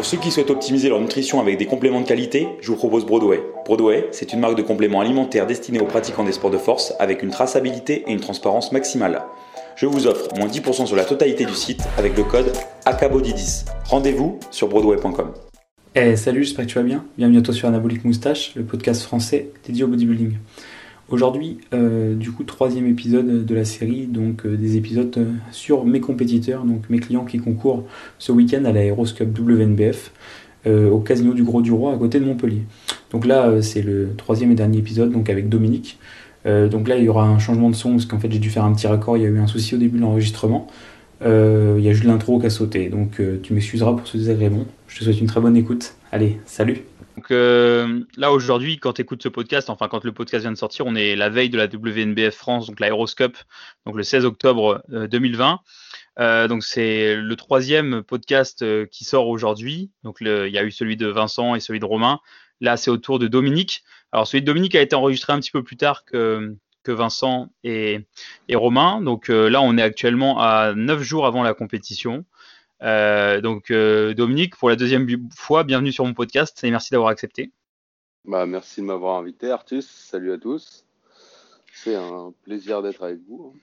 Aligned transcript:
Pour 0.00 0.06
ceux 0.06 0.16
qui 0.16 0.30
souhaitent 0.30 0.48
optimiser 0.48 0.88
leur 0.88 0.98
nutrition 0.98 1.42
avec 1.42 1.58
des 1.58 1.66
compléments 1.66 2.00
de 2.00 2.06
qualité, 2.06 2.48
je 2.62 2.68
vous 2.68 2.76
propose 2.76 3.04
Broadway. 3.04 3.42
Broadway, 3.66 4.08
c'est 4.12 4.32
une 4.32 4.40
marque 4.40 4.56
de 4.56 4.62
compléments 4.62 5.02
alimentaires 5.02 5.46
destinée 5.46 5.78
aux 5.78 5.84
pratiquants 5.84 6.24
des 6.24 6.32
sports 6.32 6.50
de 6.50 6.56
force 6.56 6.94
avec 6.98 7.22
une 7.22 7.28
traçabilité 7.28 8.04
et 8.06 8.12
une 8.12 8.20
transparence 8.20 8.72
maximale. 8.72 9.20
Je 9.76 9.84
vous 9.84 10.06
offre 10.06 10.34
moins 10.38 10.46
10% 10.46 10.86
sur 10.86 10.96
la 10.96 11.04
totalité 11.04 11.44
du 11.44 11.52
site 11.52 11.82
avec 11.98 12.16
le 12.16 12.24
code 12.24 12.50
ACABODY10. 12.86 13.66
Rendez-vous 13.90 14.40
sur 14.50 14.68
broadway.com. 14.68 15.32
Hey, 15.94 16.16
salut, 16.16 16.44
j'espère 16.44 16.64
que 16.64 16.70
tu 16.70 16.78
vas 16.78 16.84
bien. 16.84 17.04
Bienvenue 17.18 17.36
à 17.36 17.42
toi 17.42 17.52
sur 17.52 17.68
Anabolic 17.68 18.02
Moustache, 18.06 18.54
le 18.54 18.64
podcast 18.64 19.02
français 19.02 19.50
dédié 19.66 19.84
au 19.84 19.88
bodybuilding. 19.88 20.32
Aujourd'hui, 21.10 21.58
euh, 21.74 22.14
du 22.14 22.30
coup, 22.30 22.44
troisième 22.44 22.86
épisode 22.86 23.44
de 23.44 23.54
la 23.54 23.64
série, 23.64 24.06
donc 24.06 24.46
euh, 24.46 24.56
des 24.56 24.76
épisodes 24.76 25.12
euh, 25.18 25.32
sur 25.50 25.84
mes 25.84 25.98
compétiteurs, 25.98 26.62
donc 26.62 26.88
mes 26.88 27.00
clients 27.00 27.24
qui 27.24 27.38
concourent 27.38 27.84
ce 28.20 28.30
week-end 28.30 28.64
à 28.64 28.70
l'Aeroscup 28.70 29.36
WNBF 29.36 30.12
au 30.66 30.98
Casino 30.98 31.32
du 31.32 31.42
Gros 31.42 31.62
du 31.62 31.72
Roi 31.72 31.94
à 31.94 31.96
côté 31.96 32.20
de 32.20 32.26
Montpellier. 32.26 32.64
Donc 33.12 33.24
là, 33.24 33.62
c'est 33.62 33.80
le 33.80 34.10
troisième 34.18 34.52
et 34.52 34.54
dernier 34.54 34.76
épisode, 34.76 35.10
donc 35.10 35.30
avec 35.30 35.48
Dominique. 35.48 35.98
donc 36.44 36.86
là, 36.86 36.98
il 36.98 37.04
y 37.04 37.08
aura 37.08 37.26
un 37.26 37.38
changement 37.38 37.70
de 37.70 37.74
son 37.74 37.92
parce 37.92 38.04
qu'en 38.04 38.18
fait, 38.18 38.30
j'ai 38.30 38.38
dû 38.38 38.50
faire 38.50 38.64
un 38.64 38.74
petit 38.74 38.86
raccord. 38.86 39.16
Il 39.16 39.22
y 39.22 39.26
a 39.26 39.30
eu 39.30 39.38
un 39.38 39.46
souci 39.46 39.74
au 39.74 39.78
début 39.78 39.96
de 39.96 40.02
l'enregistrement. 40.02 40.66
il 41.24 41.80
y 41.80 41.88
a 41.88 41.92
juste 41.92 42.04
l'intro 42.04 42.38
qui 42.38 42.44
a 42.44 42.50
sauté, 42.50 42.90
donc 42.90 43.22
tu 43.42 43.54
m'excuseras 43.54 43.94
pour 43.94 44.06
ce 44.06 44.18
désagrément. 44.18 44.66
Je 44.86 44.98
te 44.98 45.04
souhaite 45.04 45.18
une 45.18 45.28
très 45.28 45.40
bonne 45.40 45.56
écoute. 45.56 45.94
Allez, 46.12 46.38
salut. 46.44 46.89
Donc 47.20 47.32
euh, 47.32 48.00
là 48.16 48.32
aujourd'hui, 48.32 48.78
quand 48.78 48.94
tu 48.94 49.02
écoutes 49.02 49.22
ce 49.22 49.28
podcast, 49.28 49.68
enfin 49.68 49.88
quand 49.88 50.04
le 50.04 50.12
podcast 50.12 50.42
vient 50.42 50.52
de 50.52 50.56
sortir, 50.56 50.86
on 50.86 50.94
est 50.94 51.16
la 51.16 51.28
veille 51.28 51.50
de 51.50 51.58
la 51.58 51.66
WNBF 51.66 52.34
France, 52.34 52.66
donc 52.66 52.80
l'Aeroscup, 52.80 53.36
donc 53.84 53.94
le 53.94 54.02
16 54.02 54.24
octobre 54.24 54.82
2020. 54.88 55.60
Euh, 56.18 56.22
euh, 56.22 56.48
donc 56.48 56.64
c'est 56.64 57.16
le 57.16 57.36
troisième 57.36 58.02
podcast 58.02 58.64
qui 58.88 59.04
sort 59.04 59.28
aujourd'hui. 59.28 59.90
Donc 60.02 60.16
il 60.22 60.48
y 60.48 60.56
a 60.56 60.64
eu 60.64 60.70
celui 60.70 60.96
de 60.96 61.08
Vincent 61.08 61.54
et 61.54 61.60
celui 61.60 61.78
de 61.78 61.84
Romain. 61.84 62.20
Là 62.62 62.78
c'est 62.78 62.90
au 62.90 62.96
tour 62.96 63.18
de 63.18 63.28
Dominique. 63.28 63.84
Alors 64.12 64.26
celui 64.26 64.40
de 64.40 64.46
Dominique 64.46 64.74
a 64.74 64.80
été 64.80 64.96
enregistré 64.96 65.34
un 65.34 65.40
petit 65.40 65.50
peu 65.50 65.62
plus 65.62 65.76
tard 65.76 66.06
que, 66.06 66.56
Vincent 66.86 67.50
et, 67.64 68.00
et 68.48 68.56
Romain. 68.56 69.02
Donc 69.02 69.28
là 69.28 69.60
on 69.60 69.76
est 69.76 69.82
actuellement 69.82 70.40
à 70.40 70.72
9 70.74 71.02
jours 71.02 71.26
avant 71.26 71.42
la 71.42 71.52
compétition. 71.52 72.24
Euh, 72.82 73.40
donc 73.40 73.70
euh, 73.70 74.14
Dominique, 74.14 74.56
pour 74.56 74.70
la 74.70 74.76
deuxième 74.76 75.06
fois, 75.34 75.64
bienvenue 75.64 75.92
sur 75.92 76.04
mon 76.04 76.14
podcast 76.14 76.64
et 76.64 76.70
merci 76.70 76.90
d'avoir 76.90 77.10
accepté. 77.10 77.52
Bah, 78.24 78.46
merci 78.46 78.80
de 78.80 78.86
m'avoir 78.86 79.18
invité, 79.18 79.50
Artus. 79.50 79.86
Salut 79.86 80.32
à 80.32 80.38
tous. 80.38 80.86
C'est 81.74 81.94
un 81.94 82.32
plaisir 82.42 82.82
d'être 82.82 83.02
avec 83.02 83.20
vous. 83.28 83.52
Hein. 83.54 83.58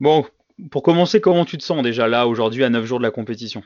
Bon, 0.00 0.26
pour 0.70 0.82
commencer, 0.82 1.20
comment 1.20 1.44
tu 1.44 1.56
te 1.56 1.62
sens 1.62 1.82
déjà 1.82 2.08
là 2.08 2.26
aujourd'hui 2.26 2.64
à 2.64 2.70
9 2.70 2.84
jours 2.84 2.98
de 2.98 3.04
la 3.04 3.10
compétition? 3.10 3.62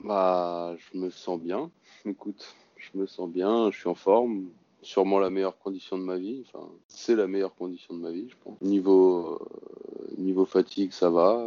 Bah, 0.00 0.76
je 0.78 0.98
me 0.98 1.10
sens 1.10 1.40
bien. 1.40 1.70
Écoute, 2.04 2.54
je 2.76 2.98
me 2.98 3.06
sens 3.06 3.28
bien, 3.28 3.70
je 3.70 3.78
suis 3.78 3.88
en 3.88 3.94
forme. 3.94 4.48
Sûrement 4.82 5.20
la 5.20 5.30
meilleure 5.30 5.58
condition 5.58 5.96
de 5.96 6.02
ma 6.02 6.16
vie. 6.16 6.44
Enfin, 6.46 6.68
c'est 6.88 7.14
la 7.14 7.28
meilleure 7.28 7.54
condition 7.54 7.94
de 7.94 8.00
ma 8.00 8.10
vie, 8.10 8.28
je 8.28 8.34
pense. 8.42 8.60
Niveau, 8.60 9.38
euh, 9.40 10.14
niveau 10.18 10.44
fatigue, 10.44 10.90
ça 10.90 11.08
va 11.08 11.38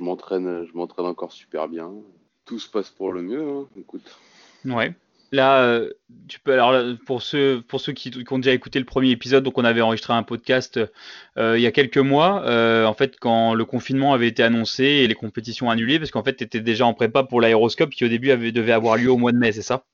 je 0.00 0.04
m'entraîne, 0.04 0.66
je 0.66 0.76
m'entraîne 0.76 1.06
encore 1.06 1.32
super 1.32 1.68
bien. 1.68 1.92
Tout 2.46 2.58
se 2.58 2.68
passe 2.68 2.90
pour 2.90 3.12
le 3.12 3.22
mieux, 3.22 3.46
hein. 3.46 3.68
écoute. 3.78 4.18
Ouais. 4.64 4.94
Là, 5.32 5.62
euh, 5.62 5.92
tu 6.26 6.40
peux 6.40 6.52
alors 6.52 6.74
pour 7.06 7.22
ceux 7.22 7.62
pour 7.68 7.80
ceux 7.80 7.92
qui, 7.92 8.10
ont 8.28 8.38
déjà 8.38 8.52
écouté 8.52 8.80
le 8.80 8.84
premier 8.84 9.10
épisode, 9.10 9.44
donc 9.44 9.58
on 9.58 9.64
avait 9.64 9.80
enregistré 9.80 10.12
un 10.12 10.24
podcast 10.24 10.80
euh, 11.36 11.56
il 11.56 11.62
y 11.62 11.66
a 11.66 11.70
quelques 11.70 11.98
mois, 11.98 12.42
euh, 12.46 12.84
en 12.84 12.94
fait 12.94 13.16
quand 13.20 13.54
le 13.54 13.64
confinement 13.64 14.12
avait 14.12 14.26
été 14.26 14.42
annoncé 14.42 14.82
et 14.82 15.06
les 15.06 15.14
compétitions 15.14 15.70
annulées, 15.70 16.00
parce 16.00 16.10
qu'en 16.10 16.24
fait 16.24 16.34
tu 16.34 16.42
étais 16.42 16.58
déjà 16.58 16.84
en 16.84 16.94
prépa 16.94 17.22
pour 17.22 17.40
l'aéroscope 17.40 17.90
qui 17.90 18.04
au 18.04 18.08
début 18.08 18.32
avait, 18.32 18.50
devait 18.50 18.72
avoir 18.72 18.96
lieu 18.96 19.08
au 19.08 19.18
mois 19.18 19.30
de 19.30 19.38
mai, 19.38 19.52
c'est 19.52 19.62
ça? 19.62 19.84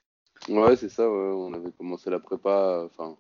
Ouais, 0.49 0.75
c'est 0.77 0.89
ça. 0.89 1.07
On 1.07 1.53
avait 1.53 1.73
commencé 1.77 2.09
la 2.09 2.19
prépa, 2.19 2.87
enfin 2.87 3.15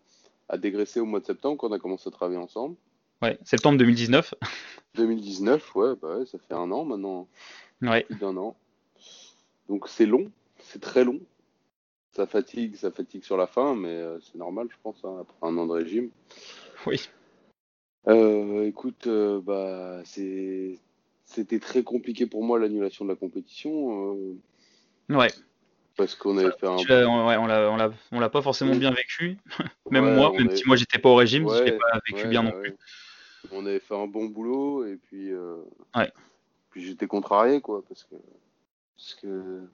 à 0.48 0.56
dégraisser 0.56 1.00
au 1.00 1.04
mois 1.04 1.20
de 1.20 1.26
septembre 1.26 1.58
quand 1.58 1.68
on 1.68 1.72
a 1.72 1.78
commencé 1.78 2.08
à 2.08 2.12
travailler 2.12 2.38
ensemble. 2.38 2.76
Ouais, 3.22 3.38
septembre 3.44 3.78
2019. 3.78 4.34
2019, 4.94 5.76
ouais, 5.76 5.94
bah 6.00 6.18
ouais, 6.18 6.26
ça 6.26 6.38
fait 6.38 6.54
un 6.54 6.70
an 6.70 6.84
maintenant. 6.84 7.28
Ouais. 7.82 8.04
Plus 8.04 8.16
d'un 8.16 8.36
an. 8.36 8.56
Donc 9.68 9.88
c'est 9.88 10.06
long, 10.06 10.30
c'est 10.58 10.80
très 10.80 11.04
long. 11.04 11.20
Ça 12.12 12.26
fatigue, 12.26 12.76
ça 12.76 12.90
fatigue 12.90 13.24
sur 13.24 13.36
la 13.36 13.46
fin, 13.46 13.74
mais 13.74 13.88
euh, 13.88 14.18
c'est 14.20 14.38
normal, 14.38 14.68
je 14.70 14.76
pense, 14.82 14.96
hein, 15.04 15.18
après 15.20 15.36
un 15.42 15.56
an 15.58 15.66
de 15.66 15.72
régime. 15.72 16.10
Oui. 16.86 17.08
Euh, 18.08 18.64
écoute, 18.66 19.06
euh, 19.06 19.40
bah 19.40 20.02
c'était 20.04 21.58
très 21.58 21.82
compliqué 21.82 22.26
pour 22.26 22.44
moi 22.44 22.58
l'annulation 22.58 23.04
de 23.04 23.10
la 23.10 23.16
compétition. 23.16 24.16
Ouais. 25.08 25.28
Parce 25.96 26.14
qu'on 26.14 26.36
avait 26.38 26.52
fait 26.58 26.66
un. 26.66 26.76
Ouais, 26.76 27.36
on 27.36 27.46
l'a, 27.46 27.90
on 28.12 28.20
l'a, 28.20 28.28
pas 28.28 28.42
forcément 28.42 28.76
bien 28.76 28.92
vécu. 28.92 29.38
même 29.90 30.14
moi, 30.14 30.32
même 30.32 30.54
si 30.54 30.66
moi 30.66 30.76
j'étais 30.76 30.98
pas 30.98 31.08
au 31.08 31.16
régime, 31.16 31.48
je 31.48 31.62
l'ai 31.62 31.72
pas 31.72 32.00
vécu 32.08 32.28
bien 32.28 32.42
non 32.42 32.52
plus 32.52 32.76
on 33.52 33.66
avait 33.66 33.80
fait 33.80 33.94
un 33.94 34.06
bon 34.06 34.26
boulot 34.26 34.86
et 34.86 34.96
puis, 34.96 35.32
euh, 35.32 35.62
puis 36.70 36.84
j'étais 36.84 37.06
contrarié 37.06 37.60
quoi 37.60 37.82
parce 37.88 38.04
que 38.04 38.16
parce 38.96 39.14
que 39.14 39.68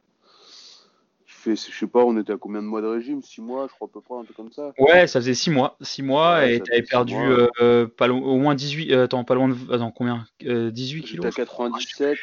je 1.45 1.55
sais 1.57 1.87
pas, 1.87 2.05
on 2.05 2.19
était 2.19 2.33
à 2.33 2.37
combien 2.37 2.63
de 2.63 2.67
mois 2.67 2.83
de 2.83 2.87
régime? 2.87 3.23
6 3.23 3.41
mois, 3.41 3.67
je 3.69 3.75
crois 3.75 3.89
à 3.89 3.91
peu 3.93 4.01
près, 4.01 4.15
un 4.15 4.25
peu 4.25 4.35
comme 4.35 4.53
ça. 4.53 4.73
Ouais, 4.79 5.07
ça 5.07 5.21
faisait 5.21 5.35
6 5.35 5.51
mois. 5.51 5.77
6 5.81 6.03
mois 6.03 6.47
et 6.47 6.61
tu 6.61 6.73
avais 6.73 6.83
perdu 6.83 7.17
euh, 7.17 7.87
pas 7.87 8.09
au 8.09 8.39
moins 8.39 8.55
18. 8.55 8.93
Euh, 8.93 9.05
attends, 9.05 9.25
pas 9.25 9.35
loin 9.35 9.49
de. 9.49 9.57
Attends, 9.73 9.91
combien 9.91 10.25
18 10.41 11.03
kilos 11.03 11.27
à 11.27 11.31
97. 11.31 12.17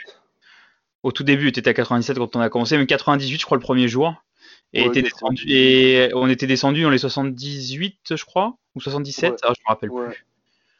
Au 1.03 1.11
tout 1.11 1.23
début, 1.23 1.51
tu 1.51 1.59
étais 1.59 1.69
à 1.69 1.73
97 1.73 2.17
quand 2.17 2.35
on 2.35 2.41
a 2.41 2.49
commencé, 2.49 2.77
mais 2.77 2.85
98, 2.85 3.39
je 3.39 3.45
crois, 3.45 3.57
le 3.57 3.63
premier 3.63 3.87
jour. 3.87 4.13
Et, 4.73 4.87
descendu, 4.89 5.45
et 5.47 6.11
on 6.13 6.29
était 6.29 6.45
descendu 6.45 6.83
dans 6.83 6.91
les 6.91 6.99
78, 6.99 8.15
je 8.15 8.25
crois, 8.25 8.55
ou 8.75 8.81
77, 8.81 9.39
alors 9.41 9.55
je 9.55 9.61
me 9.61 9.67
rappelle 9.67 9.89
plus. 9.89 10.25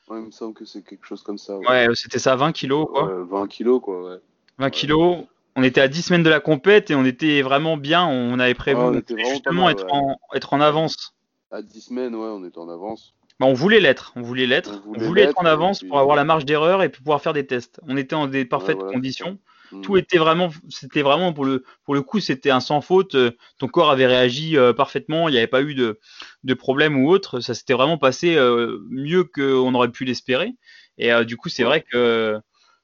Ouais, 0.10 0.20
il 0.20 0.26
me 0.26 0.32
semble 0.32 0.54
que 0.54 0.66
c'est 0.66 0.82
quelque 0.82 1.06
chose 1.06 1.22
comme 1.22 1.38
ça. 1.38 1.58
Ouais, 1.58 1.88
c'était 1.94 2.20
ça, 2.20 2.36
20 2.36 2.52
kilos, 2.52 2.88
quoi. 2.90 3.24
20 3.30 3.48
kilos, 3.48 3.82
quoi, 3.82 4.04
ouais. 4.04 4.18
20 4.58 4.70
kilos. 4.72 5.18
On 5.56 5.64
était 5.64 5.82
à 5.82 5.88
10 5.88 6.02
semaines 6.02 6.24
de 6.24 6.30
la 6.30 6.40
compète 6.40 6.90
et 6.90 6.96
on 6.96 7.06
était 7.06 7.42
vraiment 7.42 7.78
bien. 7.78 8.06
On 8.08 8.40
avait 8.40 8.54
prévu 8.54 9.04
justement 9.18 9.70
être, 9.70 9.86
en, 9.94 10.18
être 10.34 10.54
en 10.54 10.62
avance. 10.62 11.16
À 11.52 11.62
10 11.62 11.82
semaines, 11.82 12.16
ouais, 12.16 12.30
on 12.30 12.46
était 12.46 12.60
en 12.60 12.70
avance. 12.70 13.14
Bah, 13.40 13.46
on 13.46 13.54
voulait 13.54 13.80
l'être, 13.80 14.12
on 14.16 14.22
voulait 14.22 14.48
l'être, 14.48 14.82
on 14.86 15.00
voulait, 15.00 15.24
être 15.24 15.40
en 15.40 15.46
avance 15.46 15.82
pour 15.84 15.98
avoir 16.00 16.18
la 16.18 16.26
marge 16.26 16.44
d'erreur 16.44 16.84
et 16.84 16.90
pouvoir 16.90 17.22
faire 17.22 17.34
des 17.34 17.46
tests. 17.46 17.80
On 17.88 17.96
était 17.96 18.16
en 18.16 18.28
des 18.28 18.46
parfaites 18.46 18.80
conditions. 18.80 19.38
Mm. 19.72 19.82
Tout 19.82 19.98
était 19.98 20.18
vraiment, 20.18 20.50
c'était 20.70 21.02
vraiment 21.02 21.34
pour 21.34 21.46
le, 21.46 21.64
pour 21.84 21.94
le 21.94 22.02
coup, 22.02 22.20
c'était 22.20 22.52
un 22.52 22.60
sans 22.60 22.82
faute. 22.82 23.16
Euh, 23.16 23.32
ton 23.58 23.68
corps 23.68 23.92
avait 23.92 24.08
réagi 24.08 24.58
euh, 24.58 24.74
parfaitement. 24.74 25.30
Il 25.30 25.34
n'y 25.34 25.38
avait 25.38 25.48
pas 25.48 25.62
eu 25.62 25.76
de, 25.76 26.00
de 26.44 26.54
problème 26.54 26.98
ou 26.98 27.10
autre. 27.10 27.40
Ça 27.40 27.54
s'était 27.54 27.74
vraiment 27.74 27.98
passé 27.98 28.36
euh, 28.36 28.80
mieux 28.90 29.24
qu'on 29.24 29.74
aurait 29.74 29.92
pu 29.92 30.06
l'espérer. 30.06 30.54
Et 30.98 31.14
du 31.24 31.38
coup, 31.38 31.48
c'est 31.48 31.64
vrai 31.64 31.82
que 31.82 32.38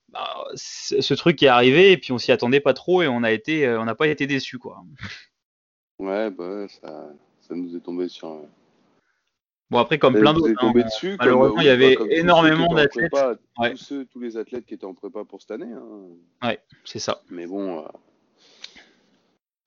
bah, 0.08 0.46
ce 0.56 1.14
truc 1.16 1.44
est 1.44 1.48
arrivé 1.48 1.92
et 1.92 1.98
puis 1.98 2.14
on 2.14 2.18
s'y 2.18 2.32
attendait 2.32 2.62
pas 2.62 2.74
trop 2.74 3.02
et 3.02 3.10
on 3.10 3.24
a 3.24 3.32
été, 3.34 3.68
on 3.68 3.84
n'a 3.84 3.94
pas 3.94 4.08
été 4.08 4.26
déçus 4.26 4.58
quoi. 4.58 4.82
Ouais, 6.00 6.32
bah 6.32 6.66
ça, 6.70 7.10
ça 7.42 7.56
nous 7.56 7.76
est 7.76 7.82
tombé 7.82 8.08
sur 8.08 8.40
Bon, 9.76 9.82
après, 9.82 10.00
comme 10.00 10.14
plein 10.14 10.34
d'autres. 10.34 10.54
Hein, 10.58 10.72
dessus, 10.74 11.18
malheureusement, 11.20 11.60
il 11.60 11.68
y 11.68 11.70
avait 11.70 11.98
énormément 12.12 12.74
d'athlètes. 12.74 13.12
Tous, 14.10 14.20
les 14.22 14.38
athlètes 14.38 14.66
qui 14.66 14.74
étaient 14.74 14.86
en 14.86 14.94
prépa 14.94 15.26
pour 15.26 15.42
cette 15.42 15.52
année. 15.52 15.72
Hein. 15.72 16.48
Ouais, 16.48 16.60
c'est 16.86 17.00
ça. 17.00 17.22
Mais 17.30 17.46
bon. 17.46 17.80
Euh, 17.80 17.88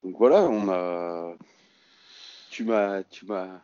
donc 0.02 0.16
voilà, 0.16 0.44
on 0.44 0.70
a. 0.70 1.34
Tu 2.50 2.64
m'as. 2.64 3.02
Tu 3.02 3.26
m'as. 3.26 3.60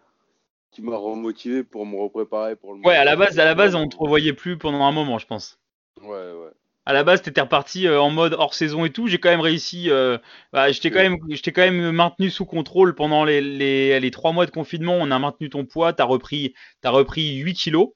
Tu 0.72 0.82
m'as 0.82 0.96
remotivé 0.96 1.62
pour 1.62 1.86
me 1.86 1.96
repréparer 1.96 2.56
pour 2.56 2.74
le 2.74 2.80
Ouais, 2.80 2.96
à 2.96 3.04
la 3.04 3.16
base, 3.16 3.38
à 3.38 3.44
la 3.46 3.54
base, 3.54 3.74
on 3.74 3.88
te 3.88 3.96
revoyait 3.96 4.34
plus 4.34 4.58
pendant 4.58 4.84
un 4.84 4.92
moment, 4.92 5.18
je 5.18 5.26
pense. 5.26 5.58
Ouais, 6.02 6.08
ouais 6.10 6.50
à 6.86 6.92
la 6.92 7.02
base, 7.02 7.22
t'étais 7.22 7.40
reparti 7.40 7.86
euh, 7.86 8.00
en 8.00 8.10
mode 8.10 8.34
hors 8.34 8.54
saison 8.54 8.84
et 8.84 8.90
tout. 8.90 9.06
J'ai 9.06 9.18
quand 9.18 9.30
même 9.30 9.40
réussi. 9.40 9.90
Euh, 9.90 10.18
bah, 10.52 10.70
je 10.70 10.80
t'ai 10.80 10.90
quand 10.90 11.00
même, 11.00 11.18
je 11.30 11.50
quand 11.50 11.62
même 11.62 11.92
maintenu 11.92 12.30
sous 12.30 12.44
contrôle 12.44 12.94
pendant 12.94 13.24
les, 13.24 13.40
les, 13.40 13.98
les 13.98 14.10
trois 14.10 14.32
mois 14.32 14.44
de 14.44 14.50
confinement. 14.50 14.96
On 15.00 15.10
a 15.10 15.18
maintenu 15.18 15.48
ton 15.48 15.64
poids. 15.64 15.92
T'as 15.92 16.04
repris, 16.04 16.54
as 16.82 16.90
repris 16.90 17.36
8 17.36 17.54
kilos. 17.54 17.88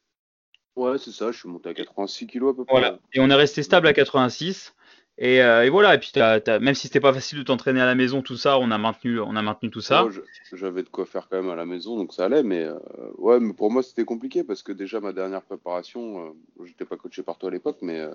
Ouais, 0.76 0.96
c'est 0.96 1.10
ça. 1.10 1.32
Je 1.32 1.38
suis 1.38 1.48
monté 1.48 1.68
à 1.68 1.74
86 1.74 2.26
kilos 2.26 2.54
à 2.54 2.56
peu 2.56 2.64
près. 2.64 2.80
Voilà. 2.80 2.98
Et 3.12 3.20
on 3.20 3.28
est 3.28 3.34
resté 3.34 3.62
stable 3.62 3.88
à 3.88 3.92
86. 3.92 4.74
Et, 5.20 5.42
euh, 5.42 5.66
et 5.66 5.68
voilà. 5.68 5.96
Et 5.96 5.98
puis, 5.98 6.12
même 6.60 6.74
si 6.74 6.86
c'était 6.86 7.00
pas 7.00 7.12
facile 7.12 7.38
de 7.38 7.42
t'entraîner 7.42 7.82
à 7.82 7.86
la 7.86 7.96
maison, 7.96 8.22
tout 8.22 8.36
ça, 8.36 8.58
on 8.58 8.70
a 8.70 8.78
maintenu, 8.78 9.20
on 9.20 9.36
a 9.36 9.42
maintenu 9.42 9.68
tout 9.68 9.80
ça. 9.80 10.06
J'avais 10.52 10.82
de 10.82 10.88
quoi 10.88 11.04
faire 11.04 11.28
quand 11.28 11.36
même 11.36 11.50
à 11.50 11.56
la 11.56 11.66
maison, 11.66 11.96
donc 11.96 12.14
ça 12.14 12.24
allait. 12.24 12.44
Mais 12.44 12.62
euh, 12.62 12.78
ouais, 13.18 13.38
mais 13.38 13.52
pour 13.52 13.70
moi, 13.70 13.82
c'était 13.82 14.04
compliqué 14.04 14.44
parce 14.44 14.62
que 14.62 14.72
déjà 14.72 15.00
ma 15.00 15.12
dernière 15.12 15.42
préparation, 15.42 16.34
j'étais 16.64 16.84
pas 16.86 16.96
coaché 16.96 17.22
par 17.22 17.36
toi 17.36 17.50
à 17.50 17.52
l'époque, 17.52 17.78
mais 17.82 18.06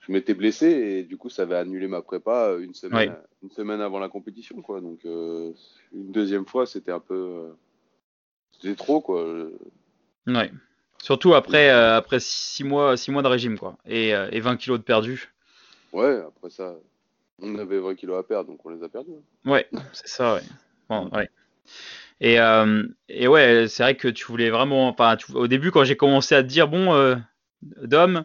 je 0.00 0.12
m'étais 0.12 0.34
blessé 0.34 0.66
et 0.66 1.02
du 1.04 1.16
coup 1.16 1.28
ça 1.30 1.42
avait 1.42 1.56
annulé 1.56 1.86
ma 1.88 2.02
prépa 2.02 2.56
une 2.58 2.74
semaine, 2.74 3.16
une 3.42 3.50
semaine 3.50 3.80
avant 3.80 3.98
la 3.98 4.08
compétition 4.08 4.60
quoi. 4.62 4.80
Donc 4.80 5.04
euh, 5.04 5.52
une 5.92 6.10
deuxième 6.12 6.46
fois 6.46 6.66
c'était 6.66 6.92
un 6.92 7.00
peu 7.00 7.14
euh, 7.14 7.50
c'était 8.52 8.74
trop 8.76 9.00
quoi. 9.00 9.24
Ouais. 10.26 10.50
Surtout 11.02 11.34
après 11.34 11.70
euh, 11.70 11.96
après 11.96 12.20
six 12.20 12.64
mois 12.64 12.96
six 12.96 13.10
mois 13.10 13.22
de 13.22 13.28
régime 13.28 13.58
quoi 13.58 13.78
et, 13.86 14.10
et 14.10 14.40
20 14.40 14.56
kilos 14.56 14.78
de 14.78 14.84
perdu. 14.84 15.32
Ouais 15.92 16.20
après 16.26 16.50
ça 16.50 16.74
On 17.42 17.58
avait 17.58 17.78
20 17.80 17.94
kilos 17.94 18.18
à 18.18 18.22
perdre, 18.22 18.50
donc 18.50 18.64
on 18.64 18.70
les 18.70 18.82
a 18.82 18.88
perdus. 18.88 19.12
Ouais, 19.46 19.66
c'est 19.92 20.08
ça, 20.08 20.34
ouais. 20.34 20.42
Bon, 20.88 21.08
ouais. 21.12 21.30
Et, 22.20 22.38
euh, 22.38 22.82
et 23.08 23.28
ouais, 23.28 23.66
c'est 23.68 23.82
vrai 23.82 23.96
que 23.96 24.08
tu 24.08 24.26
voulais 24.26 24.50
vraiment. 24.50 24.88
Enfin, 24.88 25.16
tu- 25.16 25.32
au 25.32 25.46
début, 25.46 25.70
quand 25.70 25.84
j'ai 25.84 25.96
commencé 25.96 26.34
à 26.34 26.42
te 26.42 26.48
dire, 26.48 26.68
bon, 26.68 26.92
euh, 26.94 27.16
Dom, 27.62 28.24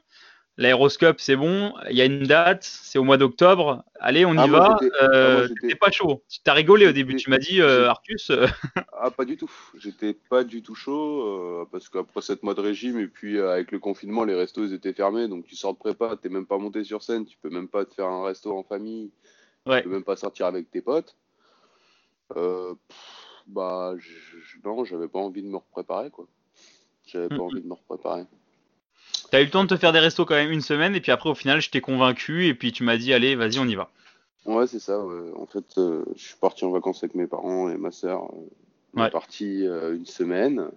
l'aéroscope, 0.58 1.20
c'est 1.20 1.36
bon, 1.36 1.74
il 1.90 1.96
y 1.98 2.02
a 2.02 2.06
une 2.06 2.24
date, 2.24 2.64
c'est 2.64 2.98
au 2.98 3.04
mois 3.04 3.18
d'octobre, 3.18 3.84
allez, 4.00 4.26
on 4.26 4.34
y 4.34 4.38
Ah, 4.40 4.48
va. 4.48 4.80
Euh, 5.02 5.48
ah, 5.50 5.54
T'étais 5.62 5.76
pas 5.76 5.92
chaud. 5.92 6.24
Tu 6.30 6.40
t'as 6.44 6.54
rigolé 6.54 6.88
au 6.88 6.92
début. 6.92 7.16
Tu 7.16 7.30
m'as 7.30 7.38
dit, 7.38 7.62
euh, 7.62 7.90
Arcus, 7.90 8.30
euh, 8.30 8.48
Ah, 8.98 9.12
pas 9.12 9.26
du 9.26 9.36
tout. 9.38 9.52
J'étais 9.78 10.14
pas 10.14 10.44
du 10.44 10.62
tout 10.64 10.76
chaud 10.76 11.24
euh, 11.28 11.66
parce 11.72 11.90
qu'après 11.90 12.22
7 12.22 12.44
mois 12.44 12.54
de 12.54 12.62
régime 12.62 13.00
et 13.00 13.08
puis 13.08 13.38
euh, 13.38 13.52
avec 13.52 13.72
le 13.72 13.80
confinement, 13.80 14.24
les 14.24 14.36
restos 14.36 14.64
ils 14.66 14.74
étaient 14.74 14.94
fermés. 14.94 15.28
Donc 15.28 15.46
tu 15.46 15.56
sors 15.56 15.74
de 15.74 15.80
prépa, 15.80 16.16
t'es 16.16 16.30
même 16.30 16.46
pas 16.46 16.58
monté 16.58 16.84
sur 16.84 17.04
scène, 17.04 17.26
tu 17.26 17.38
peux 17.42 17.50
même 17.50 17.68
pas 17.68 17.84
te 17.86 17.94
faire 17.94 18.08
un 18.08 18.26
resto 18.26 18.58
en 18.58 18.64
famille, 18.64 19.12
ouais. 19.66 19.82
tu 19.82 19.90
peux 19.90 19.94
même 19.94 20.04
pas 20.04 20.16
sortir 20.16 20.46
avec 20.46 20.72
tes 20.72 20.82
potes. 20.82 21.16
Euh, 22.36 22.74
pff, 22.88 22.98
bah, 23.48 23.94
non, 24.64 24.86
j'avais 24.86 25.08
pas 25.08 25.20
envie 25.20 25.44
de 25.44 25.48
me 25.48 25.58
repréparer 25.58 26.10
quoi. 26.10 26.26
J'avais 27.06 27.28
pas 27.30 27.36
Mhm. 27.36 27.42
envie 27.42 27.62
de 27.62 27.68
me 27.68 27.74
repréparer. 27.74 28.24
T'as 29.32 29.42
eu 29.42 29.46
le 29.46 29.50
temps 29.52 29.64
de 29.64 29.70
te 29.70 29.78
faire 29.78 29.92
des 29.92 30.00
restos 30.00 30.26
quand 30.26 30.36
même 30.36 30.52
une 30.52 30.62
semaine, 30.62 30.96
et 30.96 31.02
puis 31.02 31.12
après, 31.12 31.30
au 31.30 31.36
final, 31.36 31.62
je 31.62 31.70
t'ai 31.70 31.82
convaincu, 31.82 32.48
et 32.48 32.54
puis 32.54 32.72
tu 32.72 32.84
m'as 32.84 32.98
dit, 32.98 33.14
allez, 33.14 33.36
vas-y, 33.36 33.60
on 33.60 33.66
y 33.68 33.76
va. 33.76 33.90
Ouais, 34.46 34.68
c'est 34.68 34.80
ça. 34.80 35.04
ouais. 35.04 35.32
En 35.36 35.46
fait, 35.48 35.66
euh, 35.78 36.06
je 36.16 36.22
suis 36.22 36.38
parti 36.38 36.64
en 36.66 36.72
vacances 36.72 37.04
avec 37.04 37.16
mes 37.16 37.28
parents 37.28 37.70
et 37.70 37.78
ma 37.78 37.92
sœur. 37.92 38.26
euh, 38.26 38.38
On 38.94 39.02
Ouais. 39.02 39.08
est 39.08 39.12
parti 39.12 39.66
euh, 39.68 39.96
une 39.96 40.06
semaine. 40.06 40.70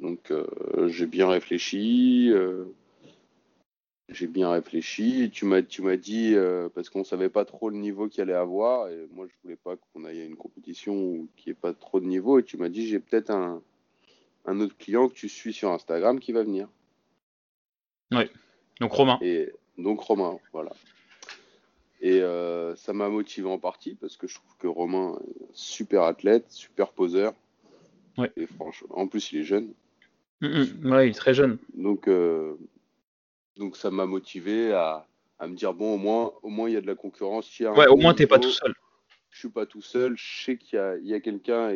Donc, 0.00 0.30
euh, 0.30 0.44
j'ai 0.88 1.06
bien 1.06 1.28
réfléchi. 1.28 2.32
j'ai 4.08 4.26
bien 4.26 4.50
réfléchi. 4.50 5.30
Tu 5.32 5.44
m'as, 5.44 5.62
tu 5.62 5.82
m'as 5.82 5.96
dit, 5.96 6.34
parce 6.74 6.88
qu'on 6.90 7.04
savait 7.04 7.28
pas 7.28 7.44
trop 7.44 7.68
le 7.70 7.76
niveau 7.76 8.08
qu'il 8.08 8.22
allait 8.22 8.32
avoir, 8.32 8.88
et 8.88 9.06
moi, 9.12 9.26
je 9.28 9.34
voulais 9.42 9.56
pas 9.62 9.76
qu'on 9.76 10.04
aille 10.04 10.20
à 10.20 10.24
une 10.24 10.36
compétition 10.36 10.94
où- 10.94 11.28
qui 11.36 11.50
ait 11.50 11.54
pas 11.54 11.72
trop 11.74 12.00
de 12.00 12.06
niveau. 12.06 12.38
Et 12.38 12.42
tu 12.42 12.56
m'as 12.56 12.68
dit, 12.68 12.86
j'ai 12.88 12.98
peut-être 13.00 13.30
un, 13.30 13.62
un 14.46 14.60
autre 14.60 14.76
client 14.76 15.08
que 15.08 15.14
tu 15.14 15.28
suis 15.28 15.52
sur 15.52 15.70
Instagram 15.70 16.18
qui 16.20 16.32
va 16.32 16.42
venir. 16.42 16.68
Donc, 18.80 18.92
Romain. 18.92 19.18
Et 19.22 19.52
donc 19.78 20.00
Romain, 20.00 20.38
voilà. 20.52 20.72
Et 22.00 22.20
euh, 22.20 22.76
ça 22.76 22.92
m'a 22.92 23.08
motivé 23.08 23.48
en 23.48 23.58
partie 23.58 23.94
parce 23.94 24.16
que 24.16 24.26
je 24.26 24.34
trouve 24.34 24.56
que 24.58 24.66
Romain 24.66 25.18
est 25.26 25.46
super 25.52 26.02
athlète, 26.02 26.44
super 26.50 26.92
poseur. 26.92 27.32
Ouais. 28.18 28.30
Et 28.36 28.46
franchement, 28.46 28.90
en 28.98 29.08
plus 29.08 29.32
il 29.32 29.40
est 29.40 29.44
jeune. 29.44 29.72
Mm, 30.40 30.46
mm. 30.46 30.92
Ouais, 30.92 31.06
il 31.08 31.10
est 31.10 31.14
très 31.14 31.34
jeune. 31.34 31.58
Donc, 31.74 32.08
euh, 32.08 32.56
donc 33.56 33.76
ça 33.76 33.90
m'a 33.90 34.06
motivé 34.06 34.72
à, 34.72 35.06
à 35.38 35.46
me 35.46 35.54
dire 35.56 35.72
bon 35.72 35.94
au 35.94 35.98
moins 35.98 36.32
au 36.42 36.48
moins 36.48 36.68
il 36.68 36.74
y 36.74 36.76
a 36.76 36.80
de 36.80 36.86
la 36.86 36.94
concurrence. 36.94 37.58
il 37.58 37.62
y 37.62 37.66
a 37.66 37.70
un 37.72 37.74
Ouais, 37.74 37.86
au 37.86 37.96
moins, 37.96 38.14
t'es 38.14 38.26
pas 38.26 38.38
tout 38.38 38.50
seul. 38.50 38.74
Je 39.30 39.38
suis 39.38 39.48
pas 39.48 39.66
tout 39.66 39.82
seul. 39.82 40.16
Je 40.16 40.44
sais 40.44 40.56
qu'il 40.56 40.78
y 41.02 41.12
a, 41.12 41.16
a 41.16 41.20
quelqu'un 41.20 41.72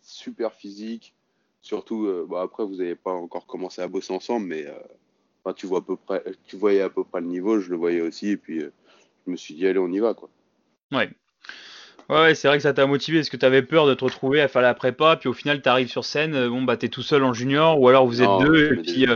super 0.00 0.54
physique. 0.54 1.14
Surtout, 1.60 2.06
euh, 2.06 2.26
après 2.36 2.64
vous 2.64 2.76
n'avez 2.76 2.96
pas 2.96 3.12
encore 3.12 3.46
commencé 3.46 3.82
à 3.82 3.88
bosser 3.88 4.12
ensemble, 4.12 4.46
mais 4.46 4.66
enfin, 5.44 5.54
tu 5.54 5.66
vois 5.66 5.78
à 5.78 5.82
peu 5.82 5.96
près, 5.96 6.22
tu 6.46 6.56
voyais 6.56 6.82
à 6.82 6.90
peu 6.90 7.04
près 7.04 7.20
le 7.20 7.26
niveau. 7.26 7.60
Je 7.60 7.70
le 7.70 7.76
voyais 7.76 8.00
aussi 8.00 8.30
et 8.30 8.36
puis 8.36 8.60
euh, 8.62 8.72
je 9.26 9.30
me 9.32 9.36
suis 9.36 9.54
dit 9.54 9.66
allez 9.66 9.78
on 9.78 9.90
y 9.92 9.98
va 10.00 10.14
quoi. 10.14 10.28
Ouais. 10.92 11.10
Ouais, 12.08 12.34
c'est 12.34 12.48
vrai 12.48 12.58
que 12.58 12.62
ça 12.62 12.74
t'a 12.74 12.84
motivé 12.86 13.20
parce 13.20 13.30
que 13.30 13.36
t'avais 13.36 13.62
peur 13.62 13.86
de 13.86 13.94
te 13.94 14.04
retrouver 14.04 14.40
à 14.42 14.48
faire 14.48 14.60
la 14.60 14.74
prépa, 14.74 15.16
puis 15.16 15.28
au 15.28 15.32
final 15.32 15.62
t'arrives 15.62 15.88
sur 15.88 16.04
scène, 16.04 16.34
euh, 16.34 16.48
bon 16.50 16.60
bah 16.62 16.76
t'es 16.76 16.88
tout 16.88 17.00
seul 17.00 17.22
en 17.22 17.32
junior, 17.32 17.80
ou 17.80 17.88
alors 17.88 18.06
vous 18.06 18.20
êtes 18.20 18.28
Non, 18.28 18.42
deux, 18.44 18.74
et 18.74 18.82
puis, 18.82 19.06
euh, 19.08 19.14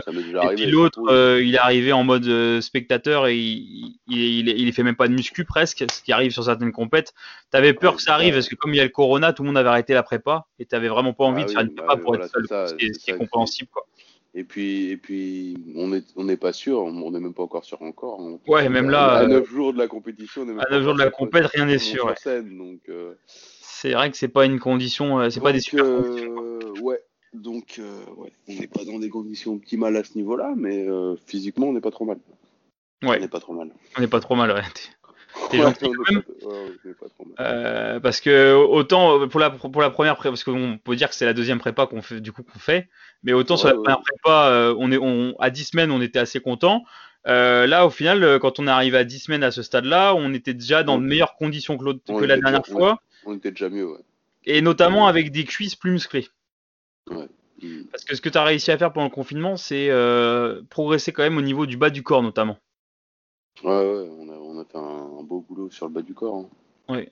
puis 0.55 0.65
l'autre, 0.71 1.01
euh, 1.09 1.43
il 1.43 1.53
est 1.53 1.59
arrivé 1.59 1.91
en 1.91 2.03
mode 2.03 2.25
euh, 2.27 2.59
spectateur 2.61 3.27
et 3.27 3.37
il, 3.37 3.99
il, 4.07 4.49
il, 4.49 4.49
il 4.49 4.73
fait 4.73 4.83
même 4.83 4.95
pas 4.95 5.07
de 5.09 5.13
muscu 5.13 5.43
presque, 5.43 5.85
ce 5.91 6.01
qui 6.01 6.11
arrive 6.11 6.31
sur 6.31 6.45
certaines 6.45 6.71
compètes. 6.71 7.13
T'avais 7.51 7.73
peur 7.73 7.91
Ouais, 7.91 7.97
que 7.97 8.01
ça 8.01 8.13
arrive 8.15 8.33
parce 8.33 8.47
que 8.47 8.55
comme 8.55 8.73
il 8.73 8.77
y 8.77 8.79
a 8.79 8.83
le 8.85 8.89
corona, 8.89 9.31
tout 9.33 9.43
le 9.43 9.47
monde 9.47 9.57
avait 9.57 9.69
arrêté 9.69 9.93
la 9.93 10.01
prépa 10.01 10.47
et 10.57 10.65
t'avais 10.65 10.87
vraiment 10.87 11.13
pas 11.13 11.25
envie 11.25 11.43
Ah 11.43 11.45
de 11.45 11.49
oui, 11.49 11.53
faire 11.53 11.63
une 11.63 11.75
bah 11.75 11.83
prépa 11.85 12.01
pour 12.01 12.11
voilà, 12.11 12.25
être 12.25 12.31
seul, 12.31 12.47
ça, 12.47 12.67
ce 12.67 12.73
qui 12.75 12.85
est, 12.85 12.93
c'est 12.93 12.99
ce 12.99 12.99
qui 13.05 13.11
est 13.11 13.13
ça, 13.13 13.19
compréhensible 13.19 13.69
quoi. 13.71 13.85
Et 14.39 14.43
puis, 14.43 14.91
et 14.91 14.97
puis 14.97 15.57
on 15.75 15.91
est, 15.93 16.05
on 16.15 16.23
n'est 16.25 16.37
pas 16.37 16.53
sûr, 16.53 16.79
on 16.83 17.09
n'est 17.11 17.19
même 17.19 17.33
pas 17.33 17.41
encore 17.41 17.65
sûr 17.65 17.81
encore. 17.81 18.19
On- 18.19 18.39
Ouais, 18.47 18.69
même 18.69 18.91
là, 18.91 19.13
à 19.17 19.23
euh, 19.23 19.27
9 19.27 19.49
jours 19.49 19.73
de 19.73 19.79
la 19.79 19.87
compétition, 19.87 20.43
on 20.43 20.45
est 20.45 20.47
même 20.49 20.59
à 20.59 20.65
pas 20.65 20.75
9 20.75 20.83
jours 20.83 20.93
de 20.93 20.99
la 20.99 21.09
que- 21.09 21.47
rien 21.57 21.65
n'est 21.65 21.79
sûr, 21.79 22.05
monte 22.05 22.11
ouais. 22.11 22.15
sur 22.21 22.31
scène, 22.31 22.55
donc. 22.55 22.81
euh, 22.89 23.15
C'est 23.25 23.93
vrai 23.93 24.11
que 24.11 24.17
c'est 24.17 24.27
pas 24.27 24.45
une 24.45 24.59
condition, 24.59 25.19
euh, 25.19 25.31
c'est 25.31 25.39
pas 25.41 25.53
des 25.53 25.59
super 25.59 25.85
euh, 25.85 26.03
conditions. 26.03 26.83
ouais, 26.85 27.01
donc 27.33 27.77
euh, 27.79 27.99
ouais, 28.15 28.31
on 28.47 28.53
n'est 28.53 28.67
pas 28.67 28.85
dans 28.85 28.99
des 28.99 29.09
conditions 29.09 29.53
optimales 29.53 29.97
à 29.97 30.03
ce 30.03 30.15
niveau-là, 30.15 30.53
mais 30.55 30.87
euh, 30.87 31.15
physiquement, 31.25 31.69
on 31.69 31.73
n'est 31.73 31.81
pas 31.81 31.89
trop 31.91 32.05
mal. 32.05 32.19
On 33.03 33.09
Ouais, 33.09 33.19
n'est 33.19 33.27
pas 33.27 33.39
trop 33.39 33.53
mal. 33.53 33.71
on 33.97 34.01
est 34.03 34.07
pas 34.07 34.19
trop 34.19 34.35
mal, 34.35 34.51
ouais. 34.51 34.61
T'es 35.49 35.57
Ouais, 35.57 35.63
gentil 35.63 35.85
quand 35.85 36.11
même. 36.11 36.23
ouais. 36.43 36.93
Euh, 37.39 37.99
parce 37.99 38.21
que 38.21 38.53
autant 38.55 39.27
pour 39.27 39.39
la 39.39 39.49
pour 39.51 39.81
la 39.81 39.89
première 39.89 40.15
prépa, 40.15 40.31
parce 40.31 40.43
qu'on 40.43 40.79
peut 40.83 40.95
dire 40.95 41.09
que 41.09 41.15
c'est 41.15 41.25
la 41.25 41.33
deuxième 41.33 41.59
prépa 41.59 41.85
qu'on 41.85 42.01
fait 42.01 42.19
du 42.21 42.31
coup 42.31 42.43
qu'on 42.43 42.59
fait, 42.59 42.89
mais 43.23 43.33
autant 43.33 43.57
sur 43.57 43.67
la 43.67 43.75
ouais. 43.75 43.83
première 43.83 44.01
prépa, 44.01 44.47
euh, 44.49 44.75
on 44.79 44.91
est 44.91 44.97
on, 44.97 45.35
à 45.39 45.49
10 45.49 45.65
semaines 45.65 45.91
on 45.91 46.01
était 46.01 46.19
assez 46.19 46.39
content. 46.39 46.83
Euh, 47.27 47.67
là 47.67 47.85
au 47.85 47.89
final, 47.89 48.39
quand 48.39 48.59
on 48.59 48.67
est 48.67 48.71
arrivé 48.71 48.97
à 48.97 49.03
10 49.03 49.19
semaines 49.19 49.43
à 49.43 49.51
ce 49.51 49.61
stade-là, 49.61 50.15
on 50.15 50.33
était 50.33 50.53
déjà 50.53 50.83
dans 50.83 50.97
de 50.97 51.03
meilleures 51.03 51.35
conditions 51.35 51.77
que, 51.77 51.83
l'autre- 51.83 51.99
on 52.07 52.17
que 52.19 52.25
la 52.25 52.37
dernière 52.37 52.61
déjà- 52.61 52.71
fois, 52.73 53.01
On 53.25 53.35
était 53.35 53.51
déjà 53.51 53.69
mieux, 53.69 53.85
ouais. 53.85 53.99
et 54.45 54.61
notamment 54.61 55.07
avec 55.07 55.31
des 55.31 55.43
cuisses 55.43 55.75
plus 55.75 55.91
musclées. 55.91 56.27
Mm. 57.09 57.83
Parce 57.91 58.03
que 58.05 58.15
ce 58.15 58.21
que 58.21 58.29
tu 58.29 58.37
as 58.37 58.43
réussi 58.43 58.71
à 58.71 58.77
faire 58.77 58.93
pendant 58.93 59.07
le 59.07 59.11
confinement, 59.13 59.57
c'est 59.57 59.89
euh, 59.89 60.61
progresser 60.69 61.11
quand 61.11 61.23
même 61.23 61.37
au 61.37 61.41
niveau 61.41 61.65
du 61.65 61.75
bas 61.75 61.89
du 61.89 62.03
corps 62.03 62.21
notamment. 62.23 62.57
Ouais, 63.63 63.71
ouais, 63.71 64.07
on 64.19 64.29
a, 64.29 64.33
on 64.37 64.59
a 64.59 64.65
fait 64.65 64.77
un, 64.77 64.81
un 64.81 65.06
beau 65.27 65.41
boulot 65.47 65.69
sur 65.71 65.87
le 65.87 65.93
bas 65.93 66.01
du 66.01 66.13
corps. 66.13 66.37
hein. 66.37 66.49
Ouais. 66.89 67.11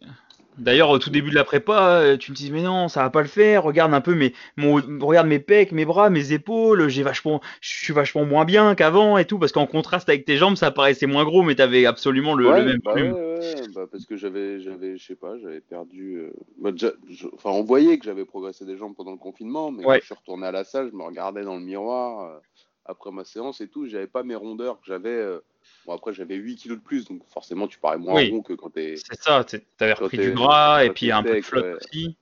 D'ailleurs, 0.58 0.90
au 0.90 1.00
tout 1.00 1.10
début 1.10 1.30
de 1.32 1.36
la 1.36 1.44
prépa, 1.44 2.00
euh, 2.02 2.18
tu 2.18 2.32
me 2.32 2.36
dis 2.36 2.52
mais 2.52 2.62
non, 2.64 2.88
ça 2.88 3.04
va 3.04 3.10
pas 3.10 3.22
le 3.22 3.28
faire. 3.28 3.64
Regarde 3.64 3.94
un 3.94 4.02
peu 4.02 4.16
mes, 4.16 4.34
mon, 4.58 4.76
regarde 5.06 5.28
mes 5.28 5.40
pecs, 5.40 5.72
mes 5.74 5.86
bras, 5.86 6.10
mes 6.10 6.32
épaules. 6.34 6.88
J'ai 6.90 7.04
vachement, 7.04 7.42
je 7.62 7.70
suis 7.70 7.94
vachement 7.94 8.26
moins 8.26 8.46
bien 8.46 8.76
qu'avant 8.76 9.18
et 9.18 9.26
tout 9.26 9.40
parce 9.40 9.52
qu'en 9.52 9.68
contraste 9.68 10.10
avec 10.10 10.26
tes 10.26 10.38
jambes, 10.38 10.56
ça 10.56 10.72
paraissait 10.72 11.08
moins 11.08 11.26
gros, 11.26 11.44
mais 11.44 11.56
t'avais 11.56 11.86
absolument 11.86 12.36
le, 12.36 12.52
ouais, 12.52 12.60
le 12.60 12.64
même 12.64 12.80
bah 12.84 12.94
ouais, 12.96 13.12
ouais, 13.12 13.68
bah 13.74 13.88
parce 13.92 14.06
que 14.06 14.16
j'avais, 14.18 14.60
j'avais, 14.62 14.98
je 14.98 15.06
sais 15.06 15.16
pas, 15.16 15.38
j'avais 15.40 15.62
perdu. 15.62 16.18
euh, 16.18 16.34
bah 16.58 16.72
déjà, 16.72 16.92
je- 17.10 17.28
enfin, 17.34 17.50
on 17.52 17.64
voyait 17.64 17.98
que 17.98 18.06
j'avais 18.06 18.26
progressé 18.26 18.66
des 18.66 18.78
jambes 18.78 18.96
pendant 18.96 19.12
le 19.12 19.18
confinement, 19.18 19.72
mais 19.72 19.88
quand 19.88 20.00
je 20.00 20.06
suis 20.06 20.16
retourné 20.16 20.48
à 20.48 20.52
la 20.52 20.64
salle, 20.64 20.90
je 20.92 20.96
me 20.96 21.04
regardais 21.04 21.44
dans 21.44 21.56
le 21.56 21.62
miroir 21.64 22.26
euh, 22.32 22.40
après 22.86 23.12
ma 23.12 23.24
séance 23.26 23.62
et 23.62 23.68
tout, 23.68 23.88
j'avais 23.88 24.08
pas 24.08 24.24
mes 24.24 24.36
rondeurs 24.36 24.80
que 24.80 24.86
j'avais. 24.88 25.10
euh, 25.10 25.40
Bon, 25.86 25.94
après, 25.94 26.14
j'avais 26.14 26.36
8 26.36 26.56
kilos 26.56 26.78
de 26.78 26.84
plus, 26.84 27.06
donc 27.06 27.22
forcément, 27.28 27.68
tu 27.68 27.78
parais 27.80 27.98
moins 27.98 28.16
Oui. 28.16 28.30
rond 28.32 28.42
que 28.42 28.54
quand 28.54 28.70
t'es. 28.70 28.96
C'est 28.98 29.22
ça. 29.22 29.46
T'avais 29.78 29.94
repris 29.94 30.18
du 30.18 30.32
gras 30.32 30.84
et 30.84 30.90
puis 30.90 31.12
un 31.12 31.24
peu 31.24 31.36
de 31.36 31.42
flotte 31.42 31.66
ouais. 31.66 31.74
aussi. 31.74 32.18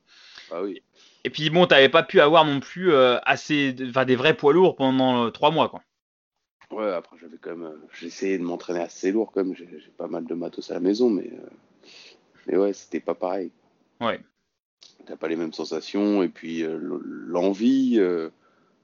Ah 0.51 0.61
oui. 0.61 0.81
Et 1.23 1.29
puis 1.29 1.49
bon, 1.49 1.65
t'avais 1.65 1.87
pas 1.89 2.03
pu 2.03 2.19
avoir 2.19 2.43
non 2.43 2.59
plus 2.59 2.91
euh, 2.91 3.17
assez, 3.23 3.73
enfin 3.87 4.03
des 4.03 4.17
vrais 4.17 4.35
poids 4.35 4.51
lourds 4.51 4.75
pendant 4.75 5.25
euh, 5.25 5.29
trois 5.29 5.51
mois 5.51 5.69
quoi. 5.69 5.81
Ouais, 6.71 6.91
après, 6.91 7.17
j'avais 7.21 7.37
quand 7.37 7.51
même. 7.51 7.63
euh, 7.63 7.77
J'ai 7.99 8.07
essayé 8.07 8.37
de 8.37 8.43
m'entraîner 8.43 8.79
assez 8.81 9.11
lourd, 9.11 9.31
quand 9.31 9.43
même. 9.45 9.55
J'ai 9.55 9.67
pas 9.97 10.07
mal 10.07 10.25
de 10.25 10.33
matos 10.33 10.71
à 10.71 10.73
la 10.73 10.79
maison, 10.79 11.09
mais. 11.09 11.29
euh, 11.31 11.49
Mais 12.47 12.57
ouais, 12.57 12.73
c'était 12.73 12.99
pas 12.99 13.13
pareil. 13.13 13.51
Ouais. 14.01 14.19
T'as 15.05 15.15
pas 15.15 15.27
les 15.27 15.35
mêmes 15.35 15.53
sensations, 15.53 16.23
et 16.23 16.29
puis 16.29 16.63
euh, 16.63 16.77
l'envie. 16.81 17.95
euh, 17.99 18.29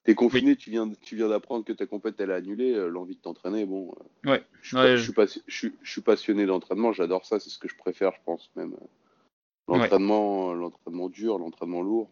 T'es 0.10 0.16
confiné, 0.16 0.56
tu 0.56 0.72
viens, 0.72 0.90
tu 1.02 1.16
viens 1.16 1.30
d'apprendre 1.30 1.64
que 1.64 1.72
ta 1.72 1.86
compète 1.86 2.16
elle 2.20 2.32
est 2.32 2.34
annulée, 2.34 2.74
euh, 2.74 2.88
l'envie 2.88 3.16
de 3.16 3.22
t'entraîner, 3.22 3.64
bon. 3.68 3.94
euh, 4.26 4.32
Ouais. 4.32 4.44
Je 4.64 4.70
suis, 4.70 4.76
Ouais, 4.78 4.82
pas- 4.84 4.90
je 4.90 4.98
je- 4.98 5.04
suis 5.04 5.14
pas- 5.14 5.26
je 5.46 5.56
suis- 5.56 5.76
je 5.84 5.92
suis 5.92 6.02
passionné 6.02 6.48
d'entraînement, 6.48 6.92
j'adore 6.94 7.26
ça, 7.28 7.40
c'est 7.40 7.52
ce 7.52 7.60
que 7.60 7.68
je 7.68 7.76
préfère, 7.76 8.12
je 8.14 8.20
pense 8.26 8.50
même. 8.56 8.76
L'entraînement, 9.68 10.52
l'entraînement 10.56 11.10
dur, 11.10 11.38
l'entraînement 11.38 11.84
lourd 11.84 12.10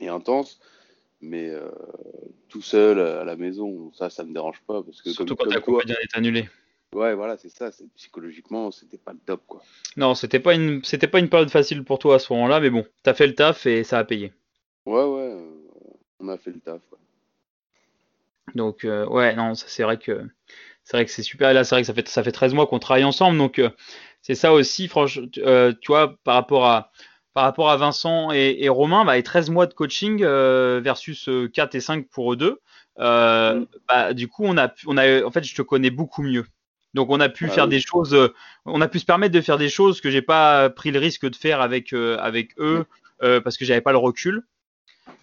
et 0.00 0.08
intense, 0.08 0.58
mais 1.20 1.48
euh, 1.48 1.70
tout 2.48 2.60
seul 2.60 2.98
à 2.98 3.22
la 3.22 3.36
maison, 3.36 3.92
ça, 3.92 4.10
ça 4.10 4.24
me 4.24 4.32
dérange 4.32 4.60
pas 4.66 4.82
parce 4.82 5.00
que 5.00 5.10
Surtout 5.10 5.36
comme, 5.36 5.46
quand 5.46 5.54
ta 5.54 5.60
compétition 5.60 5.96
est 6.02 6.16
annulée. 6.18 6.48
ouais, 6.92 7.14
voilà, 7.14 7.36
c'est 7.36 7.50
ça, 7.50 7.70
c'est 7.70 7.86
psychologiquement, 7.94 8.72
c'était 8.72 8.98
pas 8.98 9.12
le 9.12 9.20
top, 9.24 9.42
quoi. 9.46 9.62
Non, 9.96 10.16
c'était 10.16 10.40
pas 10.40 10.54
une, 10.56 10.82
c'était 10.82 11.06
pas 11.06 11.20
une 11.20 11.28
période 11.28 11.50
facile 11.50 11.84
pour 11.84 12.00
toi 12.00 12.16
à 12.16 12.18
ce 12.18 12.32
moment-là, 12.32 12.58
mais 12.58 12.70
bon, 12.70 12.84
t'as 13.04 13.14
fait 13.14 13.28
le 13.28 13.36
taf 13.36 13.64
et 13.66 13.84
ça 13.84 14.00
a 14.00 14.04
payé. 14.04 14.32
Ouais, 14.86 15.04
ouais, 15.04 15.20
euh, 15.20 15.50
on 16.20 16.28
a 16.28 16.36
fait 16.38 16.50
le 16.52 16.60
taf. 16.60 16.82
quoi. 16.90 16.98
Donc 18.54 18.84
euh, 18.84 19.06
ouais, 19.06 19.34
non, 19.36 19.54
ça, 19.54 19.66
c'est 19.68 19.82
vrai 19.82 19.98
que 19.98 20.22
c'est 20.84 20.96
vrai 20.96 21.04
que 21.06 21.10
c'est 21.10 21.22
super. 21.22 21.52
Là, 21.54 21.64
c'est 21.64 21.74
vrai 21.74 21.82
que 21.82 21.86
ça 21.86 21.94
fait 21.94 22.08
ça 22.08 22.22
fait 22.24 22.32
13 22.32 22.54
mois 22.54 22.66
qu'on 22.66 22.78
travaille 22.78 23.04
ensemble, 23.04 23.38
donc 23.38 23.58
euh, 23.58 23.70
c'est 24.22 24.34
ça 24.36 24.52
aussi, 24.52 24.88
franchement, 24.88 25.26
tu, 25.32 25.42
euh, 25.42 25.72
tu 25.80 25.88
vois, 25.88 26.16
par 26.24 26.34
rapport 26.36 26.66
à 26.66 26.92
par 27.34 27.44
rapport 27.44 27.70
à 27.70 27.76
Vincent 27.76 28.32
et, 28.32 28.58
et 28.60 28.68
Romain, 28.70 29.04
bah, 29.04 29.18
et 29.18 29.22
13 29.22 29.50
mois 29.50 29.66
de 29.66 29.74
coaching 29.74 30.22
versus 30.24 31.28
euh, 31.28 31.48
4 31.48 31.74
et 31.76 31.80
5 31.80 32.08
pour 32.08 32.32
eux 32.32 32.36
deux, 32.36 32.60
Mm. 32.98 33.66
bah, 33.88 34.14
du 34.14 34.28
coup, 34.28 34.44
on 34.46 34.56
a, 34.56 34.68
pu- 34.68 34.86
on 34.88 34.96
a, 34.96 35.22
en 35.24 35.30
fait, 35.30 35.44
je 35.44 35.54
te 35.54 35.62
connais 35.62 35.90
beaucoup 35.90 36.22
mieux. 36.22 36.46
Donc, 36.94 37.10
on 37.10 37.20
a 37.20 37.28
pu 37.28 37.46
Ah 37.46 37.50
faire 37.50 37.64
oui. 37.64 37.70
des 37.72 37.80
choses, 37.80 38.16
on 38.64 38.80
a 38.80 38.88
pu 38.88 38.98
se 39.00 39.04
permettre 39.04 39.34
de 39.34 39.40
faire 39.42 39.58
des 39.58 39.68
choses 39.68 40.00
que 40.00 40.10
j'ai 40.10 40.22
pas 40.22 40.70
pris 40.70 40.90
le 40.92 40.98
risque 40.98 41.28
de 41.28 41.36
faire 41.36 41.60
avec 41.60 41.92
avec 41.92 42.52
eux 42.58 42.86
euh, 43.22 43.40
parce 43.42 43.56
que 43.58 43.64
j'avais 43.66 43.82
pas 43.82 43.92
le 43.92 43.98
recul. 43.98 44.42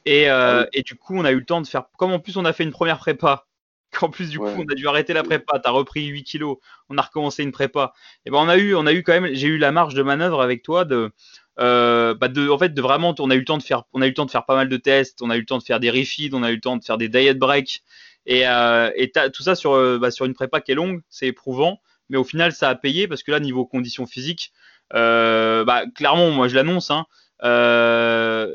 Et, 0.06 0.30
euh, 0.30 0.66
Ah 0.66 0.82
du 0.82 0.96
coup, 0.96 1.16
on 1.18 1.26
a 1.26 1.32
eu 1.32 1.40
le 1.40 1.46
temps 1.46 1.62
de 1.62 1.68
faire. 1.68 1.86
Comme 1.98 2.12
en 2.12 2.20
plus, 2.20 2.38
on 2.38 2.46
a 2.46 2.54
fait 2.54 2.64
une 2.64 2.72
première 2.72 2.98
prépa 2.98 3.46
qu'en 3.94 4.10
plus 4.10 4.30
du 4.30 4.40
coup 4.40 4.46
on 4.46 4.64
a 4.72 4.76
dû 4.76 4.88
arrêter 4.88 5.14
la 5.14 5.24
prépa, 5.24 5.60
t'as 5.60 5.70
repris 5.70 6.06
8 6.06 6.24
kilos, 6.24 6.58
on 6.90 6.98
a 6.98 7.02
recommencé 7.02 7.44
une 7.44 7.52
prépa. 7.52 7.94
Et 8.26 8.32
ben 8.32 8.40
on 8.40 8.50
a 8.50 8.58
eu, 8.58 8.76
on 8.76 8.86
a 8.86 8.94
eu 8.94 9.04
quand 9.04 9.14
même, 9.14 9.34
j'ai 9.34 9.48
eu 9.48 9.58
la 9.58 9.72
marge 9.72 9.94
de 9.94 10.02
manœuvre 10.02 10.42
avec 10.42 10.64
toi 10.64 10.84
de, 10.84 11.12
euh, 11.60 12.14
bah 12.16 12.28
de, 12.28 12.50
en 12.50 12.58
fait 12.58 12.74
de 12.74 12.82
vraiment, 12.82 13.16
on 13.20 13.30
a 13.30 13.36
eu 13.36 13.40
le 13.40 13.46
temps 13.46 13.58
de 13.58 13.64
faire, 13.64 13.84
on 13.94 14.02
a 14.02 14.06
eu 14.06 14.10
le 14.10 14.16
temps 14.16 14.26
de 14.26 14.32
faire 14.32 14.46
pas 14.46 14.56
mal 14.56 14.68
de 14.68 14.78
tests, 14.78 15.22
on 15.22 15.30
a 15.30 15.38
eu 15.38 15.42
le 15.42 15.46
temps 15.46 15.60
de 15.60 15.64
faire 15.64 15.80
des 15.80 15.90
refeeds, 15.90 16.32
on 16.34 16.44
a 16.44 16.52
eu 16.52 16.56
le 16.56 16.62
temps 16.62 16.78
de 16.78 16.84
faire 16.84 16.98
des 16.98 17.08
diet 17.08 17.36
breaks 17.36 17.84
et, 18.26 18.48
euh, 18.48 18.90
et 18.96 19.12
tout 19.32 19.44
ça 19.44 19.56
sur, 19.56 19.74
euh, 19.74 19.98
bah, 20.00 20.12
sur 20.12 20.26
une 20.26 20.34
prépa 20.34 20.62
qui 20.62 20.72
est 20.72 20.76
longue, 20.76 21.02
c'est 21.10 21.28
éprouvant, 21.28 21.82
mais 22.10 22.18
au 22.18 22.24
final 22.24 22.52
ça 22.52 22.70
a 22.70 22.76
payé 22.76 23.08
parce 23.08 23.24
que 23.24 23.32
là 23.32 23.40
niveau 23.40 23.66
conditions 23.66 24.06
physiques, 24.06 24.52
euh, 24.94 25.64
bah 25.66 25.84
clairement 25.96 26.32
moi 26.32 26.48
je 26.48 26.56
l'annonce, 26.56 26.92
hein, 26.92 27.06
euh, 27.44 28.54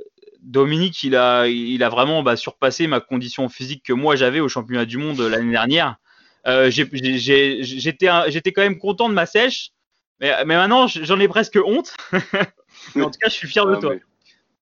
Dominique, 0.49 1.05
il 1.05 1.15
a, 1.15 1.47
il 1.47 1.83
a 1.83 1.89
vraiment 1.89 2.23
bah, 2.23 2.37
surpassé 2.37 2.87
ma 2.87 3.01
condition 3.01 3.49
physique 3.49 3.85
que 3.85 3.93
moi 3.93 4.17
j'avais 4.17 4.41
au 4.41 4.49
championnat 4.49 4.87
du 4.87 4.97
monde 4.97 5.21
l'année 5.21 5.53
dernière. 5.53 5.97
Euh, 6.47 6.71
J'étais 6.71 8.53
quand 8.53 8.63
même 8.63 8.79
content 8.79 9.11
de 9.11 9.15
ma 9.15 9.27
sèche, 9.27 9.73
mais, 10.21 10.33
mais 10.47 10.57
maintenant 10.57 10.87
j'en 10.87 11.21
ai 11.21 11.29
presque 11.29 11.59
honte. 11.63 11.95
en 12.13 13.11
tout 13.11 13.19
cas, 13.21 13.29
je 13.29 13.35
suis 13.35 13.49
fier 13.49 13.67
de 13.67 13.77
toi. 13.77 13.95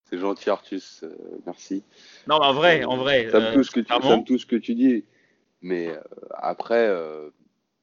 C'est 0.08 0.18
gentil, 0.18 0.50
Artus. 0.50 1.02
Euh, 1.02 1.16
merci. 1.46 1.82
Non, 2.28 2.36
en 2.36 2.52
vrai, 2.52 2.84
en 2.84 2.96
vrai. 2.96 3.28
Ça 3.30 3.40
me, 3.40 3.54
touche 3.54 3.70
que 3.70 3.80
tu, 3.80 4.24
tout 4.24 4.38
ce 4.38 4.46
que 4.46 4.56
tu 4.56 4.74
dis. 4.74 5.04
Mais 5.62 5.88
euh, 5.88 6.00
après, 6.30 6.88
euh, 6.88 7.30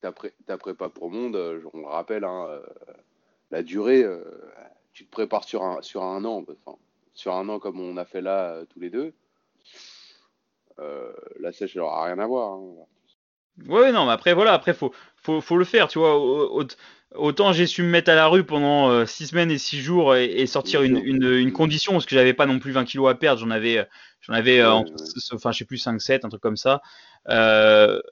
ta, 0.02 0.12
prépa 0.58 0.90
pour 0.90 1.12
monde, 1.12 1.36
on 1.74 1.80
le 1.80 1.88
rappelle, 1.88 2.24
hein, 2.24 2.48
la 3.52 3.62
durée, 3.62 4.06
tu 4.94 5.06
te 5.06 5.12
prépares 5.12 5.44
sur 5.44 5.64
un, 5.64 5.82
sur 5.82 6.04
un 6.04 6.24
an. 6.24 6.46
Enfin, 6.66 6.78
sur 7.14 7.34
un 7.36 7.48
an 7.50 7.60
comme 7.60 7.80
on 7.80 7.98
a 7.98 8.06
fait 8.06 8.22
là 8.22 8.52
euh, 8.52 8.66
tous 8.66 8.80
les 8.80 8.90
deux, 8.90 9.14
euh, 10.80 11.12
la 11.40 11.52
sèche, 11.52 11.76
elle 11.76 11.82
aura 11.82 12.06
rien 12.06 12.20
à 12.20 12.26
voir. 12.26 12.54
Hein. 12.54 12.86
Ouais, 13.68 13.92
non, 13.92 14.06
mais 14.06 14.12
après, 14.12 14.34
voilà, 14.34 14.54
après, 14.54 14.74
faut, 14.74 14.92
faut, 15.16 15.40
faut 15.40 15.58
le 15.58 15.66
faire, 15.66 15.88
tu 15.88 16.00
vois. 16.00 16.20
Autant 17.16 17.54
j'ai 17.54 17.68
su 17.68 17.84
me 17.84 17.90
mettre 17.90 18.10
à 18.10 18.16
la 18.16 18.26
rue 18.26 18.44
pendant 18.44 19.06
6 19.06 19.24
euh, 19.24 19.28
semaines 19.28 19.52
et 19.52 19.60
6 19.60 19.82
jours 19.82 20.16
et, 20.16 20.48
sortir 20.48 20.82
une, 20.82 20.98
une, 20.98 21.52
condition, 21.52 21.92
parce 21.92 22.08
que 22.08 22.16
j'avais 22.16 22.34
pas 22.34 22.48
non 22.48 22.58
plus 22.58 22.72
20 22.72 22.86
kilos 22.86 23.12
à 23.12 23.14
perdre, 23.14 23.40
j'en 23.40 23.52
avais, 23.52 23.88
j'en 24.22 24.34
avais, 24.34 24.64
enfin, 24.64 25.52
je 25.52 25.60
sais 25.60 25.66
plus, 25.66 25.78
5, 25.78 26.02
7, 26.02 26.26
un 26.26 26.30
truc 26.30 26.42
comme 26.42 26.58
ça. 26.58 26.82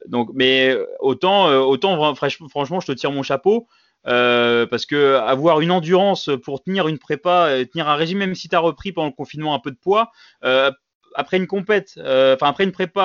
donc, 0.06 0.30
mais 0.36 0.78
autant, 1.00 1.48
autant, 1.64 2.14
franchement, 2.14 2.80
je 2.80 2.86
te 2.86 2.92
tire 2.92 3.12
mon 3.12 3.24
chapeau. 3.24 3.68
Euh, 4.08 4.66
parce 4.66 4.86
que 4.86 5.16
avoir 5.16 5.62
une 5.62 5.72
endurance 5.72 6.30
pour 6.44 6.64
tenir 6.64 6.88
une 6.88 6.98
prépa, 6.98 7.50
tenir 7.72 7.88
un 7.88 7.96
régime, 7.96 8.18
même 8.18 8.36
si 8.36 8.50
tu 8.50 8.56
as 8.56 8.60
repris 8.60 8.92
pendant 8.92 9.08
le 9.08 9.14
confinement 9.14 9.54
un 9.54 9.60
peu 9.60 9.72
de 9.72 9.78
poids, 9.78 10.12
euh, 10.44 10.72
après 11.14 11.38
une 11.38 11.46
compète, 11.46 11.96
euh, 11.98 12.36
enfin 12.36 12.48
après 12.48 12.64
une 12.64 12.72
prépa, 12.72 13.04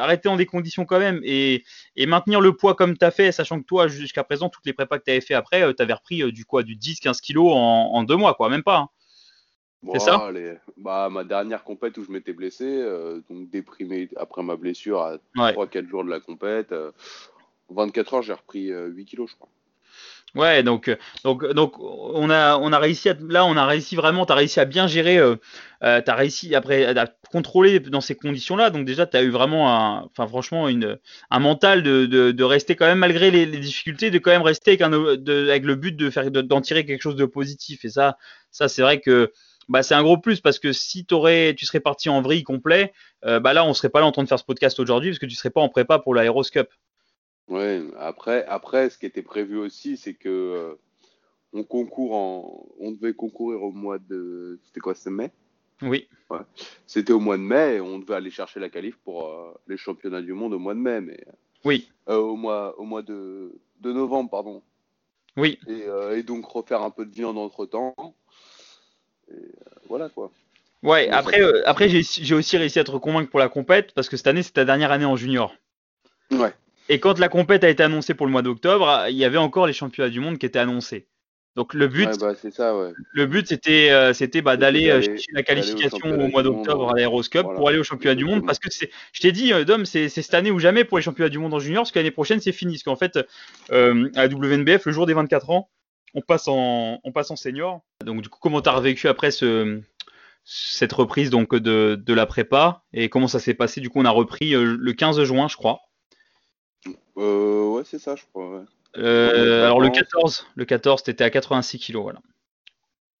arrêter 0.00 0.28
dans 0.28 0.36
des 0.36 0.44
conditions 0.44 0.84
quand 0.84 0.98
même 0.98 1.20
et, 1.22 1.64
et 1.96 2.06
maintenir 2.06 2.40
le 2.40 2.54
poids 2.54 2.74
comme 2.74 2.98
tu 2.98 3.04
as 3.04 3.10
fait, 3.10 3.32
sachant 3.32 3.60
que 3.60 3.64
toi, 3.64 3.88
jusqu'à 3.88 4.24
présent, 4.24 4.48
toutes 4.48 4.66
les 4.66 4.72
prépas 4.72 4.98
que 4.98 5.04
tu 5.04 5.12
avais 5.12 5.20
fait 5.20 5.34
après, 5.34 5.72
tu 5.74 5.82
avais 5.82 5.92
repris 5.92 6.30
du 6.32 6.44
quoi, 6.44 6.62
du 6.62 6.76
10-15 6.76 7.20
kilos 7.20 7.52
en, 7.52 7.90
en, 7.94 8.02
deux 8.02 8.16
mois, 8.16 8.34
quoi, 8.34 8.50
même 8.50 8.64
pas. 8.64 8.78
Hein. 8.78 8.88
C'est 9.92 10.00
ça? 10.00 10.30
Bah, 10.78 11.08
Ma 11.10 11.24
dernière 11.24 11.62
compète 11.62 11.96
où 11.98 12.04
je 12.04 12.10
m'étais 12.10 12.32
blessé, 12.32 12.82
donc 13.30 13.50
déprimé 13.50 14.08
après 14.16 14.42
ma 14.42 14.56
blessure 14.56 15.00
à 15.00 15.18
3-4 15.36 15.88
jours 15.88 16.04
de 16.04 16.10
la 16.10 16.20
compète, 16.20 16.74
24 17.68 18.14
heures, 18.14 18.22
j'ai 18.22 18.32
repris 18.32 18.70
8 18.70 19.04
kilos, 19.04 19.30
je 19.30 19.36
crois. 19.36 19.48
Ouais, 20.34 20.64
donc 20.64 20.90
donc 21.22 21.46
donc 21.52 21.78
on 21.78 22.28
a 22.28 22.58
on 22.58 22.72
a 22.72 22.78
réussi 22.80 23.08
à, 23.08 23.14
là 23.28 23.44
on 23.46 23.56
a 23.56 23.66
réussi 23.66 23.94
vraiment, 23.94 24.26
tu 24.26 24.32
as 24.32 24.34
réussi 24.34 24.58
à 24.58 24.64
bien 24.64 24.88
gérer, 24.88 25.18
euh, 25.18 25.36
euh 25.84 26.00
tu 26.00 26.10
réussi 26.10 26.54
après 26.56 26.86
à 26.86 27.06
contrôler 27.30 27.78
dans 27.78 28.00
ces 28.00 28.16
conditions-là. 28.16 28.70
Donc 28.70 28.84
déjà 28.84 29.06
tu 29.06 29.16
as 29.16 29.22
eu 29.22 29.30
vraiment 29.30 29.70
un 29.70 30.08
enfin 30.10 30.26
franchement 30.26 30.68
une 30.68 30.98
un 31.30 31.38
mental 31.38 31.84
de, 31.84 32.06
de, 32.06 32.44
rester 32.44 32.74
quand 32.74 32.86
même 32.86 32.98
malgré 32.98 33.30
les, 33.30 33.46
difficultés 33.46 34.10
de 34.10 34.18
quand 34.18 34.32
même 34.32 34.42
rester 34.42 34.72
avec 34.82 35.64
le 35.64 35.74
but 35.76 35.96
de 35.96 36.10
faire 36.10 36.30
d'en 36.30 36.60
tirer 36.60 36.84
quelque 36.84 37.02
chose 37.02 37.16
de 37.16 37.26
positif 37.26 37.84
et 37.84 37.88
ça 37.90 38.16
ça 38.50 38.68
c'est 38.68 38.82
vrai 38.82 39.00
que 39.00 39.30
bah, 39.68 39.82
c'est 39.82 39.94
un 39.94 40.02
gros 40.02 40.18
plus 40.18 40.40
parce 40.40 40.58
que 40.58 40.72
si 40.72 41.06
aurais, 41.12 41.54
tu 41.56 41.66
serais 41.66 41.80
parti 41.80 42.08
en 42.08 42.20
vrille 42.20 42.42
complet, 42.42 42.92
euh, 43.24 43.40
bah 43.40 43.52
là 43.54 43.64
on 43.64 43.72
serait 43.74 43.88
pas 43.88 44.00
là 44.00 44.06
en 44.06 44.12
train 44.12 44.22
de 44.22 44.28
faire 44.28 44.38
ce 44.38 44.44
podcast 44.44 44.78
aujourd'hui 44.78 45.10
parce 45.10 45.18
que 45.18 45.26
tu 45.26 45.34
serais 45.34 45.50
pas 45.50 45.60
en 45.60 45.68
prépa 45.68 45.98
pour 45.98 46.14
l'Aéroscope. 46.14 46.68
Ouais, 47.48 47.82
après, 47.98 48.44
après, 48.46 48.90
ce 48.90 48.98
qui 48.98 49.06
était 49.06 49.22
prévu 49.22 49.58
aussi, 49.58 49.96
c'est 49.96 50.14
que 50.14 50.28
euh, 50.28 50.74
on 51.52 51.62
concourt 51.62 52.14
en, 52.14 52.66
on 52.78 52.92
devait 52.92 53.12
concourir 53.12 53.62
au 53.62 53.70
mois 53.70 53.98
de, 53.98 54.58
c'était 54.64 54.80
quoi, 54.80 54.94
c'est 54.94 55.10
mai? 55.10 55.30
Oui. 55.82 56.08
Ouais. 56.30 56.38
C'était 56.86 57.12
au 57.12 57.20
mois 57.20 57.36
de 57.36 57.42
mai 57.42 57.76
et 57.76 57.80
on 57.80 57.98
devait 57.98 58.14
aller 58.14 58.30
chercher 58.30 58.60
la 58.60 58.70
qualif 58.70 58.96
pour 59.04 59.28
euh, 59.28 59.52
les 59.66 59.76
championnats 59.76 60.22
du 60.22 60.32
monde 60.32 60.54
au 60.54 60.58
mois 60.58 60.74
de 60.74 60.80
mai, 60.80 61.00
mais 61.00 61.22
oui. 61.64 61.88
Euh, 62.08 62.16
au 62.16 62.36
mois, 62.36 62.78
au 62.78 62.84
mois 62.84 63.02
de, 63.02 63.52
de 63.80 63.92
novembre, 63.92 64.30
pardon. 64.30 64.62
Oui. 65.36 65.58
Et, 65.66 65.84
et, 66.16 66.22
donc 66.22 66.46
refaire 66.46 66.82
un 66.82 66.90
peu 66.90 67.04
de 67.04 67.14
viande 67.14 67.38
entre 67.38 67.66
temps. 67.66 67.94
Et 69.30 69.34
voilà 69.88 70.08
quoi. 70.08 70.30
Ouais. 70.82 71.08
après, 71.08 71.40
après 71.64 71.88
j'ai 71.88 72.34
aussi 72.34 72.56
réussi 72.56 72.78
à 72.78 72.84
te 72.84 72.90
convaincre 72.92 73.30
pour 73.30 73.40
la 73.40 73.48
compète 73.48 73.92
parce 73.94 74.08
que 74.08 74.16
cette 74.16 74.26
année 74.26 74.42
c'est 74.42 74.52
ta 74.52 74.64
dernière 74.64 74.92
année 74.92 75.06
en 75.06 75.16
junior. 75.16 75.54
Ouais. 76.30 76.52
Et 76.88 77.00
quand 77.00 77.18
la 77.18 77.28
compète 77.28 77.64
a 77.64 77.68
été 77.68 77.82
annoncée 77.82 78.14
pour 78.14 78.26
le 78.26 78.32
mois 78.32 78.42
d'octobre, 78.42 79.06
il 79.08 79.16
y 79.16 79.24
avait 79.24 79.38
encore 79.38 79.66
les 79.66 79.72
championnats 79.72 80.10
du 80.10 80.20
monde 80.20 80.38
qui 80.38 80.46
étaient 80.46 80.58
annoncés. 80.58 81.08
Donc 81.56 81.72
le 81.72 81.86
but, 81.86 82.08
bah, 82.18 82.34
ça, 82.50 82.76
ouais. 82.76 82.90
le 83.12 83.26
but 83.26 83.46
c'était 83.46 83.90
euh, 83.92 84.12
c'était 84.12 84.42
bah, 84.42 84.56
d'aller 84.56 84.90
euh, 84.90 85.00
chercher 85.00 85.30
la 85.32 85.44
qualification 85.44 86.10
au, 86.10 86.26
mois 86.26 86.42
d'octobre 86.42 86.90
à 86.90 86.94
l'Aéroscope 86.94 87.54
pour 87.54 87.68
aller 87.68 87.78
au 87.78 87.84
championnat 87.84 88.16
du 88.16 88.24
monde 88.24 88.44
parce 88.44 88.58
que 88.58 88.72
c'est, 88.72 88.90
je 89.12 89.20
t'ai 89.20 89.30
dit, 89.30 89.52
euh, 89.52 89.64
Dom, 89.64 89.86
c'est 89.86 90.08
cette 90.08 90.34
année 90.34 90.50
ou 90.50 90.58
jamais 90.58 90.82
pour 90.82 90.98
les 90.98 91.02
championnats 91.02 91.28
du 91.28 91.38
monde 91.38 91.54
en 91.54 91.60
junior 91.60 91.84
parce 91.84 91.92
que 91.92 91.98
l'année 92.00 92.10
prochaine 92.10 92.40
c'est 92.40 92.50
fini 92.50 92.72
parce 92.72 92.82
qu'en 92.82 92.96
fait 92.96 93.20
euh, 93.70 94.10
à 94.16 94.26
la 94.26 94.34
WNBF 94.34 94.84
le 94.86 94.92
jour 94.92 95.06
des 95.06 95.14
24 95.14 95.50
ans 95.50 95.70
on 96.14 96.22
passe 96.22 96.48
en 96.48 96.98
on 97.04 97.12
passe 97.12 97.30
en 97.30 97.36
senior. 97.36 97.82
Donc 98.04 98.22
du 98.22 98.28
coup 98.28 98.40
comment 98.42 98.60
t'as 98.60 98.72
revécu 98.72 99.06
après 99.06 99.30
ce 99.30 99.80
cette 100.44 100.92
reprise 100.92 101.30
donc 101.30 101.54
de, 101.54 101.94
de 102.04 102.14
la 102.14 102.26
prépa 102.26 102.82
et 102.92 103.08
comment 103.08 103.28
ça 103.28 103.38
s'est 103.38 103.54
passé? 103.54 103.80
Du 103.80 103.90
coup 103.90 104.00
on 104.00 104.04
a 104.04 104.10
repris 104.10 104.50
le 104.54 104.92
15 104.92 105.22
juin 105.22 105.46
je 105.46 105.56
crois. 105.56 105.82
Euh, 107.16 107.68
ouais, 107.70 107.82
c'est 107.84 107.98
ça, 107.98 108.16
je 108.16 108.24
crois. 108.24 108.64
Euh, 108.96 109.64
alors 109.64 109.80
le 109.80 109.90
14, 109.90 110.46
le 110.54 110.64
14, 110.64 111.02
t'étais 111.02 111.24
à 111.24 111.30
86 111.30 111.78
kg, 111.78 111.96
voilà. 111.96 112.20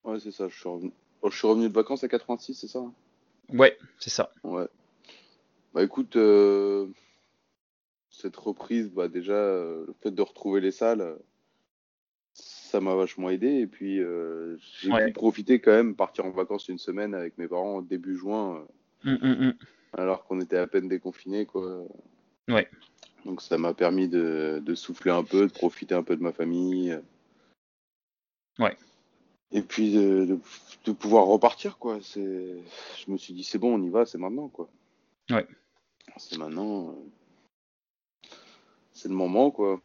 Ouais, 0.03 0.19
c'est 0.19 0.31
ça. 0.31 0.47
Je 0.47 0.57
suis, 0.57 0.69
revenu... 0.69 0.91
Oh, 1.21 1.29
je 1.29 1.37
suis 1.37 1.47
revenu 1.47 1.69
de 1.69 1.73
vacances 1.73 2.03
à 2.03 2.07
86, 2.07 2.53
c'est 2.53 2.67
ça 2.67 2.83
Ouais, 3.49 3.77
c'est 3.99 4.09
ça. 4.09 4.31
Ouais. 4.43 4.67
Bah 5.73 5.83
écoute, 5.83 6.15
euh, 6.15 6.87
cette 8.09 8.37
reprise, 8.37 8.89
bah 8.89 9.07
déjà, 9.07 9.33
le 9.33 9.93
fait 10.01 10.11
de 10.11 10.21
retrouver 10.21 10.61
les 10.61 10.71
salles, 10.71 11.17
ça 12.33 12.79
m'a 12.79 12.95
vachement 12.95 13.29
aidé. 13.29 13.47
Et 13.47 13.67
puis, 13.67 13.99
j'ai 14.81 14.91
pu 14.91 15.11
profiter 15.11 15.59
quand 15.59 15.71
même, 15.71 15.95
partir 15.95 16.25
en 16.25 16.31
vacances 16.31 16.69
une 16.69 16.79
semaine 16.79 17.13
avec 17.13 17.37
mes 17.37 17.47
parents 17.47 17.81
début 17.81 18.15
juin, 18.15 18.65
hum, 19.05 19.19
hum, 19.21 19.37
hum. 19.41 19.53
alors 19.97 20.23
qu'on 20.25 20.39
était 20.39 20.57
à 20.57 20.67
peine 20.67 20.87
déconfinés, 20.87 21.45
quoi. 21.45 21.85
Ouais. 22.47 22.69
Donc 23.25 23.41
ça 23.41 23.57
m'a 23.57 23.73
permis 23.73 24.07
de, 24.07 24.61
souffler 24.75 25.11
un 25.11 25.23
peu, 25.23 25.47
de 25.47 25.51
profiter 25.51 25.95
un 25.95 26.03
peu 26.03 26.15
de 26.15 26.23
ma 26.23 26.31
famille. 26.31 26.97
Ouais. 28.59 28.77
Et 29.51 29.61
puis 29.61 29.93
de, 29.93 30.39
pouvoir 30.93 31.25
repartir, 31.25 31.77
quoi. 31.77 31.99
Je 31.99 32.61
me 33.07 33.17
suis 33.17 33.33
dit 33.33 33.43
c'est 33.43 33.57
bon, 33.57 33.75
on 33.75 33.83
y 33.83 33.89
va, 33.89 34.05
c'est 34.05 34.17
maintenant, 34.17 34.47
quoi. 34.47 34.69
Ouais. 35.29 35.47
C'est 36.17 36.37
maintenant. 36.37 36.89
Euh, 36.89 38.29
c'est 38.93 39.09
le 39.09 39.15
moment, 39.15 39.51
quoi. 39.51 39.81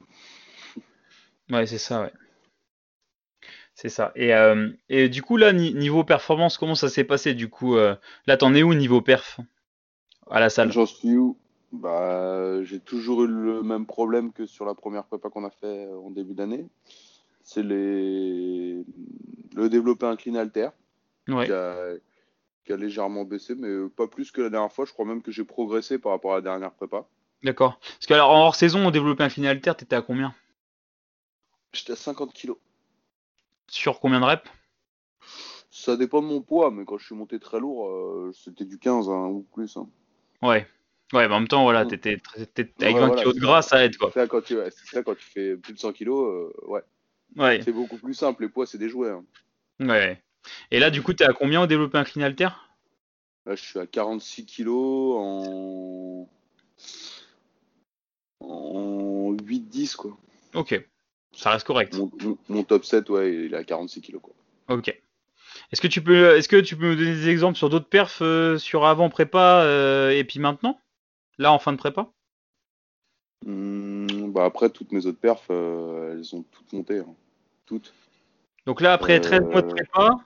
Ouais, 1.50 1.66
c'est 1.66 1.78
ça, 1.78 2.02
ouais. 2.02 2.12
C'est 3.74 3.88
ça. 3.88 4.12
Et, 4.14 4.34
euh, 4.34 4.70
et, 4.88 5.08
du 5.08 5.22
coup, 5.22 5.36
là, 5.36 5.52
niveau 5.52 6.04
performance, 6.04 6.58
comment 6.58 6.74
ça 6.74 6.88
s'est 6.88 7.04
passé 7.04 7.34
Du 7.34 7.48
coup, 7.48 7.76
euh, 7.76 7.96
là, 8.26 8.36
t'en 8.36 8.54
es 8.54 8.62
où 8.62 8.74
niveau 8.74 9.00
perf 9.00 9.40
à 10.30 10.38
la 10.38 10.50
salle? 10.50 10.70
J'en 10.70 10.86
suis 10.86 11.16
où? 11.16 11.39
Bah, 11.72 12.62
j'ai 12.64 12.80
toujours 12.80 13.24
eu 13.24 13.28
le 13.28 13.62
même 13.62 13.86
problème 13.86 14.32
que 14.32 14.46
sur 14.46 14.64
la 14.64 14.74
première 14.74 15.04
prépa 15.04 15.30
qu'on 15.30 15.44
a 15.44 15.50
fait 15.50 15.86
euh, 15.86 15.98
en 15.98 16.10
début 16.10 16.34
d'année. 16.34 16.66
C'est 17.42 17.62
les... 17.62 18.84
le 19.54 19.68
développé 19.68 20.06
incliné 20.06 20.38
alter 20.38 20.68
ouais. 21.28 21.46
qui, 21.46 21.52
a... 21.52 21.94
qui, 22.64 22.72
a, 22.72 22.76
légèrement 22.76 23.24
baissé, 23.24 23.54
mais 23.54 23.88
pas 23.88 24.06
plus 24.06 24.30
que 24.30 24.40
la 24.40 24.50
dernière 24.50 24.72
fois. 24.72 24.84
Je 24.84 24.92
crois 24.92 25.04
même 25.04 25.22
que 25.22 25.32
j'ai 25.32 25.44
progressé 25.44 25.98
par 25.98 26.12
rapport 26.12 26.32
à 26.32 26.36
la 26.36 26.42
dernière 26.42 26.72
prépa. 26.72 27.06
D'accord. 27.42 27.78
Parce 27.80 28.06
que 28.06 28.14
alors 28.14 28.30
en 28.30 28.44
hors 28.44 28.54
saison, 28.54 28.86
au 28.86 28.90
développé 28.90 29.22
incliné 29.22 29.48
alter, 29.48 29.72
t'étais 29.76 29.96
à 29.96 30.02
combien? 30.02 30.34
J'étais 31.72 31.92
à 31.92 31.96
50 31.96 32.34
kg. 32.34 32.52
Sur 33.68 34.00
combien 34.00 34.20
de 34.20 34.24
reps? 34.24 34.50
Ça 35.70 35.96
dépend 35.96 36.20
de 36.20 36.26
mon 36.26 36.42
poids, 36.42 36.70
mais 36.70 36.84
quand 36.84 36.98
je 36.98 37.06
suis 37.06 37.14
monté 37.14 37.38
très 37.38 37.60
lourd, 37.60 37.88
euh, 37.88 38.32
c'était 38.34 38.64
du 38.64 38.78
15 38.78 39.08
hein, 39.08 39.26
ou 39.26 39.46
plus. 39.54 39.76
Hein. 39.76 39.88
Ouais. 40.42 40.66
Ouais, 41.12 41.26
mais 41.26 41.34
en 41.34 41.40
même 41.40 41.48
temps, 41.48 41.64
voilà, 41.64 41.84
mm. 41.84 41.88
t'étais, 41.88 42.20
avec 42.80 42.96
20 42.96 43.10
kg 43.16 43.34
de 43.34 43.40
gras, 43.40 43.62
ça 43.62 43.84
aide 43.84 43.96
quoi. 43.96 44.10
C'est 44.12 44.20
ça, 44.20 44.26
quand 44.26 44.42
tu, 44.42 44.56
ça 44.92 45.02
quand 45.02 45.14
tu 45.16 45.24
fais 45.24 45.56
plus 45.56 45.72
de 45.72 45.78
100 45.78 45.92
kg, 45.92 46.08
euh, 46.08 46.50
ouais. 46.66 46.82
Ouais. 47.36 47.60
C'est 47.64 47.72
beaucoup 47.72 47.96
plus 47.96 48.14
simple, 48.14 48.42
les 48.42 48.48
poids, 48.48 48.66
c'est 48.66 48.78
des 48.78 48.88
jouets. 48.88 49.10
Hein. 49.10 49.24
Ouais. 49.80 50.22
Et 50.70 50.78
là, 50.78 50.90
du 50.90 51.02
coup, 51.02 51.12
t'es 51.12 51.24
à 51.24 51.32
combien 51.32 51.62
au 51.62 51.66
développé 51.66 51.98
incliné 51.98 52.24
alter 52.24 52.48
Là, 53.46 53.54
je 53.54 53.62
suis 53.62 53.78
à 53.78 53.86
46 53.86 54.46
kg 54.46 54.68
en. 54.68 56.28
En 58.40 59.32
8-10, 59.34 59.96
quoi. 59.96 60.16
Ok, 60.54 60.80
ça 61.32 61.50
reste 61.50 61.66
correct. 61.66 61.96
Mon, 61.96 62.10
mon- 62.22 62.38
mon 62.48 62.64
top 62.64 62.84
7, 62.84 63.08
ouais, 63.10 63.34
il 63.46 63.54
est 63.54 63.56
à 63.56 63.64
46 63.64 64.00
kilos, 64.00 64.22
quoi. 64.22 64.34
Ok. 64.68 64.88
Est-ce 65.72 65.80
que 65.80 65.86
tu 65.86 66.02
peux, 66.02 66.36
est-ce 66.36 66.48
que 66.48 66.56
tu 66.56 66.76
peux 66.76 66.90
me 66.90 66.96
donner 66.96 67.14
des 67.14 67.28
exemples 67.28 67.58
sur 67.58 67.68
d'autres 67.68 67.88
perfs 67.88 68.22
euh, 68.22 68.56
sur 68.58 68.86
avant 68.86 69.08
prépa 69.10 69.62
euh, 69.62 70.10
et 70.10 70.24
puis 70.24 70.40
maintenant? 70.40 70.80
Là 71.40 71.52
en 71.54 71.58
fin 71.58 71.72
de 71.72 71.78
prépa? 71.78 72.06
Hmm, 73.46 74.30
bah 74.30 74.44
après, 74.44 74.68
toutes 74.68 74.92
mes 74.92 75.06
autres 75.06 75.18
perfs, 75.18 75.46
euh, 75.50 76.12
elles 76.12 76.36
ont 76.36 76.42
toutes 76.42 76.70
monté. 76.74 76.98
hein. 76.98 77.14
Toutes. 77.64 77.94
Donc 78.66 78.82
là, 78.82 78.92
après 78.92 79.16
Euh, 79.16 79.20
13 79.20 79.40
mois 79.44 79.62
de 79.62 79.68
prépa, 79.68 80.16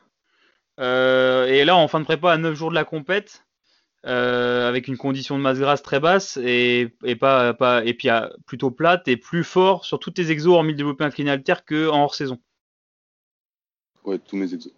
euh, 0.81 1.47
et 1.47 1.65
là 1.65 1.77
en 1.77 1.87
fin 1.87 2.01
de 2.01 2.05
prépa 2.05 2.33
à 2.33 2.37
9 2.37 2.57
jours 2.57 2.71
de 2.71 2.75
la 2.75 2.85
compète, 2.85 3.47
euh, 4.07 4.69
avec 4.69 4.89
une 4.89 4.97
condition 4.97 5.39
de 5.39 5.43
masse 5.43 5.61
grasse 5.61 5.83
très 5.85 6.01
basse 6.01 6.37
et, 6.37 6.93
et 7.05 7.15
pas, 7.15 7.55
pas 7.55 7.85
et 7.85 7.95
puis 7.95 8.09
à- 8.09 8.33
plutôt 8.47 8.73
plate 8.73 9.07
et 9.07 9.17
plus 9.17 9.45
fort 9.45 9.85
sur 9.85 10.01
tous 10.01 10.11
tes 10.11 10.33
exos 10.33 10.59
en 10.59 10.65
mille 10.65 10.75
développé 10.75 11.05
incliné 11.05 11.31
alter 11.31 11.55
que 11.65 11.89
en 11.91 12.03
hors 12.03 12.17
saison. 12.17 12.41
Ouais, 14.05 14.19
tous 14.19 14.35
mes 14.35 14.53
exos. 14.53 14.75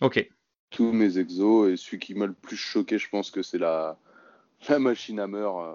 Ok. 0.00 0.28
Tous 0.70 0.92
mes 0.92 1.18
exos. 1.18 1.70
Et 1.70 1.76
celui 1.76 2.00
qui 2.00 2.14
m'a 2.14 2.26
le 2.26 2.32
plus 2.32 2.56
choqué, 2.56 2.98
je 2.98 3.08
pense 3.08 3.30
que 3.30 3.42
c'est 3.42 3.58
la, 3.58 3.96
la 4.68 4.78
machine 4.78 5.20
Hammer 5.20 5.38
euh, 5.38 5.74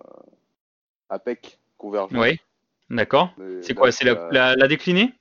APEC 1.09 1.59
convergente. 1.77 2.19
Ouais. 2.19 2.39
D'accord. 2.89 3.33
C'est 3.61 3.73
quoi 3.73 3.91
C'est 3.91 4.05
la, 4.05 4.29
la, 4.31 4.55
la 4.55 4.67
déclinée? 4.67 5.13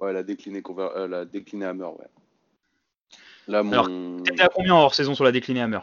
Ouais, 0.00 0.12
la 0.12 0.22
déclinée, 0.22 0.62
conver- 0.62 0.90
euh, 0.96 1.06
la 1.06 1.24
déclinée 1.24 1.66
Hammer, 1.66 1.84
ouais. 1.84 2.08
Là, 3.46 3.62
mon... 3.62 3.72
Alors, 3.72 4.24
T'étais 4.24 4.42
à 4.42 4.48
combien 4.48 4.74
en 4.74 4.80
hors 4.80 4.94
saison 4.94 5.14
sur 5.14 5.24
la 5.24 5.32
déclinée 5.32 5.60
Hammer 5.60 5.80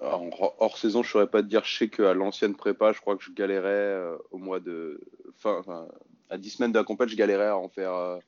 Ah, 0.00 0.16
en 0.18 0.30
hors- 0.58 0.76
saison, 0.76 1.02
je 1.02 1.10
saurais 1.10 1.26
pas 1.28 1.42
te 1.42 1.48
dire. 1.48 1.64
Je 1.64 1.76
sais 1.76 1.88
qu'à 1.88 2.12
l'ancienne 2.14 2.54
prépa, 2.54 2.92
je 2.92 3.00
crois 3.00 3.16
que 3.16 3.24
je 3.24 3.30
galérais 3.32 3.68
euh, 3.70 4.16
au 4.30 4.38
mois 4.38 4.60
de. 4.60 5.00
Fin, 5.38 5.56
enfin, 5.58 5.88
à 6.28 6.36
10 6.38 6.50
semaines 6.50 6.72
de 6.72 6.78
la 6.78 6.84
compète, 6.84 7.08
je 7.08 7.16
galérais 7.16 7.48
à 7.48 7.56
en 7.56 7.68
faire 7.68 7.94
euh, 7.94 8.18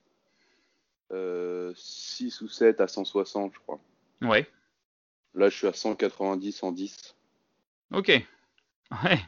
euh, 1.11 1.73
6 1.75 2.41
ou 2.41 2.47
7 2.47 2.81
à 2.81 2.87
160, 2.87 3.53
je 3.53 3.59
crois. 3.59 3.79
Ouais. 4.21 4.47
Là, 5.35 5.49
je 5.49 5.57
suis 5.57 5.67
à 5.67 5.73
190 5.73 6.63
en 6.63 6.71
10. 6.71 7.15
Ok. 7.91 8.07
Ouais. 9.03 9.19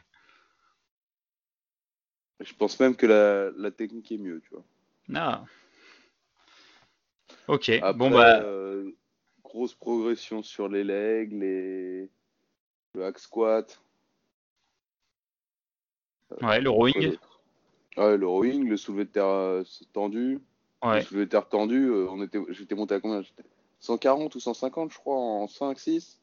Je 2.40 2.54
pense 2.54 2.78
même 2.80 2.96
que 2.96 3.06
la, 3.06 3.50
la 3.56 3.70
technique 3.70 4.10
est 4.12 4.18
mieux, 4.18 4.40
tu 4.40 4.50
vois. 4.54 4.64
Ah. 5.14 5.44
Ok. 7.46 7.68
Après, 7.70 7.92
bon 7.94 8.10
bah. 8.10 8.40
euh, 8.42 8.90
grosse 9.42 9.74
progression 9.74 10.42
sur 10.42 10.68
les 10.68 10.84
legs, 10.84 11.32
les... 11.32 12.10
le 12.94 13.04
hack 13.04 13.18
squat. 13.18 13.80
Ouais, 16.42 16.60
le 16.60 16.70
rowing. 16.70 17.16
Ouais, 17.96 18.16
le 18.16 18.26
rowing, 18.28 18.68
le 18.68 18.76
soulevé 18.76 19.04
de 19.04 19.10
terre 19.10 19.26
euh, 19.26 19.64
tendu. 19.92 20.38
Ouais. 20.82 20.96
Le 21.00 21.02
soulevé 21.02 21.24
de 21.26 21.30
terre 21.30 21.48
tendu, 21.48 21.86
euh, 21.86 22.06
on 22.10 22.22
était, 22.22 22.38
j'étais 22.50 22.74
monté 22.74 22.94
à 22.94 23.00
combien? 23.00 23.22
J'étais 23.22 23.42
140 23.80 24.34
ou 24.34 24.40
150, 24.40 24.92
je 24.92 24.98
crois, 24.98 25.16
en 25.16 25.46
5-6 25.46 26.18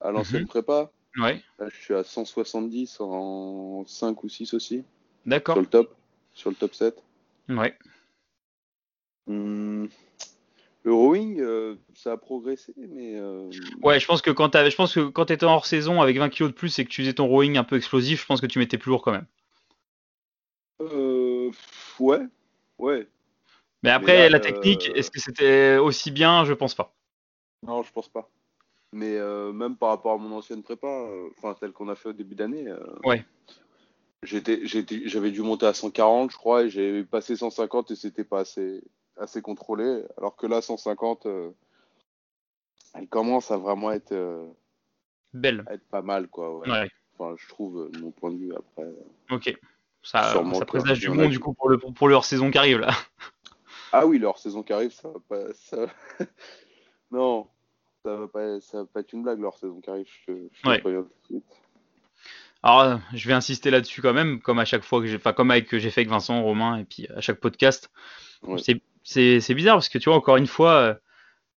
à 0.00 0.10
l'ancienne 0.10 0.42
Mhm. 0.42 0.48
prépa. 0.48 0.90
Ouais. 1.18 1.42
Là, 1.58 1.68
je 1.70 1.76
suis 1.80 1.94
à 1.94 2.04
170 2.04 3.00
en 3.00 3.84
5 3.86 4.22
ou 4.24 4.28
6 4.28 4.52
aussi, 4.54 4.84
D'accord. 5.24 5.54
sur 5.54 5.62
le 5.62 5.66
top, 5.68 5.94
sur 6.34 6.50
le 6.50 6.56
top 6.56 6.74
7. 6.74 7.02
Ouais. 7.48 7.76
Hmm, 9.26 9.86
Le 10.84 10.92
rowing, 10.94 11.40
euh, 11.40 11.74
ça 11.94 12.12
a 12.12 12.16
progressé, 12.16 12.72
mais 12.76 13.16
euh, 13.18 13.50
Ouais, 13.82 13.98
je 13.98 14.06
pense 14.06 14.22
que 14.22 14.30
quand 14.30 14.50
t'avais, 14.50 14.70
je 14.70 14.76
pense 14.76 14.94
que 14.94 15.08
quand 15.08 15.24
t'étais 15.26 15.44
en 15.46 15.54
hors 15.54 15.66
saison 15.66 16.00
avec 16.00 16.16
20 16.18 16.28
kilos 16.28 16.50
de 16.50 16.54
plus 16.56 16.78
et 16.78 16.84
que 16.84 16.90
tu 16.90 17.02
faisais 17.02 17.14
ton 17.14 17.26
rowing 17.26 17.56
un 17.56 17.64
peu 17.64 17.76
explosif, 17.76 18.20
je 18.20 18.26
pense 18.26 18.40
que 18.40 18.46
tu 18.46 18.58
mettais 18.60 18.78
plus 18.78 18.90
lourd 18.90 19.02
quand 19.02 19.12
même. 19.12 19.26
euh, 20.80 21.50
ouais, 21.98 22.20
ouais. 22.78 23.08
Mais 23.86 23.92
après, 23.92 24.16
là, 24.24 24.28
la 24.30 24.40
technique, 24.40 24.90
est-ce 24.96 25.12
que 25.12 25.20
c'était 25.20 25.76
aussi 25.76 26.10
bien? 26.10 26.44
Je 26.44 26.52
pense 26.52 26.74
pas. 26.74 26.92
Non, 27.62 27.84
je 27.84 27.92
pense 27.92 28.08
pas. 28.08 28.28
Mais 28.92 29.16
euh, 29.16 29.52
même 29.52 29.76
par 29.76 29.90
rapport 29.90 30.12
à 30.12 30.16
mon 30.18 30.36
ancienne 30.36 30.64
prépa, 30.64 30.88
euh, 30.88 31.28
enfin 31.38 31.54
celle 31.60 31.70
qu'on 31.72 31.88
a 31.88 31.94
fait 31.94 32.08
au 32.08 32.12
début 32.12 32.34
d'année, 32.34 32.66
euh, 32.66 32.78
Ouais. 33.04 33.24
j'avais 34.22 35.30
dû 35.30 35.42
monter 35.42 35.66
à 35.66 35.72
140, 35.72 36.32
je 36.32 36.36
crois, 36.36 36.64
et 36.64 36.68
j'ai 36.68 37.04
passé 37.04 37.36
150 37.36 37.92
et 37.92 37.96
c'était 37.96 38.24
pas 38.24 38.40
assez, 38.40 38.82
assez 39.18 39.40
contrôlé. 39.40 40.02
Alors 40.18 40.34
que 40.34 40.46
là, 40.48 40.60
150, 40.60 41.26
euh, 41.26 41.50
elle 42.94 43.06
commence 43.06 43.52
à 43.52 43.56
vraiment 43.56 43.92
être, 43.92 44.12
euh, 44.12 44.46
Belle. 45.32 45.62
à 45.68 45.74
être 45.74 45.86
pas 45.88 46.02
mal, 46.02 46.26
quoi. 46.28 46.58
ouais. 46.58 46.68
Ouais. 46.70 46.90
Enfin, 47.18 47.36
je 47.38 47.48
trouve, 47.48 47.88
de 47.92 47.98
mon 48.00 48.10
point 48.10 48.32
de 48.32 48.36
vue 48.38 48.52
après. 48.54 48.86
Ok. 49.30 49.56
Ça, 50.02 50.40
présage 50.66 51.00
du 51.00 51.08
bon 51.08 51.28
du 51.28 51.40
coup 51.40 51.52
pour 51.52 51.68
le 51.68 51.78
pour 51.78 52.06
le 52.06 52.14
hors 52.14 52.24
saison 52.24 52.48
qui 52.50 52.58
arrive 52.58 52.78
là. 52.78 52.90
Ah 53.92 54.06
oui, 54.06 54.18
leur 54.18 54.38
saison 54.38 54.62
qui 54.62 54.72
arrive, 54.72 54.92
ça 54.92 55.08
va 55.08 55.20
pas, 55.28 55.54
ça... 55.54 55.86
non, 57.10 57.46
ça 58.04 58.16
va 58.16 58.28
pas, 58.28 58.60
ça 58.60 58.78
va 58.78 58.86
pas 58.86 59.00
être 59.00 59.12
une 59.12 59.22
blague 59.22 59.40
leur 59.40 59.56
saison 59.56 59.80
qui 59.80 59.90
arrive. 59.90 60.06
Je, 60.26 60.32
je 60.52 60.68
Ouais. 60.68 60.80
préviens 60.80 61.02
tout 61.02 61.08
de 61.08 61.24
suite. 61.26 61.44
Alors, 62.62 62.80
euh, 62.80 62.96
je 63.14 63.28
vais 63.28 63.34
insister 63.34 63.70
là-dessus 63.70 64.02
quand 64.02 64.12
même, 64.14 64.40
comme 64.40 64.58
à 64.58 64.64
chaque 64.64 64.82
fois 64.82 65.00
que 65.00 65.06
j'ai, 65.06 65.16
enfin 65.16 65.32
comme 65.32 65.50
avec 65.50 65.68
que 65.68 65.78
j'ai 65.78 65.90
fait 65.90 66.00
avec 66.00 66.10
Vincent, 66.10 66.42
Romain 66.42 66.78
et 66.78 66.84
puis 66.84 67.06
à 67.14 67.20
chaque 67.20 67.38
podcast. 67.40 67.90
Ouais. 68.42 68.58
C'est 68.58 68.80
c'est 69.04 69.40
c'est 69.40 69.54
bizarre 69.54 69.76
parce 69.76 69.88
que 69.88 69.98
tu 69.98 70.08
vois 70.08 70.16
encore 70.16 70.36
une 70.36 70.46
fois, 70.48 70.72
euh, 70.72 70.94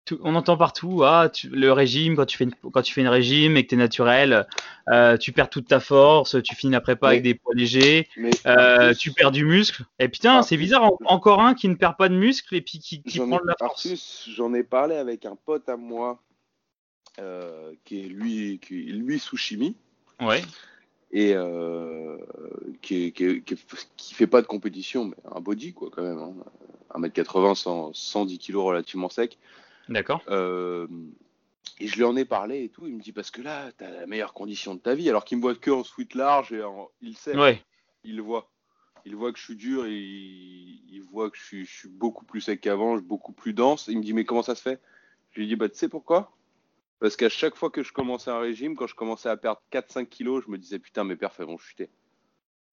tout- 0.08 0.18
on 0.22 0.34
entend 0.34 0.56
partout 0.56 1.02
ah 1.04 1.28
tu- 1.32 1.48
le 1.50 1.70
régime 1.72 2.16
quand 2.16 2.24
tu 2.26 2.36
fais 2.38 2.44
une, 2.44 2.54
quand 2.72 2.82
tu 2.82 2.92
fais 2.94 3.02
une 3.02 3.08
régime 3.08 3.56
et 3.56 3.64
que 3.64 3.68
t'es 3.70 3.76
naturel, 3.76 4.46
euh, 4.88 5.16
tu 5.18 5.32
perds 5.32 5.50
toute 5.50 5.68
ta 5.68 5.80
force, 5.80 6.42
tu 6.42 6.54
finis 6.54 6.72
la 6.72 6.80
prépa 6.80 7.08
avec 7.08 7.22
des 7.22 7.34
poids 7.34 7.54
légers. 7.54 8.08
Mais 8.16 8.30
Euh, 8.46 8.94
tu 8.94 9.12
perds 9.12 9.30
du 9.32 9.44
muscle. 9.44 9.84
Et 9.98 10.08
putain, 10.08 10.42
c'est 10.42 10.56
bizarre, 10.56 10.84
en- 10.84 10.98
encore 11.04 11.40
un 11.42 11.54
qui 11.54 11.68
ne 11.68 11.74
perd 11.74 11.96
pas 11.96 12.08
de 12.08 12.14
muscle 12.14 12.54
et 12.54 12.62
puis 12.62 12.78
qui, 12.78 13.02
qui 13.02 13.18
j'en 13.18 13.26
ai, 13.26 13.28
prend 13.28 13.40
de 13.40 13.46
la 13.48 13.54
force. 13.58 14.28
J'en 14.34 14.54
ai 14.54 14.62
parlé 14.62 14.96
avec 14.96 15.26
un 15.26 15.36
pote 15.36 15.68
à 15.68 15.76
moi 15.76 16.22
euh, 17.18 17.72
qui 17.84 18.00
est 18.00 18.08
lui, 18.08 18.58
qui 18.60 18.74
lui 18.74 19.18
sous 19.18 19.36
chimie 19.36 19.76
Ouais, 20.20 20.42
et 21.12 21.32
euh, 21.34 22.16
qui, 22.82 23.12
qui 23.12 24.14
fait 24.14 24.26
pas 24.26 24.40
de 24.42 24.46
compétition, 24.46 25.04
mais 25.06 25.16
un 25.34 25.40
body 25.40 25.72
quoi 25.72 25.90
quand 25.92 26.02
même. 26.02 26.18
Hein. 26.18 26.34
1m80, 26.94 27.54
100, 27.54 27.90
110 27.92 28.38
kg 28.38 28.56
relativement 28.56 29.08
sec. 29.08 29.38
D'accord. 29.88 30.22
Euh, 30.28 30.86
et 31.80 31.86
je 31.86 31.96
lui 31.96 32.04
en 32.04 32.16
ai 32.16 32.24
parlé 32.24 32.64
et 32.64 32.68
tout. 32.68 32.86
Il 32.86 32.94
me 32.96 33.00
dit 33.00 33.12
parce 33.12 33.30
que 33.30 33.42
là, 33.42 33.70
t'as 33.76 33.90
la 33.90 34.06
meilleure 34.06 34.34
condition 34.34 34.74
de 34.74 34.80
ta 34.80 34.94
vie. 34.94 35.08
Alors 35.08 35.24
qu'il 35.24 35.38
me 35.38 35.42
voit 35.42 35.54
que 35.54 35.70
en 35.70 35.84
sweat 35.84 36.14
large 36.14 36.52
et 36.52 36.62
en, 36.62 36.90
il 37.00 37.16
sait, 37.16 37.36
Ouais, 37.36 37.62
il 38.04 38.16
le 38.16 38.22
voit. 38.22 38.50
Il 39.04 39.14
voit 39.16 39.32
que 39.32 39.38
je 39.38 39.44
suis 39.44 39.56
dur 39.56 39.86
et 39.86 39.96
il, 39.96 40.82
il 40.90 41.02
voit 41.02 41.30
que 41.30 41.36
je 41.38 41.42
suis, 41.44 41.64
je 41.66 41.72
suis 41.72 41.88
beaucoup 41.88 42.24
plus 42.24 42.40
sec 42.40 42.60
qu'avant, 42.60 42.94
je 42.94 43.00
suis 43.00 43.06
beaucoup 43.08 43.32
plus 43.32 43.52
dense. 43.52 43.86
Il 43.88 43.98
me 43.98 44.02
dit 44.02 44.12
mais 44.12 44.24
comment 44.24 44.42
ça 44.42 44.54
se 44.54 44.62
fait? 44.62 44.80
Je 45.30 45.40
lui 45.40 45.46
dis 45.46 45.56
bah 45.56 45.68
tu 45.68 45.76
sais 45.76 45.88
pourquoi? 45.88 46.32
Parce 47.00 47.14
qu'à 47.16 47.28
chaque 47.28 47.54
fois 47.54 47.70
que 47.70 47.84
je 47.84 47.92
commençais 47.92 48.30
un 48.30 48.40
régime, 48.40 48.74
quand 48.74 48.88
je 48.88 48.94
commençais 48.96 49.28
à 49.28 49.36
perdre 49.36 49.62
4-5 49.70 50.06
kilos, 50.06 50.42
je 50.44 50.50
me 50.50 50.58
disais 50.58 50.80
putain 50.80 51.04
mes 51.04 51.14
perfs 51.14 51.38
elles 51.38 51.46
vont 51.46 51.58
chuter. 51.58 51.90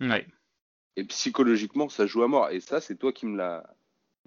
ouais, 0.01 0.25
Et 0.95 1.04
psychologiquement 1.04 1.89
ça 1.89 2.08
joue 2.08 2.23
à 2.23 2.28
mort. 2.28 2.49
Et 2.49 2.60
ça 2.60 2.82
c'est 2.82 2.95
toi 2.95 3.13
qui 3.13 3.28
me 3.28 3.38
l'a. 3.38 3.69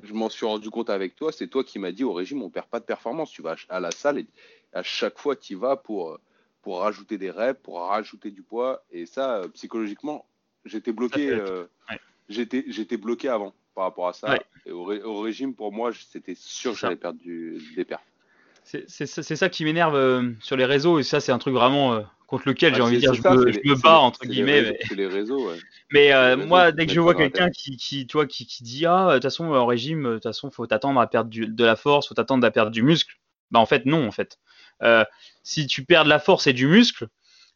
Je 0.03 0.13
m'en 0.13 0.29
suis 0.29 0.47
rendu 0.47 0.71
compte 0.71 0.91
avec 0.91 1.17
toi. 1.17 1.33
C'est 1.33 1.49
toi 1.49 1.65
qui 1.65 1.79
m'as 1.79 1.93
dit 1.93 2.05
au 2.05 2.13
régime 2.13 2.43
on 2.43 2.51
perd 2.51 2.67
pas 2.67 2.81
de 2.81 2.85
performance. 2.85 3.31
Tu 3.31 3.43
vas 3.43 3.57
à 3.69 3.81
la 3.81 3.91
salle 3.91 4.19
et 4.19 4.27
à 4.73 4.83
chaque 4.83 5.19
fois 5.19 5.35
tu 5.37 5.55
y 5.55 5.57
vas 5.57 5.77
pour 5.77 6.19
pour 6.63 6.81
rajouter 6.81 7.19
des 7.19 7.31
reps, 7.31 7.61
pour 7.63 7.81
rajouter 7.81 8.31
du 8.31 8.43
poids. 8.43 8.85
Et 8.93 9.07
ça 9.07 9.43
psychologiquement 9.55 10.25
j'étais 10.65 10.93
bloqué. 10.93 11.31
Euh, 11.31 11.65
ouais. 11.91 11.99
J'étais 12.29 12.65
j'étais 12.69 12.97
bloqué 12.97 13.29
avant 13.29 13.55
par 13.75 13.85
rapport 13.85 14.09
à 14.09 14.13
ça. 14.13 14.31
Ouais. 14.31 14.41
Et 14.67 14.71
au, 14.71 14.85
ré- 14.85 15.03
au 15.03 15.21
régime 15.21 15.55
pour 15.55 15.73
moi 15.73 15.91
c'était 15.93 16.35
sûr 16.37 16.73
que 16.73 16.79
j'allais 16.79 16.97
perdre 16.97 17.19
du, 17.19 17.59
des 17.75 17.87
ça 18.65 19.07
c'est 19.07 19.37
ça 19.37 19.49
qui 19.49 19.65
m'énerve 19.65 19.95
euh, 19.95 20.31
sur 20.41 20.57
les 20.57 20.67
réseaux 20.67 20.99
et 20.99 21.03
ça 21.03 21.21
c'est 21.21 21.33
un 21.33 21.39
truc 21.39 21.55
vraiment 21.55 21.95
euh, 21.95 22.03
contre 22.29 22.47
lequel 22.49 22.75
j'ai 22.75 22.81
Ah, 22.81 22.85
envie 22.85 22.95
de 22.97 23.01
dire 23.01 23.11
c'est 23.11 23.17
je 23.17 23.23
ça, 23.23 23.31
me, 23.35 23.51
je 23.51 23.59
les- 23.59 23.71
me 23.71 23.75
bats 23.75 23.91
les- 23.95 23.97
entre 23.97 24.21
les 24.23 24.29
guillemets. 24.29 24.61
réseaux- 24.61 24.75
mais- 24.91 24.97
les 24.97 25.07
réseaux, 25.09 25.49
ouais. 25.51 25.57
Mais 25.91 26.13
euh, 26.13 26.29
Les 26.29 26.35
réseaux 26.35 26.47
moi, 26.49 26.73
dès 26.73 26.85
que 26.87 26.93
je 26.93 26.97
ça 26.97 27.01
vois 27.01 27.15
quelqu'un 27.15 27.51
qui, 27.51 27.77
qui, 27.77 28.07
tu 28.07 28.17
vois, 28.17 28.27
qui, 28.27 28.47
qui 28.47 28.63
dit 28.63 28.87
ah, 28.87 29.09
de 29.09 29.15
toute 29.15 29.23
façon, 29.25 29.47
en 29.53 29.67
régime, 29.67 30.05
de 30.05 30.15
toute 30.15 30.23
façon, 30.25 30.51
faut 30.51 30.67
t'attendre 30.67 31.01
à 31.01 31.07
perdre 31.09 31.31
du- 31.31 31.47
de 31.49 31.65
la 31.65 31.75
force, 31.75 32.07
faut 32.09 32.15
t'attendre 32.15 32.47
à 32.47 32.51
perdre 32.51 32.71
du 32.71 32.83
muscle. 32.83 33.15
Bah 33.51 33.59
en 33.61 33.67
fait, 33.67 33.87
non, 33.87 34.07
en 34.07 34.13
fait. 34.13 34.39
Euh, 34.83 35.05
si 35.43 35.67
tu 35.67 35.85
perds 35.85 36.05
de 36.05 36.11
la 36.11 36.19
force 36.21 36.47
et 36.47 36.53
du 36.53 36.67
muscle, 36.69 37.09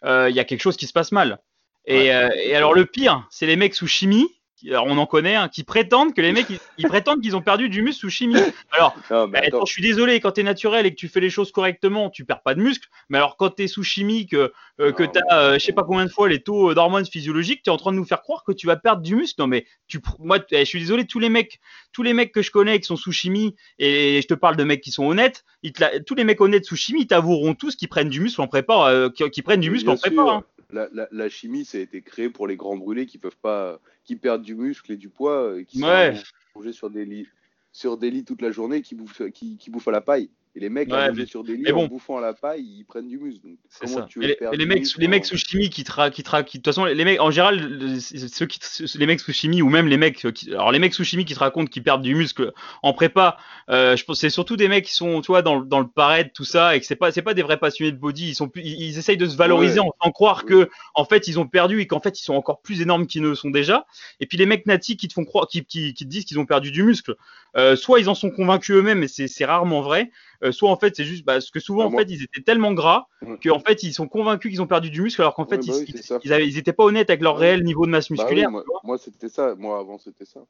euh, 0.05 0.29
il 0.31 0.35
y 0.35 0.41
a 0.41 0.45
quelque 0.45 0.63
chose 0.63 0.77
qui 0.79 0.87
se 0.87 0.93
passe 0.95 1.13
mal. 1.13 1.39
Et, 1.87 1.97
Ouais, 2.09 2.13
euh, 2.15 2.31
et 2.43 2.57
alors 2.57 2.73
le 2.75 2.87
pire, 2.87 3.27
c'est 3.31 3.47
les 3.47 3.57
mecs 3.57 3.75
sous 3.75 3.87
chimie. 3.87 4.27
Alors, 4.71 4.87
on 4.87 4.97
en 4.99 5.07
connaît, 5.07 5.35
hein, 5.35 5.49
qui 5.49 5.65
prétendent 5.65 6.15
que 6.15 6.21
les 6.21 6.33
mecs, 6.33 6.49
ils, 6.51 6.59
ils 6.79 6.87
prétendent 6.87 7.21
qu'ils 7.21 7.35
ont 7.37 7.43
perdu 7.43 7.69
du 7.69 7.83
muscle 7.83 8.01
sous 8.01 8.11
chimie. 8.11 8.37
Alors, 8.71 8.97
Non, 9.11 9.27
mais 9.27 9.33
bah, 9.33 9.39
attends, 9.47 9.57
attends, 9.59 9.67
je 9.67 9.73
suis 9.73 9.83
désolé, 9.83 10.21
quand 10.21 10.33
t'es 10.33 10.43
naturel 10.43 10.87
et 10.87 10.91
que 10.91 10.97
tu 10.97 11.09
fais 11.09 11.21
les 11.21 11.31
choses 11.31 11.53
correctement, 11.53 12.11
tu 12.11 12.25
perds 12.25 12.43
pas 12.43 12.55
de 12.55 12.61
muscle. 12.61 12.89
Mais 13.09 13.19
alors, 13.19 13.37
quand 13.37 13.51
t'es 13.51 13.67
sous 13.67 13.83
chimie, 13.83 14.27
que, 14.27 14.53
euh, 14.81 14.93
que 14.93 15.03
Non, 15.03 15.11
t'as, 15.13 15.39
euh, 15.39 15.55
je 15.55 15.59
sais 15.59 15.73
pas 15.73 15.85
combien 15.85 16.05
de 16.05 16.11
fois 16.11 16.29
les 16.29 16.41
taux 16.43 16.73
d'hormones 16.75 17.07
physiologiques, 17.07 17.63
t'es 17.63 17.71
en 17.71 17.77
train 17.77 17.93
de 17.93 17.97
nous 17.97 18.05
faire 18.05 18.23
croire 18.23 18.45
que 18.45 18.53
tu 18.53 18.67
vas 18.67 18.77
perdre 18.77 19.03
du 19.03 19.17
muscle. 19.17 19.41
Non, 19.41 19.47
mais 19.47 19.67
tu, 19.89 20.01
moi, 20.19 20.39
eh, 20.51 20.61
je 20.61 20.65
suis 20.65 20.81
désolé, 20.81 21.07
tous 21.07 21.19
les 21.19 21.29
mecs, 21.29 21.61
tous 21.93 22.03
les 22.03 22.13
mecs 22.13 22.33
que 22.33 22.43
je 22.43 22.51
connais 22.51 22.79
qui 22.81 22.87
sont 22.87 22.97
sous 22.97 23.13
chimie, 23.13 23.55
et 23.79 24.21
je 24.23 24.27
te 24.27 24.35
parle 24.35 24.57
de 24.57 24.65
mecs 24.65 24.81
qui 24.81 24.91
sont 24.93 25.05
honnêtes, 25.07 25.45
ils 25.63 25.73
te 25.73 25.81
la- 25.81 26.01
tous 26.01 26.15
les 26.15 26.25
mecs 26.25 26.41
honnêtes 26.41 26.65
sous 26.65 26.77
chimie, 26.77 27.07
t'avoueront 27.07 27.55
tous 27.55 27.77
qu'ils 27.77 27.89
prennent 27.89 28.09
du 28.09 28.21
muscle 28.21 28.41
en 28.41 28.47
prépa, 28.47 28.89
euh, 28.91 29.11
qui, 29.11 29.29
qui 29.31 29.43
prennent 29.43 29.61
du 29.61 29.71
muscle 29.71 29.87
bien 29.87 29.95
en 29.95 29.99
prépa. 29.99 30.23
hein. 30.23 30.45
La, 30.73 30.89
la, 30.93 31.09
la, 31.11 31.29
chimie, 31.29 31.65
ça 31.65 31.79
a 31.79 31.81
été 31.81 32.03
créé 32.03 32.31
pour 32.31 32.47
les 32.47 32.57
grands 32.57 32.77
brûlés 32.77 33.07
qui 33.07 33.19
peuvent 33.19 33.37
pas, 33.41 33.81
qui 34.05 34.17
perdent 34.17 34.43
du 34.43 34.55
muscle 34.55 34.93
et 34.93 34.97
du 34.97 35.09
poids, 35.09 35.59
et 35.59 35.65
qui 35.65 35.83
ouais. 35.83 36.15
sont 36.55 36.73
sur 36.73 36.91
des 36.91 37.05
lits, 37.05 37.29
sur 37.73 37.97
des 37.97 38.11
lits 38.11 38.25
toute 38.25 38.43
la 38.43 38.51
journée, 38.51 38.83
qui 38.83 38.95
bouffent, 38.95 39.31
qui, 39.31 39.57
qui 39.57 39.71
bouffent 39.71 39.89
à 39.89 39.93
la 39.93 40.01
paille. 40.01 40.31
Et 40.55 40.61
les 40.61 40.69
mecs, 40.69 40.91
Ouais, 40.93 41.11
mais- 41.13 41.25
sur 41.25 41.45
des 41.45 41.57
lits, 41.57 41.73
bon. 41.73 41.85
en 41.85 41.87
bouffant 41.89 42.19
à 42.19 42.21
la 42.21 42.35
paille, 42.35 42.63
ils 42.63 42.85
prennent 42.85 43.09
du 43.09 43.19
muscle. 43.19 43.41
Donc, 43.47 43.57
ça. 43.71 44.03
tu 44.03 44.19
veux 44.21 44.27
Et 44.27 44.37
les, 44.53 44.67
mecs, 44.67 44.85
les 44.99 45.09
mecs 45.09 45.25
sous 45.25 45.39
chimie 45.39 45.71
qui 45.71 45.83
tra, 45.83 46.11
qui 46.11 46.23
de 46.23 46.29
toute 46.29 46.65
façon 46.67 46.85
les 46.85 47.05
mecs 47.07 47.19
en 47.23 47.31
général 47.31 47.99
ceux 48.01 48.45
qui 48.45 48.59
les 48.99 49.07
mecs 49.07 49.21
sous 49.21 49.33
chimie 49.33 49.63
ou 49.63 49.71
même 49.71 49.89
les 49.89 49.97
mecs 49.97 50.31
qui, 50.35 50.51
alors 50.51 50.71
les 50.71 50.79
mecs 50.79 50.93
sous 50.93 51.05
chimie 51.05 51.25
qui 51.25 51.33
te 51.33 51.39
racontent 51.39 51.71
qu'ils 51.71 51.83
perdent 51.83 52.03
du 52.03 52.15
muscle 52.15 52.53
en 52.83 52.93
prépa, 52.93 53.39
euh, 53.71 53.97
je 53.97 54.05
pense 54.05 54.21
c'est 54.21 54.29
surtout 54.29 54.57
des 54.59 54.69
mecs 54.69 54.85
qui 54.85 54.93
sont 54.95 55.23
tu 55.23 55.29
vois 55.29 55.41
dans 55.41 55.59
le- 55.59 55.65
dans 55.65 55.81
le 55.81 55.89
paraître 55.89 56.33
tout 56.35 56.45
ça 56.45 56.77
et 56.77 56.81
que 56.81 56.87
c'est 56.87 56.97
pas 56.97 57.11
c'est 57.13 57.23
pas 57.23 57.33
des 57.33 57.43
vrais 57.43 57.59
passionnés 57.59 57.93
de 57.93 57.97
body, 57.97 58.29
ils 58.29 58.35
sont 58.35 58.51
ils, 58.57 58.83
ils 58.83 58.99
essayent 58.99 59.17
de 59.17 59.27
se 59.27 59.37
valoriser 59.37 59.81
Ouais. 59.81 59.87
en 59.87 59.93
faisant 60.03 60.13
croire 60.13 60.43
Oui. 60.45 60.51
que 60.51 60.71
en 60.95 61.07
fait 61.07 61.29
ils 61.29 61.39
ont 61.41 61.47
perdu 61.47 61.81
et 61.81 61.87
qu'en 61.87 62.01
fait 62.01 62.21
ils 62.21 62.25
sont 62.25 62.35
encore 62.35 62.61
plus 62.61 62.83
énormes 62.83 63.07
qu'ils 63.07 63.23
ne 63.23 63.29
le 63.31 63.35
sont 63.35 63.49
déjà. 63.51 63.87
Et 64.21 64.27
puis 64.27 64.37
les 64.37 64.45
mecs 64.47 64.67
natifs 64.67 64.99
qui 64.99 65.09
te 65.09 65.15
font 65.15 65.25
croire 65.25 65.49
qui 65.49 65.65
qui, 65.65 65.95
qui 65.95 66.05
te 66.05 66.11
disent 66.11 66.27
qu'ils 66.27 66.39
ont 66.39 66.47
perdu 66.47 66.71
du 66.73 66.83
muscle, 66.83 67.17
euh, 67.57 67.77
soit 67.77 68.01
ils 68.01 68.09
en 68.09 68.15
sont 68.15 68.31
convaincus 68.31 68.77
eux-mêmes 68.77 69.01
mais 69.01 69.09
c'est 69.09 69.45
rarement 69.45 69.83
vrai, 69.83 70.11
euh, 70.43 70.53
soit 70.53 70.71
en 70.71 70.77
fait 70.77 70.97
c'est 70.97 71.05
juste 71.05 71.25
parce 71.25 71.51
que 71.51 71.61
souvent 71.61 71.83
Ah, 71.83 71.87
en 71.87 71.91
moi- 71.91 72.01
fait 72.03 72.11
ils 72.11 72.23
étaient 72.23 72.43
tellement 72.43 72.73
gras 72.73 73.07
qu'en 73.43 73.59
fait 73.61 73.83
ils 73.83 73.93
sont 73.93 74.09
convaincus 74.09 74.51
qu'ils 74.51 74.63
ont 74.63 74.67
perdu 74.67 74.91
du 74.91 75.03
muscle 75.03 75.21
alors 75.21 75.35
qu'en 75.35 75.47
fait 75.47 75.57
Ouais, 75.57 75.67
bah 75.67 75.75
ils, 75.79 75.85
oui, 75.85 75.85
ils, 75.95 76.19
ils 76.25 76.33
avaient- 76.33 76.49
ils 76.49 76.59
étaient 76.59 76.73
pas 76.73 76.85
honnêtes 76.85 77.11
avec 77.11 77.23
leur 77.23 77.35
Ouais. 77.35 77.41
réel 77.51 77.63
niveau 77.65 77.85
de 77.87 77.91
masse 77.91 78.09
Bah 78.11 78.17
oui, 78.19 78.23
musculaire. 78.23 78.51
moi, 78.85 78.99
c'était 78.99 79.29
ça. 79.29 79.55
Moi, 79.57 79.79
avant, 79.79 79.99
c'était 79.99 80.25
ça. 80.25 80.41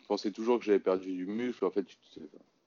Je 0.00 0.06
pensais 0.06 0.30
toujours 0.32 0.58
que 0.58 0.64
j'avais 0.64 0.80
perdu 0.80 1.12
du 1.14 1.26
muscle. 1.26 1.64
En 1.64 1.70
fait, 1.70 1.84
tu- 1.84 1.96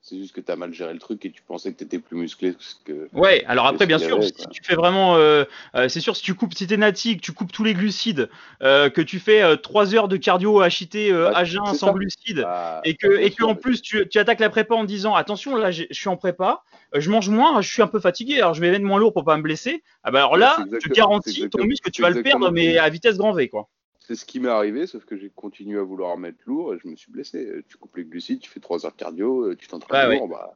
c'est 0.03 0.17
juste 0.17 0.35
que 0.35 0.41
tu 0.41 0.51
as 0.51 0.57
mal 0.57 0.73
géré 0.73 0.91
le 0.93 0.99
truc 0.99 1.25
et 1.25 1.31
tu 1.31 1.41
pensais 1.41 1.71
que 1.71 1.77
tu 1.77 1.85
étais 1.85 1.97
plus 1.97 2.17
musclé 2.17 2.53
que. 2.83 3.07
Ouais, 3.13 3.45
alors 3.47 3.65
après, 3.65 3.85
bien 3.85 3.97
sûr, 3.97 4.17
avait, 4.17 4.27
si 4.27 4.47
tu 4.51 4.61
fais 4.61 4.75
vraiment, 4.75 5.15
euh, 5.15 5.45
euh, 5.75 5.87
c'est 5.87 6.01
sûr, 6.01 6.17
si 6.17 6.21
tu 6.21 6.35
coupes, 6.35 6.53
si 6.53 6.67
t'es 6.67 6.75
natique, 6.75 7.21
tu 7.21 7.31
coupes 7.31 7.53
tous 7.53 7.63
les 7.63 7.73
glucides, 7.73 8.29
euh, 8.61 8.89
que 8.89 8.99
tu 8.99 9.19
fais 9.19 9.41
euh, 9.41 9.55
3 9.55 9.95
heures 9.95 10.09
de 10.09 10.17
cardio 10.17 10.61
HIT 10.61 11.13
Bah, 11.13 11.31
à 11.33 11.45
jeun 11.45 11.65
sans 11.67 11.87
ça. 11.87 11.93
glucides, 11.93 12.41
Bah, 12.41 12.81
et 12.83 12.95
que, 12.95 13.07
bien 13.07 13.25
et 13.25 13.29
que 13.29 13.35
sûr, 13.35 13.49
en 13.49 13.55
plus 13.55 13.81
tu, 13.81 14.05
tu 14.09 14.19
attaques 14.19 14.41
la 14.41 14.49
prépa 14.49 14.75
en 14.75 14.83
disant 14.83 15.15
attention, 15.15 15.55
là 15.55 15.71
je 15.71 15.85
suis 15.91 16.09
en 16.09 16.17
prépa, 16.17 16.63
je 16.93 17.09
mange 17.09 17.29
moins, 17.29 17.61
je 17.61 17.71
suis 17.71 17.81
un 17.81 17.87
peu 17.87 18.01
fatigué, 18.01 18.35
alors 18.35 18.53
je 18.53 18.59
vais 18.59 18.71
mettre 18.71 18.83
moins 18.83 18.99
lourd 18.99 19.13
pour 19.13 19.23
pas 19.23 19.37
me 19.37 19.41
blesser. 19.41 19.83
Ah 20.03 20.11
bah 20.11 20.19
alors 20.19 20.35
là, 20.35 20.57
je 20.69 20.79
te 20.79 20.93
garantis, 20.93 21.49
ton 21.49 21.63
muscle, 21.63 21.89
tu 21.91 22.01
vas 22.01 22.09
le 22.09 22.21
perdre, 22.21 22.51
mais 22.51 22.77
à 22.77 22.89
vitesse 22.89 23.17
grand 23.17 23.31
V, 23.31 23.47
quoi. 23.47 23.69
C'est 24.05 24.15
ce 24.15 24.25
qui 24.25 24.41
m'est 24.41 24.49
arrivé, 24.49 24.85
sauf 24.85 25.05
que 25.05 25.15
j'ai 25.17 25.29
continué 25.29 25.79
à 25.79 25.83
vouloir 25.83 26.17
mettre 26.17 26.39
lourd 26.45 26.73
et 26.73 26.79
je 26.79 26.87
me 26.89 26.95
suis 26.95 27.09
blessé. 27.09 27.63
Tu 27.69 27.77
coupes 27.77 27.95
les 27.95 28.03
glucides, 28.03 28.41
tu 28.41 28.49
fais 28.49 28.59
3 28.59 28.85
heures 28.85 28.95
cardio, 28.95 29.45
euh, 29.47 29.55
tu 29.55 29.67
t'entraînes 29.67 30.11
lourd, 30.11 30.27
bah, 30.27 30.55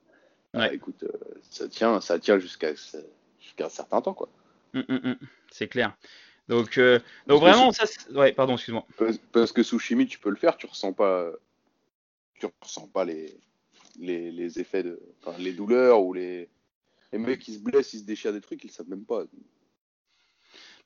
bah, 0.53 0.59
Ouais. 0.59 0.75
écoute, 0.75 1.03
euh, 1.03 1.11
ça 1.49 1.69
tient, 1.69 2.01
ça 2.01 2.19
tient 2.19 2.39
jusqu'à 2.39 2.71
un 2.71 3.69
certain 3.69 4.01
temps, 4.01 4.13
quoi. 4.13 4.27
Hum, 4.73 4.83
hum, 4.89 4.99
hum, 5.03 5.15
c'est 5.49 5.69
clair. 5.69 5.95
Donc, 6.49 6.77
euh, 6.77 6.99
donc 7.25 7.39
que 7.39 7.45
vraiment, 7.45 7.71
ça, 7.71 7.85
c'est- 7.85 8.11
ouais, 8.11 8.33
pardon, 8.33 8.55
excuse-moi. 8.55 8.85
Parce, 8.97 9.17
parce 9.31 9.51
que 9.53 9.63
sous 9.63 9.79
chimie, 9.79 10.07
tu 10.07 10.19
peux 10.19 10.29
le 10.29 10.35
faire, 10.35 10.57
tu 10.57 10.65
ressens 10.65 10.91
pas, 10.91 11.31
tu 12.39 12.47
ressens 12.61 12.87
pas 12.87 13.05
les, 13.05 13.33
les, 13.97 14.31
les 14.31 14.59
effets 14.59 14.83
de, 14.83 14.99
enfin, 15.21 15.37
les 15.39 15.53
douleurs 15.53 16.03
ou 16.03 16.13
les, 16.13 16.49
les 17.13 17.19
mecs 17.19 17.39
qui 17.39 17.53
se 17.53 17.59
blessent, 17.59 17.93
ils 17.93 17.99
se 17.99 18.05
déchirent 18.05 18.33
des 18.33 18.41
trucs, 18.41 18.63
ils 18.65 18.71
savent 18.71 18.89
même 18.89 19.05
pas. 19.05 19.23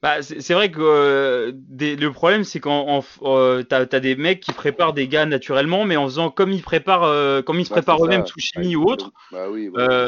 Bah, 0.01 0.23
c'est 0.23 0.53
vrai 0.55 0.71
que 0.71 0.79
euh, 0.81 1.51
des- 1.55 1.95
le 1.95 2.11
problème, 2.11 2.43
c'est 2.43 2.59
quand 2.59 3.03
euh, 3.21 3.61
t'as 3.63 3.81
as 3.81 3.99
des 3.99 4.15
mecs 4.15 4.39
qui 4.39 4.51
préparent 4.53 4.93
des 4.93 5.07
gars 5.07 5.27
naturellement, 5.27 5.85
mais 5.85 5.95
en 5.95 6.05
faisant 6.05 6.31
comme 6.31 6.51
ils 6.51 6.63
préparent, 6.63 7.03
euh, 7.03 7.41
comme 7.43 7.59
ils 7.59 7.65
se 7.65 7.69
Ouais, 7.69 7.81
préparent 7.81 8.03
eux-mêmes 8.03 8.25
sous 8.25 8.39
chimie 8.39 8.75
Avec 8.75 8.75
ou 8.75 8.85
autre. 8.89 9.11
Bah 9.31 9.49
oui, 9.49 9.69
ouais, 9.69 9.79
Euh, 9.79 10.07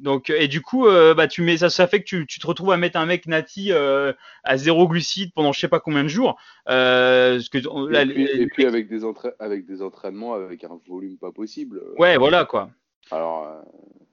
donc, 0.00 0.30
et 0.30 0.48
du 0.48 0.62
coup, 0.62 0.86
bah, 0.88 1.28
tu 1.28 1.42
mets 1.42 1.58
ça, 1.58 1.70
ça 1.70 1.88
fait 1.88 2.00
que 2.00 2.06
tu, 2.06 2.26
tu 2.26 2.40
te 2.40 2.46
retrouves 2.46 2.72
à 2.72 2.78
mettre 2.78 2.98
un 2.98 3.06
mec 3.06 3.26
nati 3.26 3.72
à 3.72 4.56
zéro 4.56 4.88
glucide 4.88 5.32
pendant 5.34 5.52
je 5.52 5.60
sais 5.60 5.68
pas 5.68 5.80
combien 5.80 6.04
de 6.04 6.08
jours. 6.08 6.38
Parce 6.66 7.48
que 7.50 7.58
là, 7.92 8.02
et, 8.02 8.06
puis, 8.06 8.24
les- 8.24 8.30
et 8.36 8.46
puis 8.46 8.64
avec 8.64 8.88
des, 8.88 9.00
avec 9.38 9.66
des 9.66 9.82
entraînements 9.82 10.34
avec 10.34 10.64
un 10.64 10.76
volume 10.86 11.18
pas 11.18 11.32
possible. 11.32 11.82
ouais, 11.98 12.16
voilà 12.16 12.44
quoi. 12.46 12.70
Alors, 13.10 13.64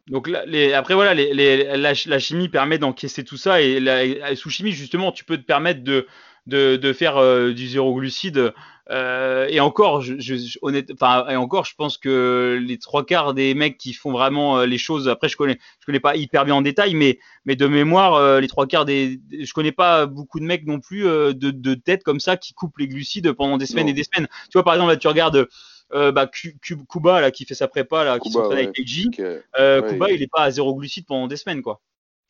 Donc 0.08 0.28
là, 0.28 0.44
les, 0.46 0.74
après 0.74 0.94
voilà, 0.94 1.14
les, 1.14 1.34
les, 1.34 1.78
la, 1.78 1.94
la 2.06 2.20
chimie 2.20 2.50
permet 2.50 2.78
d'encaisser 2.78 3.24
tout 3.24 3.38
ça 3.38 3.62
et 3.62 3.80
la, 3.80 4.36
sous 4.36 4.50
chimie 4.52 4.72
justement, 4.72 5.12
tu 5.12 5.24
peux 5.26 5.38
te 5.38 5.44
permettre 5.44 5.84
de 5.84 6.08
de, 6.46 6.76
de 6.76 6.94
faire 6.94 7.18
euh, 7.18 7.54
du 7.54 7.68
zéro 7.68 7.96
glucide 7.96 8.54
euh, 8.92 9.48
et 9.50 9.60
encore, 9.60 10.02
je, 10.02 10.20
je, 10.20 10.60
honnête, 10.62 10.92
enfin 10.94 11.26
et 11.28 11.36
encore, 11.36 11.66
je 11.66 11.74
pense 11.74 11.98
que 11.98 12.60
les 12.62 12.78
trois 12.78 13.04
quarts 13.04 13.34
des 13.34 13.56
mecs 13.56 13.80
qui 13.80 13.94
font 13.94 14.12
vraiment 14.12 14.60
euh, 14.60 14.68
les 14.68 14.78
choses, 14.78 15.10
après 15.10 15.28
je 15.28 15.38
connais, 15.38 15.58
je 15.80 15.88
connais 15.88 16.00
pas 16.00 16.16
hyper 16.16 16.46
bien 16.46 16.54
en 16.54 16.62
détail, 16.62 16.94
mais 16.94 17.18
mais 17.46 17.56
de 17.56 17.66
mémoire, 17.66 18.14
euh, 18.14 18.40
les 18.40 18.48
trois 18.48 18.68
quarts 18.68 18.86
des, 18.86 19.20
je 19.32 19.52
connais 19.54 19.72
pas 19.72 20.06
beaucoup 20.06 20.40
de 20.40 20.46
mecs 20.46 20.68
non 20.68 20.80
plus 20.80 21.08
euh, 21.08 21.34
de, 21.34 21.50
de 21.50 21.74
tête 21.74 22.04
comme 22.04 22.20
ça 22.20 22.38
qui 22.38 22.54
coupent 22.54 22.78
les 22.78 22.88
glucides 22.88 23.32
pendant 23.32 23.58
des 23.58 23.66
semaines 23.66 23.88
Non. 23.88 23.92
et 23.92 23.94
des 23.94 24.04
semaines. 24.04 24.28
Tu 24.44 24.52
vois 24.54 24.64
par 24.64 24.76
exemple 24.76 24.92
là, 24.92 24.98
tu 24.98 25.08
regardes 25.08 25.48
euh, 25.94 26.12
bah, 26.12 26.28
Ku- 26.28 26.58
Ku- 26.62 26.86
Kuba 26.90 27.22
là 27.22 27.32
qui 27.32 27.46
fait 27.46 27.54
sa 27.56 27.68
prépa 27.68 28.04
là, 28.04 28.20
qui 28.20 28.32
s'entraîne 28.32 28.58
ouais. 28.58 28.64
avec 28.66 28.80
Eiji. 28.80 29.10
Euh, 29.20 29.82
Ouais, 29.82 29.90
Kuba, 29.90 30.10
il- 30.10 30.16
il 30.16 30.22
est 30.24 30.28
pas 30.32 30.44
à 30.44 30.52
zéro 30.52 30.76
glucide 30.76 31.06
pendant 31.06 31.28
des 31.28 31.38
semaines, 31.38 31.62
quoi. 31.62 31.82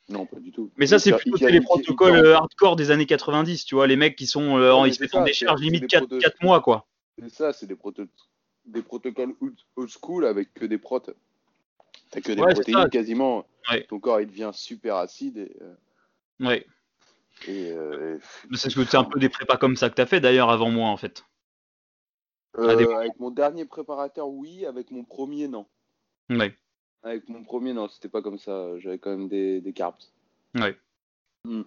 non, 0.09 0.25
pas 0.25 0.39
du 0.39 0.51
tout. 0.51 0.69
Mais 0.77 0.85
ça, 0.87 0.99
c'est 0.99 1.15
plutôt 1.17 1.47
les 1.47 1.61
protocoles 1.61 2.17
il 2.17 2.25
euh, 2.25 2.35
hardcore 2.35 2.75
des 2.75 2.91
années 2.91 3.05
90, 3.07 3.65
tu 3.65 3.75
vois, 3.75 3.87
les 3.87 3.95
mecs 3.95 4.15
qui 4.15 4.27
sont, 4.27 4.57
euh, 4.57 4.87
ils 4.87 4.93
se 4.93 5.01
mettent 5.01 5.15
en 5.15 5.23
décharge 5.23 5.61
limite 5.61 5.85
c'est 5.89 5.99
des 6.01 6.19
4, 6.19 6.33
protos- 6.35 6.43
mois, 6.45 6.61
quoi. 6.61 6.85
C'est 7.19 7.29
ça, 7.29 7.53
c'est 7.53 7.65
des, 7.65 7.75
proto- 7.75 8.05
des 8.65 8.81
protocoles 8.83 9.33
old 9.77 9.89
school 9.89 10.25
avec 10.25 10.53
que 10.53 10.65
des 10.65 10.77
protes. 10.77 11.09
T'as 12.11 12.21
que 12.21 12.33
des 12.33 12.41
Ouais, 12.41 12.53
protéines 12.53 12.89
quasiment. 12.89 13.45
Ton 13.89 13.99
corps 13.99 14.21
il 14.21 14.27
devient 14.27 14.51
super 14.53 14.97
acide 14.97 15.37
et, 15.37 15.55
Ouais. 16.43 16.67
euh, 17.49 18.19
c'est 18.53 18.95
un 18.95 19.03
peu 19.05 19.19
des 19.19 19.29
prépas 19.29 19.57
comme 19.57 19.75
ça 19.75 19.89
que 19.89 19.95
t'as 19.95 20.05
fait 20.05 20.19
d'ailleurs 20.19 20.49
avant 20.51 20.69
moi, 20.69 20.89
en 20.89 20.97
fait. 20.97 21.23
Euh, 22.57 22.95
avec 22.95 23.19
mon 23.19 23.31
dernier 23.31 23.65
préparateur, 23.65 24.27
oui. 24.29 24.65
Avec 24.65 24.91
mon 24.91 25.03
premier, 25.03 25.47
non. 25.47 25.65
Ouais. 26.29 26.55
Avec 27.03 27.27
mon 27.29 27.43
premier, 27.43 27.73
non, 27.73 27.87
c'était 27.87 28.09
pas 28.09 28.21
comme 28.21 28.37
ça. 28.39 28.79
J'avais 28.79 28.97
quand 28.97 29.11
même 29.11 29.27
des, 29.27 29.61
des 29.61 29.73
carbs. 29.73 29.95
Ouais. 30.55 30.77
Hmm. 31.43 31.63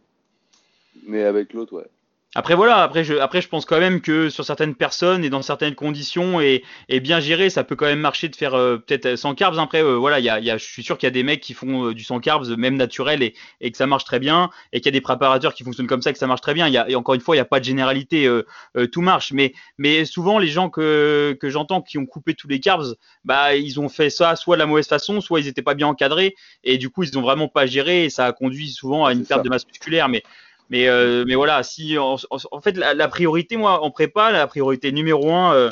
Mais 1.06 1.22
avec 1.22 1.52
l'autre, 1.52 1.76
ouais. 1.76 1.90
Après 2.38 2.54
voilà, 2.54 2.84
après 2.84 3.02
je, 3.02 3.14
après 3.14 3.40
je 3.40 3.48
pense 3.48 3.64
quand 3.64 3.80
même 3.80 4.00
que 4.00 4.30
sur 4.30 4.44
certaines 4.44 4.76
personnes 4.76 5.24
et 5.24 5.28
dans 5.28 5.42
certaines 5.42 5.74
conditions 5.74 6.40
et, 6.40 6.62
et 6.88 7.00
bien 7.00 7.18
géré, 7.18 7.50
ça 7.50 7.64
peut 7.64 7.74
quand 7.74 7.86
même 7.86 7.98
marcher 7.98 8.28
de 8.28 8.36
faire 8.36 8.54
euh, 8.54 8.76
peut-être 8.76 9.16
sans 9.16 9.34
carbs. 9.34 9.58
Après 9.58 9.82
euh, 9.82 9.96
voilà, 9.96 10.20
il 10.20 10.24
y 10.24 10.28
a, 10.28 10.38
y 10.38 10.48
a, 10.48 10.56
je 10.56 10.64
suis 10.64 10.84
sûr 10.84 10.98
qu'il 10.98 11.08
y 11.08 11.08
a 11.08 11.10
des 11.10 11.24
mecs 11.24 11.40
qui 11.40 11.52
font 11.52 11.86
euh, 11.86 11.94
du 11.94 12.04
sans 12.04 12.20
carbs 12.20 12.46
même 12.56 12.76
naturel 12.76 13.24
et, 13.24 13.34
et 13.60 13.72
que 13.72 13.76
ça 13.76 13.88
marche 13.88 14.04
très 14.04 14.20
bien 14.20 14.50
et 14.72 14.80
qu'il 14.80 14.86
y 14.86 14.94
a 14.94 14.96
des 14.96 15.00
préparateurs 15.00 15.52
qui 15.52 15.64
fonctionnent 15.64 15.88
comme 15.88 16.00
ça 16.00 16.10
et 16.10 16.12
que 16.12 16.18
ça 16.20 16.28
marche 16.28 16.40
très 16.40 16.54
bien. 16.54 16.68
Il 16.68 16.72
y 16.72 16.78
a, 16.78 16.88
et 16.88 16.94
encore 16.94 17.16
une 17.16 17.20
fois, 17.20 17.34
il 17.34 17.38
n'y 17.38 17.42
a 17.42 17.44
pas 17.44 17.58
de 17.58 17.64
généralité, 17.64 18.26
euh, 18.26 18.46
euh, 18.76 18.86
tout 18.86 19.00
marche. 19.00 19.32
Mais 19.32 19.52
mais 19.76 20.04
souvent 20.04 20.38
les 20.38 20.46
gens 20.46 20.70
que 20.70 21.36
que 21.40 21.50
j'entends 21.50 21.82
qui 21.82 21.98
ont 21.98 22.06
coupé 22.06 22.34
tous 22.34 22.46
les 22.46 22.60
carbs, 22.60 22.94
bah 23.24 23.56
ils 23.56 23.80
ont 23.80 23.88
fait 23.88 24.10
ça 24.10 24.36
soit 24.36 24.54
de 24.54 24.60
la 24.60 24.66
mauvaise 24.66 24.86
façon, 24.86 25.20
soit 25.20 25.40
ils 25.40 25.46
n'étaient 25.46 25.62
pas 25.62 25.74
bien 25.74 25.88
encadrés 25.88 26.36
et 26.62 26.78
du 26.78 26.88
coup 26.88 27.02
ils 27.02 27.18
ont 27.18 27.22
vraiment 27.22 27.48
pas 27.48 27.66
géré 27.66 28.04
et 28.04 28.10
ça 28.10 28.26
a 28.26 28.32
conduit 28.32 28.70
souvent 28.70 29.06
à 29.06 29.12
une 29.12 29.26
perte 29.26 29.42
de 29.44 29.48
masse 29.48 29.66
musculaire. 29.66 30.08
Mais 30.08 30.22
mais, 30.70 30.88
euh, 30.88 31.24
mais 31.26 31.34
voilà, 31.34 31.62
si 31.62 31.96
en, 31.98 32.16
fait 32.60 32.76
la, 32.76 32.94
la 32.94 33.08
priorité, 33.08 33.56
moi 33.56 33.82
en 33.82 33.90
prépa, 33.90 34.30
la 34.32 34.46
priorité 34.46 34.92
numéro 34.92 35.32
un, 35.32 35.54
euh, 35.54 35.70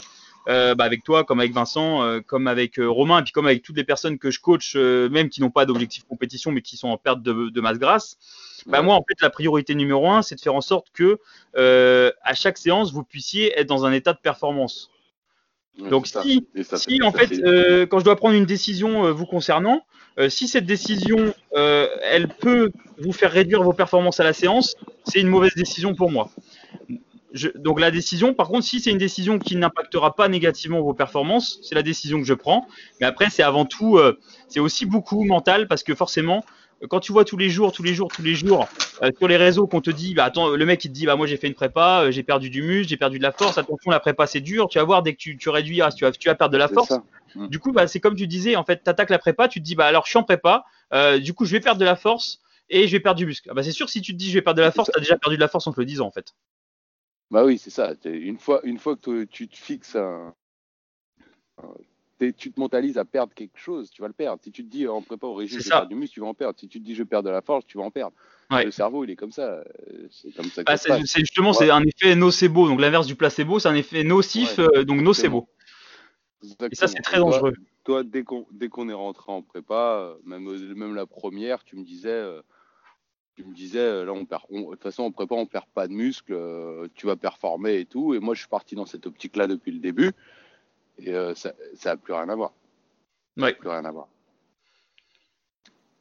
euh, 0.48 0.74
bah, 0.74 0.85
avec 0.85 1.02
toi, 1.04 1.24
comme 1.24 1.40
avec 1.40 1.52
Vincent, 1.52 2.02
euh, 2.02 2.20
comme 2.20 2.46
avec 2.46 2.78
euh, 2.78 2.88
Romain, 2.88 3.18
et 3.18 3.22
puis 3.22 3.32
comme 3.32 3.46
avec 3.46 3.62
toutes 3.62 3.76
les 3.76 3.85
personnes 3.85 4.18
que 4.18 4.30
je 4.30 4.40
coach, 4.40 4.74
même 4.76 5.28
qui 5.28 5.40
n'ont 5.40 5.50
pas 5.50 5.66
d'objectif 5.66 6.04
compétition, 6.04 6.50
mais 6.50 6.62
qui 6.62 6.76
sont 6.76 6.88
en 6.88 6.96
perte 6.96 7.22
de, 7.22 7.50
de 7.50 7.61
masse 7.61 7.78
grasse, 7.78 8.16
bah, 8.66 8.78
Ouais. 8.78 8.85
moi 8.85 8.94
en 8.94 9.04
fait 9.06 9.20
la 9.20 9.30
priorité 9.30 9.74
numéro 9.74 10.11
un, 10.11 10.22
c'est 10.22 10.35
de 10.35 10.40
faire 10.40 10.54
en 10.54 10.61
sorte 10.61 10.88
que 10.92 11.18
à 11.56 12.35
chaque 12.35 12.59
séance 12.59 12.92
vous 12.92 13.04
puissiez 13.04 13.59
être 13.59 13.68
dans 13.68 13.85
un 13.85 13.92
état 13.92 14.12
de 14.12 14.18
performance. 14.18 14.90
Ouais, 15.78 15.90
Donc 15.90 16.06
ça. 16.06 16.22
si 16.22 16.46
ça, 16.62 16.78
si 16.78 17.02
en 17.02 17.12
ça, 17.12 17.18
fait, 17.18 17.87
quand 17.88 17.98
je 17.98 18.04
dois 18.04 18.16
prendre 18.16 18.35
une 18.35 18.46
décision 18.46 19.12
vous 19.12 19.26
concernant, 19.26 19.82
euh, 20.18 20.29
si 20.29 20.48
cette 20.48 20.66
décision, 20.66 21.35
euh, 21.55 21.88
elle 22.02 22.29
peut 22.29 22.70
vous 22.98 23.12
faire 23.12 23.31
réduire 23.31 23.62
vos 23.62 23.72
performances 23.72 24.20
à 24.20 24.24
la 24.24 24.33
séance, 24.33 24.74
c'est 25.05 25.20
une 25.20 25.29
mauvaise 25.29 25.55
décision 25.55 25.94
pour 25.94 26.11
moi. 26.11 26.31
Donc 27.57 27.81
la 27.81 27.90
décision, 27.90 28.33
par 28.33 28.48
contre, 28.48 28.66
si 28.66 28.81
c'est 28.81 28.90
une 28.90 28.98
décision 28.98 29.38
qui 29.38 29.57
n'impactera 29.57 30.14
pas 30.14 30.29
négativement 30.29 30.81
vos 30.81 30.94
performances, 30.94 31.59
c'est 31.62 31.74
la 31.74 31.83
décision 31.83 32.18
que 32.18 32.26
je 32.26 32.33
prends. 32.33 32.66
Mais 33.00 33.07
après, 33.07 33.29
c'est 33.29 33.42
avant 33.42 33.66
tout, 33.66 33.98
euh, 33.98 34.18
c'est 34.48 34.61
aussi 34.61 34.87
beaucoup 34.87 35.22
mental 35.24 35.68
parce 35.68 35.83
que 35.83 35.94
forcément, 35.94 36.44
quand 36.88 37.00
tu 37.00 37.12
vois 37.12 37.24
tous 37.24 37.36
les 37.36 37.48
jours, 37.50 37.72
tous 37.72 37.82
les 37.82 37.94
jours, 37.94 38.08
tous 38.08 38.22
les 38.22 38.34
jours 38.34 38.68
euh, 39.02 39.10
sur 39.16 39.28
les 39.28 39.36
réseaux 39.36 39.66
qu'on 39.66 39.80
te 39.80 39.90
dit, 39.90 40.14
bah 40.14 40.24
attends, 40.24 40.48
le 40.50 40.66
mec 40.66 40.84
il 40.84 40.88
te 40.88 40.92
dit, 40.94 41.06
bah 41.06 41.16
moi 41.16 41.26
j'ai 41.26 41.36
fait 41.36 41.46
une 41.46 41.54
prépa, 41.54 42.02
euh, 42.04 42.10
j'ai 42.10 42.22
perdu 42.22 42.50
du 42.50 42.62
muscle, 42.62 42.88
j'ai 42.88 42.96
perdu 42.96 43.18
de 43.18 43.22
la 43.22 43.32
force, 43.32 43.58
attention 43.58 43.90
la 43.90 44.00
prépa 44.00 44.26
c'est 44.26 44.40
dur, 44.40 44.68
tu 44.68 44.78
vas 44.78 44.84
voir 44.84 45.02
dès 45.02 45.12
que 45.14 45.18
tu, 45.18 45.36
tu 45.38 45.48
réduis, 45.48 45.80
ah, 45.82 45.90
tu 45.90 46.04
vas, 46.04 46.12
tu 46.12 46.28
vas 46.28 46.34
perdre 46.34 46.52
de 46.52 46.58
la 46.58 46.68
force. 46.74 46.90
Du 47.48 47.58
coup, 47.58 47.72
bah, 47.72 47.86
c'est 47.86 48.00
comme 48.00 48.14
tu 48.16 48.26
disais, 48.26 48.56
en 48.56 48.64
fait, 48.64 48.82
tu 48.84 48.90
attaques 48.90 49.10
la 49.10 49.18
prépa, 49.18 49.48
tu 49.48 49.60
te 49.60 49.64
dis, 49.64 49.74
bah 49.74 49.86
alors 49.86 50.04
je 50.04 50.10
suis 50.10 50.18
en 50.18 50.22
prépa, 50.22 50.64
euh, 50.92 51.18
du 51.18 51.32
coup 51.34 51.44
je 51.46 51.52
vais 51.52 51.60
perdre 51.60 51.80
de 51.80 51.84
la 51.84 51.96
force 51.96 52.40
et 52.68 52.86
je 52.86 52.92
vais 52.92 53.00
perdre 53.00 53.18
du 53.18 53.26
muscle. 53.26 53.48
Ah, 53.50 53.54
bah, 53.54 53.62
c'est 53.62 53.72
sûr, 53.72 53.88
si 53.88 54.00
tu 54.02 54.12
te 54.12 54.16
dis 54.18 54.28
je 54.30 54.34
vais 54.34 54.42
perdre 54.42 54.58
de 54.58 54.62
la 54.62 54.72
force, 54.72 54.90
tu 54.92 54.98
as 54.98 55.00
déjà 55.00 55.16
perdu 55.16 55.36
de 55.36 55.40
la 55.40 55.48
force 55.48 55.66
en 55.66 55.72
te 55.72 55.80
le 55.80 55.86
disant, 55.86 56.06
en 56.06 56.10
fait. 56.10 56.34
Bah 57.30 57.44
oui, 57.44 57.58
c'est 57.58 57.70
ça. 57.70 57.94
Une 58.04 58.38
fois, 58.38 58.60
une 58.64 58.78
fois 58.78 58.96
que 58.96 59.24
tu 59.24 59.48
te 59.48 59.56
fixes 59.56 59.96
un- 59.96 60.34
tu 62.18 62.52
te 62.52 62.59
mentalises 62.61 62.98
à 62.98 63.05
perdre 63.05 63.33
quelque 63.35 63.59
chose, 63.59 63.90
tu 63.90 64.02
vas 64.02 64.09
le 64.09 64.14
perdre. 64.14 64.40
Si 64.42 64.50
tu 64.50 64.64
te 64.64 64.70
dis 64.70 64.87
en 64.88 65.02
prépa 65.02 65.26
au 65.26 65.35
régime, 65.35 65.61
je 65.61 65.68
perdre 65.68 65.88
du 65.88 65.94
muscle, 65.94 66.14
tu 66.14 66.20
vas 66.20 66.26
en 66.26 66.35
perdre. 66.35 66.59
Si 66.59 66.68
tu 66.68 66.81
te 66.81 66.85
dis 66.85 66.94
je 66.94 67.02
perdre 67.02 67.29
de 67.29 67.33
la 67.33 67.42
force, 67.42 67.66
tu 67.66 67.79
vas 67.79 67.85
en 67.85 67.90
perdre. 67.90 68.14
Ouais. 68.50 68.64
Le 68.64 68.70
cerveau, 68.70 69.05
il 69.05 69.11
est 69.11 69.16
comme 69.16 69.33
ça. 69.33 69.42
euh, 69.42 69.64
C'est 70.11 70.35
comme 70.35 70.46
ça 70.46 70.62
que 70.64 70.70
Bah, 70.70 70.76
c'est 70.76 71.20
justement 71.20 71.52
c'est 71.52 71.70
un 71.70 71.83
effet 71.83 72.14
nocebo, 72.14 72.68
donc 72.68 72.81
l'inverse 72.81 73.07
du 73.07 73.16
placebo, 73.16 73.59
c'est 73.59 73.68
un 73.68 73.74
effet 73.74 74.05
nocif, 74.05 74.59
Ouais, 74.59 74.66
euh, 74.79 74.85
donc 74.85 75.00
nocebo. 75.00 75.48
Exactement. 76.42 76.68
Et 76.70 76.74
ça 76.74 76.87
c'est 76.87 77.00
très 77.02 77.18
dangereux. 77.18 77.55
Toi, 77.85 78.02
dès 78.02 78.24
qu'on 78.24 78.88
est 78.88 78.92
rentré 78.92 79.31
en 79.31 79.42
prépa, 79.42 79.74
euh, 80.00 80.14
même, 80.24 80.44
même 80.74 80.94
la 80.94 81.07
première, 81.07 81.62
tu 81.64 81.76
me 81.76 81.85
disais, 81.85 82.09
euh, 82.09 82.42
tu 83.37 83.44
me 83.44 83.55
disais, 83.55 84.05
là, 84.05 84.12
on 84.12 84.24
perd, 84.24 84.42
de 84.50 84.70
toute 84.70 84.83
façon, 84.83 85.05
en 85.05 85.12
prépa, 85.12 85.35
on 85.35 85.46
perd 85.46 85.66
pas 85.74 85.87
de 85.87 85.92
muscle, 85.92 86.33
euh, 86.33 86.88
tu 86.94 87.07
vas 87.07 87.14
performer 87.16 87.79
et 87.81 87.85
tout. 87.85 88.14
Et 88.14 88.18
moi, 88.18 88.35
je 88.35 88.40
suis 88.40 88.48
parti 88.48 88.74
dans 88.74 88.87
cette 88.87 89.07
optique-là 89.07 89.46
depuis 89.46 89.70
le 89.70 89.79
début, 89.79 90.12
et 90.98 91.14
euh, 91.14 91.35
ça, 91.35 91.52
ça 91.74 91.92
a 91.92 91.96
plus 91.96 92.12
rien 92.12 92.28
à 92.28 92.35
voir. 92.35 92.52
Ça 93.37 93.44
Ouais. 93.44 93.54
plus 93.54 93.68
rien 93.68 93.85
à 93.85 93.90
voir. 93.92 94.09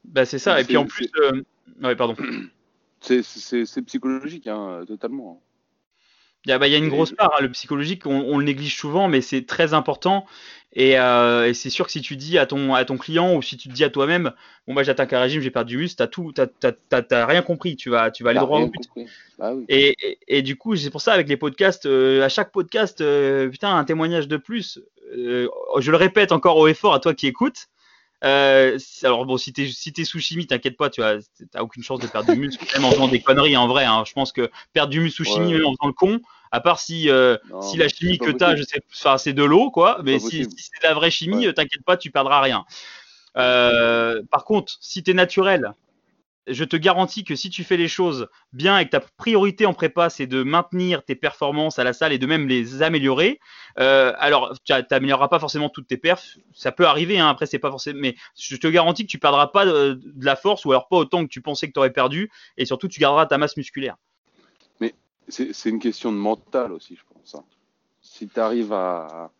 Bah, 0.05 0.25
c'est 0.25 0.39
ça. 0.39 0.59
Et 0.61 0.63
puis 0.63 0.77
en 0.77 0.85
plus, 0.85 1.09
euh, 1.17 1.41
ouais, 1.83 1.95
pardon. 1.95 2.15
C'est 3.01 3.81
psychologique, 3.85 4.47
hein, 4.47 4.83
totalement. 4.87 5.43
Il 6.45 6.49
y 6.49 6.51
a, 6.53 6.59
bah, 6.59 6.67
il 6.67 6.71
y 6.71 6.75
a 6.75 6.77
une 6.77 6.89
grosse 6.89 7.11
part, 7.11 7.31
hein, 7.37 7.41
le 7.41 7.49
psychologique, 7.49 8.05
on, 8.05 8.19
on 8.19 8.37
le 8.37 8.45
néglige 8.45 8.75
souvent, 8.77 9.07
mais 9.07 9.21
c'est 9.21 9.45
très 9.45 9.73
important. 9.73 10.25
Et, 10.77 10.99
euh, 10.99 11.47
et 11.47 11.53
c'est 11.53 11.69
sûr 11.69 11.85
que 11.85 11.91
si 11.91 12.01
tu 12.01 12.17
dis 12.17 12.37
à 12.37 12.45
ton, 12.45 12.73
à 12.73 12.83
ton 12.83 12.97
client 12.97 13.33
ou 13.33 13.41
si 13.41 13.55
tu 13.55 13.69
te 13.69 13.73
dis 13.73 13.83
à 13.85 13.89
toi-même, 13.89 14.33
bon 14.67 14.73
bah 14.73 14.83
j'attaque 14.83 15.13
un 15.13 15.21
régime, 15.21 15.41
j'ai 15.41 15.49
perdu 15.49 15.75
du 15.75 15.81
muscle, 15.81 15.95
t'as 15.97 16.07
tout, 16.07 16.33
t'as, 16.33 16.47
t'as, 16.47 16.73
t'as- 16.73 17.01
t'as 17.01 17.25
rien 17.25 17.41
compris, 17.41 17.77
tu 17.77 17.89
vas, 17.89 18.11
tu 18.11 18.23
vas 18.23 18.31
aller 18.31 18.39
droit 18.39 18.59
au 18.59 18.67
but. 18.67 18.81
Ah 19.39 19.53
oui. 19.55 19.63
Et, 19.69 19.95
et, 20.01 20.17
et 20.27 20.41
du 20.41 20.57
coup, 20.57 20.75
c'est 20.75 20.89
pour 20.89 20.99
ça 21.01 21.13
avec 21.13 21.29
les 21.29 21.37
podcasts, 21.37 21.85
euh, 21.85 22.23
à 22.23 22.29
chaque 22.29 22.51
podcast, 22.51 22.99
euh, 22.99 23.47
putain, 23.49 23.73
un 23.75 23.85
témoignage 23.85 24.27
de 24.27 24.37
plus. 24.37 24.79
Je 25.13 25.91
le 25.91 25.97
répète 25.97 26.31
encore 26.33 26.57
au 26.57 26.67
effort 26.67 26.93
à 26.93 26.99
toi 26.99 27.13
qui 27.13 27.27
écoutes. 27.27 27.67
Euh, 28.23 28.79
alors 29.03 29.25
bon, 29.25 29.37
si 29.37 29.53
t'es 29.53 29.67
si 29.67 29.91
t'es 29.93 30.05
sous 30.05 30.19
chimie, 30.19 30.47
t'inquiète 30.47 30.77
pas, 30.77 30.89
tu 30.89 31.03
as 31.03 31.17
t'as 31.51 31.61
aucune 31.61 31.83
chance 31.83 31.99
de 31.99 32.07
perdre 32.07 32.31
du 32.33 32.39
muscle, 32.39 32.65
même 32.73 32.85
en 32.85 32.91
faisant 32.91 33.07
des 33.07 33.21
conneries 33.21 33.57
en 33.57 33.67
vrai. 33.67 33.85
Hein. 33.85 34.03
Je 34.07 34.13
pense 34.13 34.31
que 34.31 34.49
perdre 34.73 34.89
du 34.91 34.99
muscle 35.01 35.17
sous 35.17 35.23
chimie, 35.25 35.47
Ouais. 35.53 35.59
même 35.59 35.65
en 35.67 35.71
faisant 35.73 35.87
le 35.87 35.93
con, 35.93 36.19
à 36.51 36.61
part 36.61 36.79
si 36.79 37.09
euh, 37.09 37.37
Non, 37.49 37.61
si 37.61 37.77
la 37.77 37.87
chimie 37.89 38.17
que 38.17 38.31
t'as, 38.31 38.55
je 38.55 38.63
sais, 38.63 38.81
enfin 38.93 39.17
c'est 39.17 39.33
de 39.33 39.43
l'eau 39.43 39.69
quoi, 39.69 39.99
mais 40.03 40.17
si, 40.19 40.45
si 40.45 40.49
c'est 40.57 40.81
de 40.81 40.87
la 40.87 40.93
vraie 40.93 41.11
chimie, 41.11 41.37
Ouais. 41.37 41.47
euh, 41.47 41.53
t'inquiète 41.53 41.83
pas, 41.83 41.97
tu 41.97 42.09
perdras 42.09 42.39
rien. 42.41 42.65
Euh, 43.37 44.21
par 44.31 44.45
contre, 44.45 44.73
si 44.79 45.03
t'es 45.03 45.13
naturel, 45.13 45.73
je 46.47 46.63
te 46.63 46.75
garantis 46.75 47.23
que 47.23 47.35
si 47.35 47.49
tu 47.49 47.63
fais 47.63 47.77
les 47.77 47.87
choses 47.87 48.27
bien 48.53 48.77
et 48.77 48.85
que 48.85 48.91
ta 48.91 48.99
priorité 48.99 49.65
en 49.65 49.73
prépa 49.73 50.09
c'est 50.09 50.27
de 50.27 50.43
maintenir 50.43 51.03
tes 51.03 51.15
performances 51.15 51.79
à 51.79 51.83
la 51.83 51.93
salle 51.93 52.13
et 52.13 52.17
de 52.19 52.27
même 52.27 52.47
les 52.47 52.81
améliorer, 52.81 53.39
euh, 53.79 54.13
alors 54.17 54.53
tu 54.63 54.73
n'amélioreras 54.91 55.27
pas 55.27 55.39
forcément 55.39 55.69
toutes 55.69 55.87
tes 55.87 55.97
perfs, 55.97 56.37
ça 56.53 56.71
peut 56.71 56.85
arriver, 56.85 57.19
hein, 57.19 57.27
après 57.29 57.45
c'est 57.45 57.59
pas 57.59 57.71
forcément, 57.71 57.99
mais 58.01 58.15
je 58.37 58.55
te 58.57 58.67
garantis 58.67 59.05
que 59.05 59.11
tu 59.11 59.19
perdras 59.19 59.47
pas 59.47 59.65
de, 59.65 59.99
de 60.03 60.25
la 60.25 60.35
force 60.35 60.65
ou 60.65 60.71
alors 60.71 60.87
pas 60.87 60.97
autant 60.97 61.23
que 61.23 61.29
tu 61.29 61.41
pensais 61.41 61.67
que 61.67 61.73
tu 61.73 61.79
aurais 61.79 61.93
perdu 61.93 62.29
et 62.57 62.65
surtout 62.65 62.87
tu 62.87 62.99
garderas 62.99 63.25
ta 63.25 63.37
masse 63.37 63.57
musculaire. 63.57 63.97
C'est 65.27 65.53
c'est 65.53 65.69
une 65.69 65.79
question 65.79 66.11
de 66.11 66.17
mental 66.17 66.71
aussi, 66.71 66.95
je 66.95 67.01
pense. 67.11 67.33
hein. 67.33 67.43
Si 67.99 68.27
tu 68.27 68.39
arrives 68.39 68.73
à, 68.73 69.31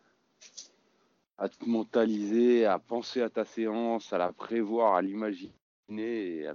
à 1.38 1.48
te 1.48 1.64
mentaliser, 1.64 2.66
à 2.66 2.80
penser 2.80 3.22
à 3.22 3.30
ta 3.30 3.44
séance, 3.44 4.12
à 4.12 4.18
la 4.18 4.32
prévoir, 4.32 4.96
à 4.96 5.02
l'imaginer, 5.02 5.52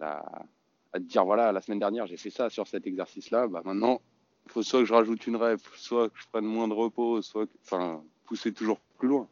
à, 0.01 0.23
te 0.93 0.99
dire 0.99 1.25
voilà, 1.25 1.51
la 1.51 1.61
semaine 1.61 1.79
dernière 1.79 2.07
j'ai 2.07 2.17
fait 2.17 2.29
ça 2.29 2.49
sur 2.49 2.67
cet 2.67 2.85
exercice-là, 2.87 3.47
bah 3.47 3.61
maintenant, 3.65 4.01
il 4.45 4.51
faut 4.51 4.63
soit 4.63 4.81
que 4.81 4.85
je 4.85 4.93
rajoute 4.93 5.25
une 5.27 5.35
rep, 5.37 5.59
soit 5.75 6.09
que 6.09 6.19
je 6.19 6.27
prenne 6.31 6.45
moins 6.45 6.67
de 6.67 6.73
repos, 6.73 7.21
soit 7.21 7.47
enfin, 7.65 8.03
pousser 8.25 8.53
toujours 8.53 8.79
plus 8.97 9.07
loin. 9.07 9.27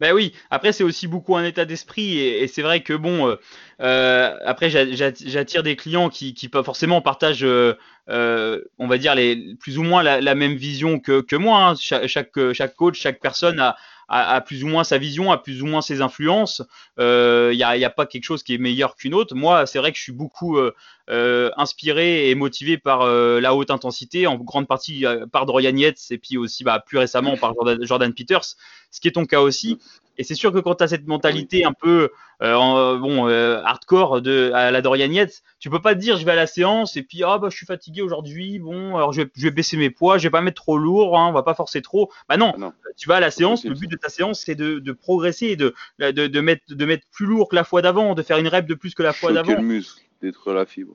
Ben 0.00 0.12
oui, 0.12 0.32
après 0.50 0.72
c'est 0.72 0.82
aussi 0.82 1.06
beaucoup 1.06 1.36
un 1.36 1.44
état 1.44 1.64
d'esprit 1.64 2.18
et, 2.18 2.48
c'est 2.48 2.62
vrai 2.62 2.82
que 2.82 2.94
bon, 2.94 3.28
euh, 3.28 3.36
euh, 3.80 4.36
après 4.44 4.68
j'a- 4.68 4.90
j'a- 4.90 5.12
j'attire 5.14 5.62
des 5.62 5.76
clients 5.76 6.08
qui, 6.10 6.34
qui 6.34 6.48
forcément 6.48 7.00
partagent, 7.00 7.44
euh, 7.44 7.74
on 8.08 8.88
va 8.88 8.98
dire 8.98 9.14
les 9.14 9.54
plus 9.54 9.78
ou 9.78 9.84
moins 9.84 10.02
la, 10.02 10.34
même 10.34 10.54
vision 10.54 10.98
que, 10.98 11.20
que 11.20 11.36
moi. 11.36 11.64
hein. 11.68 11.74
Cha- 11.76 12.08
Chaque, 12.08 12.32
chaque 12.52 12.74
coach, 12.74 12.98
chaque 12.98 13.20
personne 13.20 13.60
a, 13.60 13.76
a, 14.08 14.40
plus 14.40 14.64
ou 14.64 14.68
moins 14.68 14.84
sa 14.84 14.98
vision, 14.98 15.32
a 15.32 15.38
plus 15.38 15.62
ou 15.62 15.66
moins 15.66 15.82
ses 15.82 16.00
influences. 16.00 16.62
Il 16.98 17.56
n'y 17.56 17.62
a, 17.62 17.76
y 17.76 17.84
a 17.84 17.90
pas 17.90 18.06
quelque 18.06 18.24
chose 18.24 18.42
qui 18.42 18.54
est 18.54 18.58
meilleur 18.58 18.96
qu'une 18.96 19.14
autre. 19.14 19.34
Moi, 19.34 19.66
c'est 19.66 19.78
vrai 19.78 19.92
que 19.92 19.98
je 19.98 20.02
suis 20.02 20.12
beaucoup 20.12 20.58
euh, 20.58 20.74
euh, 21.10 21.50
inspiré 21.58 22.30
et 22.30 22.34
motivé 22.34 22.78
par 22.78 23.02
euh, 23.02 23.38
la 23.38 23.54
haute 23.54 23.70
intensité, 23.70 24.26
en 24.26 24.36
grande 24.36 24.66
partie 24.66 25.04
euh, 25.04 25.26
par 25.26 25.44
Dorian 25.44 25.76
Yates 25.76 26.00
et 26.10 26.16
puis 26.16 26.38
aussi 26.38 26.64
bah, 26.64 26.82
plus 26.84 26.96
récemment 26.96 27.36
par 27.36 27.52
Jordan, 27.52 27.78
Jordan 27.82 28.14
Peters, 28.14 28.56
ce 28.90 29.00
qui 29.00 29.08
est 29.08 29.12
ton 29.12 29.26
cas 29.26 29.42
aussi. 29.42 29.78
Et 30.16 30.24
c'est 30.24 30.34
sûr 30.34 30.52
que 30.52 30.58
quand 30.58 30.76
tu 30.76 30.84
as 30.84 30.88
cette 30.88 31.06
mentalité 31.06 31.64
un 31.64 31.72
peu 31.72 32.10
euh, 32.42 32.98
bon 32.98 33.28
euh, 33.28 33.60
hardcore 33.64 34.20
de 34.22 34.50
à 34.54 34.70
la 34.70 34.82
Dorian 34.82 35.10
Yates, 35.10 35.42
tu 35.58 35.70
peux 35.70 35.80
pas 35.80 35.94
te 35.94 36.00
dire 36.00 36.16
je 36.18 36.24
vais 36.24 36.32
à 36.32 36.36
la 36.36 36.46
séance 36.46 36.96
et 36.96 37.02
puis 37.02 37.22
ah 37.24 37.38
bah 37.38 37.48
je 37.50 37.56
suis 37.56 37.66
fatigué 37.66 38.02
aujourd'hui, 38.02 38.58
bon 38.58 38.96
alors 38.96 39.12
je 39.12 39.22
vais, 39.22 39.30
je 39.34 39.42
vais 39.44 39.50
baisser 39.50 39.76
mes 39.76 39.90
poids, 39.90 40.18
je 40.18 40.24
vais 40.24 40.30
pas 40.30 40.40
mettre 40.40 40.62
trop 40.62 40.78
lourd, 40.78 41.18
hein, 41.18 41.26
on 41.28 41.32
va 41.32 41.42
pas 41.42 41.54
forcer 41.54 41.82
trop. 41.82 42.10
Bah 42.28 42.36
non, 42.36 42.52
Ah 42.54 42.58
non. 42.58 42.72
tu 42.96 43.08
vas 43.08 43.16
à 43.16 43.20
la 43.20 43.30
séance, 43.30 43.64
le 43.64 43.74
but 43.74 43.90
de 43.90 43.96
ta 43.96 44.08
séance 44.08 44.40
c'est 44.40 44.54
de, 44.54 44.78
de 44.78 44.92
progresser 44.92 45.46
et 45.46 45.56
de, 45.56 45.74
de, 45.98 46.10
de 46.26 46.40
mettre 46.40 46.62
de 46.68 46.84
mettre 46.84 47.06
plus 47.12 47.26
lourd 47.26 47.48
que 47.48 47.56
la 47.56 47.64
fois 47.64 47.82
d'avant, 47.82 48.14
de 48.14 48.22
faire 48.22 48.38
une 48.38 48.48
rep 48.48 48.66
de 48.66 48.74
plus 48.74 48.94
que 48.94 49.02
la 49.02 49.12
fois 49.12 49.32
d'avant. 49.32 49.54
le 49.54 49.62
muscle, 49.62 50.02
détruire 50.22 50.54
la 50.56 50.66
fibre. 50.66 50.94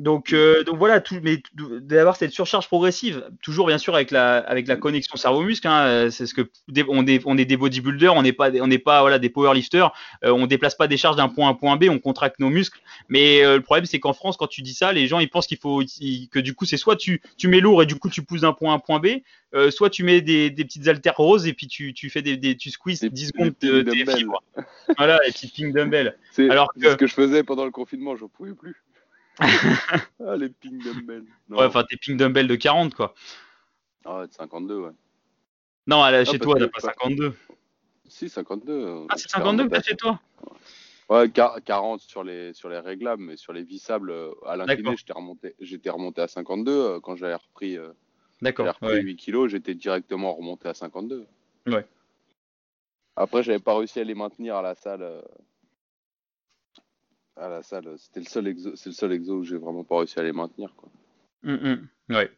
Donc, 0.00 0.32
euh, 0.32 0.64
donc 0.64 0.78
voilà, 0.78 1.00
tout, 1.00 1.18
mais 1.22 1.42
d'avoir 1.82 2.16
cette 2.16 2.32
surcharge 2.32 2.66
progressive, 2.68 3.22
toujours 3.42 3.66
bien 3.66 3.76
sûr 3.76 3.94
avec 3.94 4.10
la, 4.10 4.38
avec 4.38 4.66
la 4.66 4.76
connexion 4.76 5.16
cerveau-muscle. 5.16 5.68
Hein, 5.68 5.82
euh, 5.86 6.10
c'est 6.10 6.24
ce 6.24 6.32
que 6.32 6.50
des- 6.68 6.86
on, 6.88 7.06
est, 7.06 7.20
on 7.26 7.36
est 7.36 7.44
des 7.44 7.58
bodybuilders, 7.58 8.14
on 8.14 8.22
n'est 8.22 8.32
pas, 8.32 8.50
des- 8.50 8.62
on 8.62 8.66
n'est 8.66 8.78
pas 8.78 9.02
voilà 9.02 9.18
des 9.18 9.28
powerlifters. 9.28 9.92
Euh, 10.24 10.30
on 10.32 10.46
déplace 10.46 10.74
pas 10.74 10.86
des 10.88 10.96
charges 10.96 11.16
d'un 11.16 11.28
point 11.28 11.48
à 11.48 11.50
un 11.50 11.54
point 11.54 11.76
B, 11.76 11.84
on 11.90 11.98
contracte 11.98 12.40
nos 12.40 12.48
muscles. 12.48 12.80
Mais 13.10 13.44
euh, 13.44 13.56
le 13.56 13.62
problème 13.62 13.84
c'est 13.84 14.00
qu'en 14.00 14.14
France, 14.14 14.38
quand 14.38 14.46
tu 14.46 14.62
dis 14.62 14.72
ça, 14.72 14.90
les 14.94 15.06
gens 15.06 15.18
ils 15.20 15.28
pensent 15.28 15.46
qu'il 15.46 15.58
faut 15.58 15.82
ils- 15.82 16.28
que 16.30 16.38
du 16.38 16.54
coup 16.54 16.64
c'est 16.64 16.78
soit 16.78 16.96
tu, 16.96 17.20
tu 17.36 17.48
mets 17.48 17.60
lourd 17.60 17.82
et 17.82 17.86
du 17.86 17.96
coup 17.96 18.08
tu 18.08 18.22
pousses 18.22 18.40
d'un 18.40 18.54
point 18.54 18.72
à 18.72 18.76
un 18.76 18.78
point 18.78 19.00
B, 19.00 19.06
euh, 19.54 19.70
soit 19.70 19.90
tu 19.90 20.02
mets 20.02 20.22
des, 20.22 20.48
des 20.48 20.64
petites 20.64 20.88
haltères 20.88 21.16
roses 21.18 21.46
et 21.46 21.52
puis 21.52 21.66
tu, 21.66 21.92
tu 21.92 22.08
fais 22.08 22.22
des, 22.22 22.38
des 22.38 22.56
tu 22.56 22.70
squeezes 22.70 23.00
Des- 23.00 23.10
10 23.10 23.20
des 23.20 23.26
secondes 23.38 23.54
de, 23.60 23.82
dumbbells. 23.82 24.16
fibres. 24.16 24.42
Voilà, 24.96 25.18
les 25.26 25.32
petits 25.32 25.48
ping 25.48 25.74
dumbbells. 25.74 26.16
C'est 26.32 26.48
Alors 26.48 26.70
c'est 26.74 26.82
que- 26.84 26.90
ce 26.92 26.96
que 26.96 27.06
je 27.06 27.12
faisais 27.14 27.42
pendant 27.42 27.66
le 27.66 27.70
confinement, 27.70 28.16
je 28.16 28.24
pouvais 28.24 28.54
plus. 28.54 28.76
ah, 29.40 30.36
les 30.36 30.48
ping 30.48 30.82
dumbbells. 30.82 31.24
Non. 31.48 31.58
Ouais, 31.58 31.64
enfin 31.64 31.84
tes 31.88 31.96
ping 31.96 32.16
dumbbells 32.16 32.46
de 32.48 32.56
40 32.56 32.94
quoi. 32.94 33.14
Ah, 34.04 34.26
de 34.26 34.32
52, 34.32 34.78
ouais. 34.78 34.90
Non, 35.86 36.02
à 36.02 36.10
la- 36.10 36.24
chez 36.24 36.38
toi 36.38 36.56
t'as 36.58 36.68
pas 36.68 36.80
52. 36.80 37.34
Si, 38.08 38.28
52. 38.28 39.06
Ah, 39.08 39.14
c'est 39.16 39.30
52 39.30 39.64
que 39.64 39.70
t'as 39.70 39.82
chez 39.82 39.96
toi 39.96 40.18
Ouais, 41.08 41.26
quar- 41.28 41.60
40 41.62 42.00
sur 42.00 42.22
les, 42.22 42.52
sur 42.54 42.68
les 42.68 42.78
réglables, 42.78 43.22
mais 43.22 43.36
sur 43.36 43.52
les 43.52 43.62
vissables, 43.64 44.10
euh, 44.10 44.30
à 44.46 44.56
l'incliné, 44.56 44.94
j'étais 45.60 45.90
remonté, 45.90 46.22
à 46.22 46.28
52. 46.28 46.70
euh, 46.72 47.00
Quand 47.00 47.16
j'avais 47.16 47.34
repris, 47.34 47.76
euh, 47.76 47.90
D'accord. 48.42 48.66
j'avais 48.66 48.76
repris 48.76 48.98
ouais. 48.98 49.02
8 49.02 49.16
kilos, 49.16 49.50
j'étais 49.50 49.74
directement 49.74 50.34
remonté 50.34 50.68
à 50.68 50.74
52. 50.74 51.26
Ouais. 51.66 51.84
Après, 53.16 53.42
j'avais 53.42 53.58
pas 53.58 53.76
réussi 53.76 53.98
à 54.00 54.04
les 54.04 54.14
maintenir 54.14 54.54
à 54.56 54.62
la 54.62 54.74
salle. 54.76 55.02
À 57.36 57.48
la 57.48 57.62
salle, 57.62 57.94
c'était 57.98 58.20
le 58.20 58.26
seul 58.26 58.48
exo, 58.48 58.76
c'est 58.76 58.90
le 58.90 58.94
seul 58.94 59.12
exo 59.12 59.38
où 59.38 59.44
j'ai 59.44 59.56
vraiment 59.56 59.84
pas 59.84 59.98
réussi 59.98 60.18
à 60.18 60.22
les 60.22 60.32
maintenir. 60.32 60.74
Quoi. 60.76 60.88
Mm, 61.42 61.54
mm, 61.54 62.14
ouais. 62.16 62.30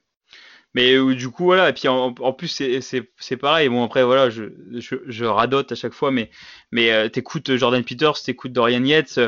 Mais 0.74 0.94
euh, 0.94 1.14
du 1.14 1.28
coup, 1.30 1.44
voilà, 1.44 1.68
et 1.70 1.72
puis 1.72 1.88
en, 1.88 2.12
plus, 2.32 2.48
c'est- 2.48 3.36
pareil. 3.36 3.68
Bon, 3.68 3.84
après, 3.84 4.04
voilà, 4.04 4.30
je, 4.30 4.44
je, 4.72 4.96
je 5.06 5.24
radote 5.24 5.72
à 5.72 5.74
chaque 5.74 5.92
fois, 5.92 6.10
mais, 6.10 6.30
mais 6.70 6.92
euh, 6.92 7.08
t'écoutes 7.08 7.54
Jordan 7.56 7.84
Peters, 7.84 8.20
t'écoutes 8.22 8.52
Dorian 8.52 8.84
Yates, 8.84 9.18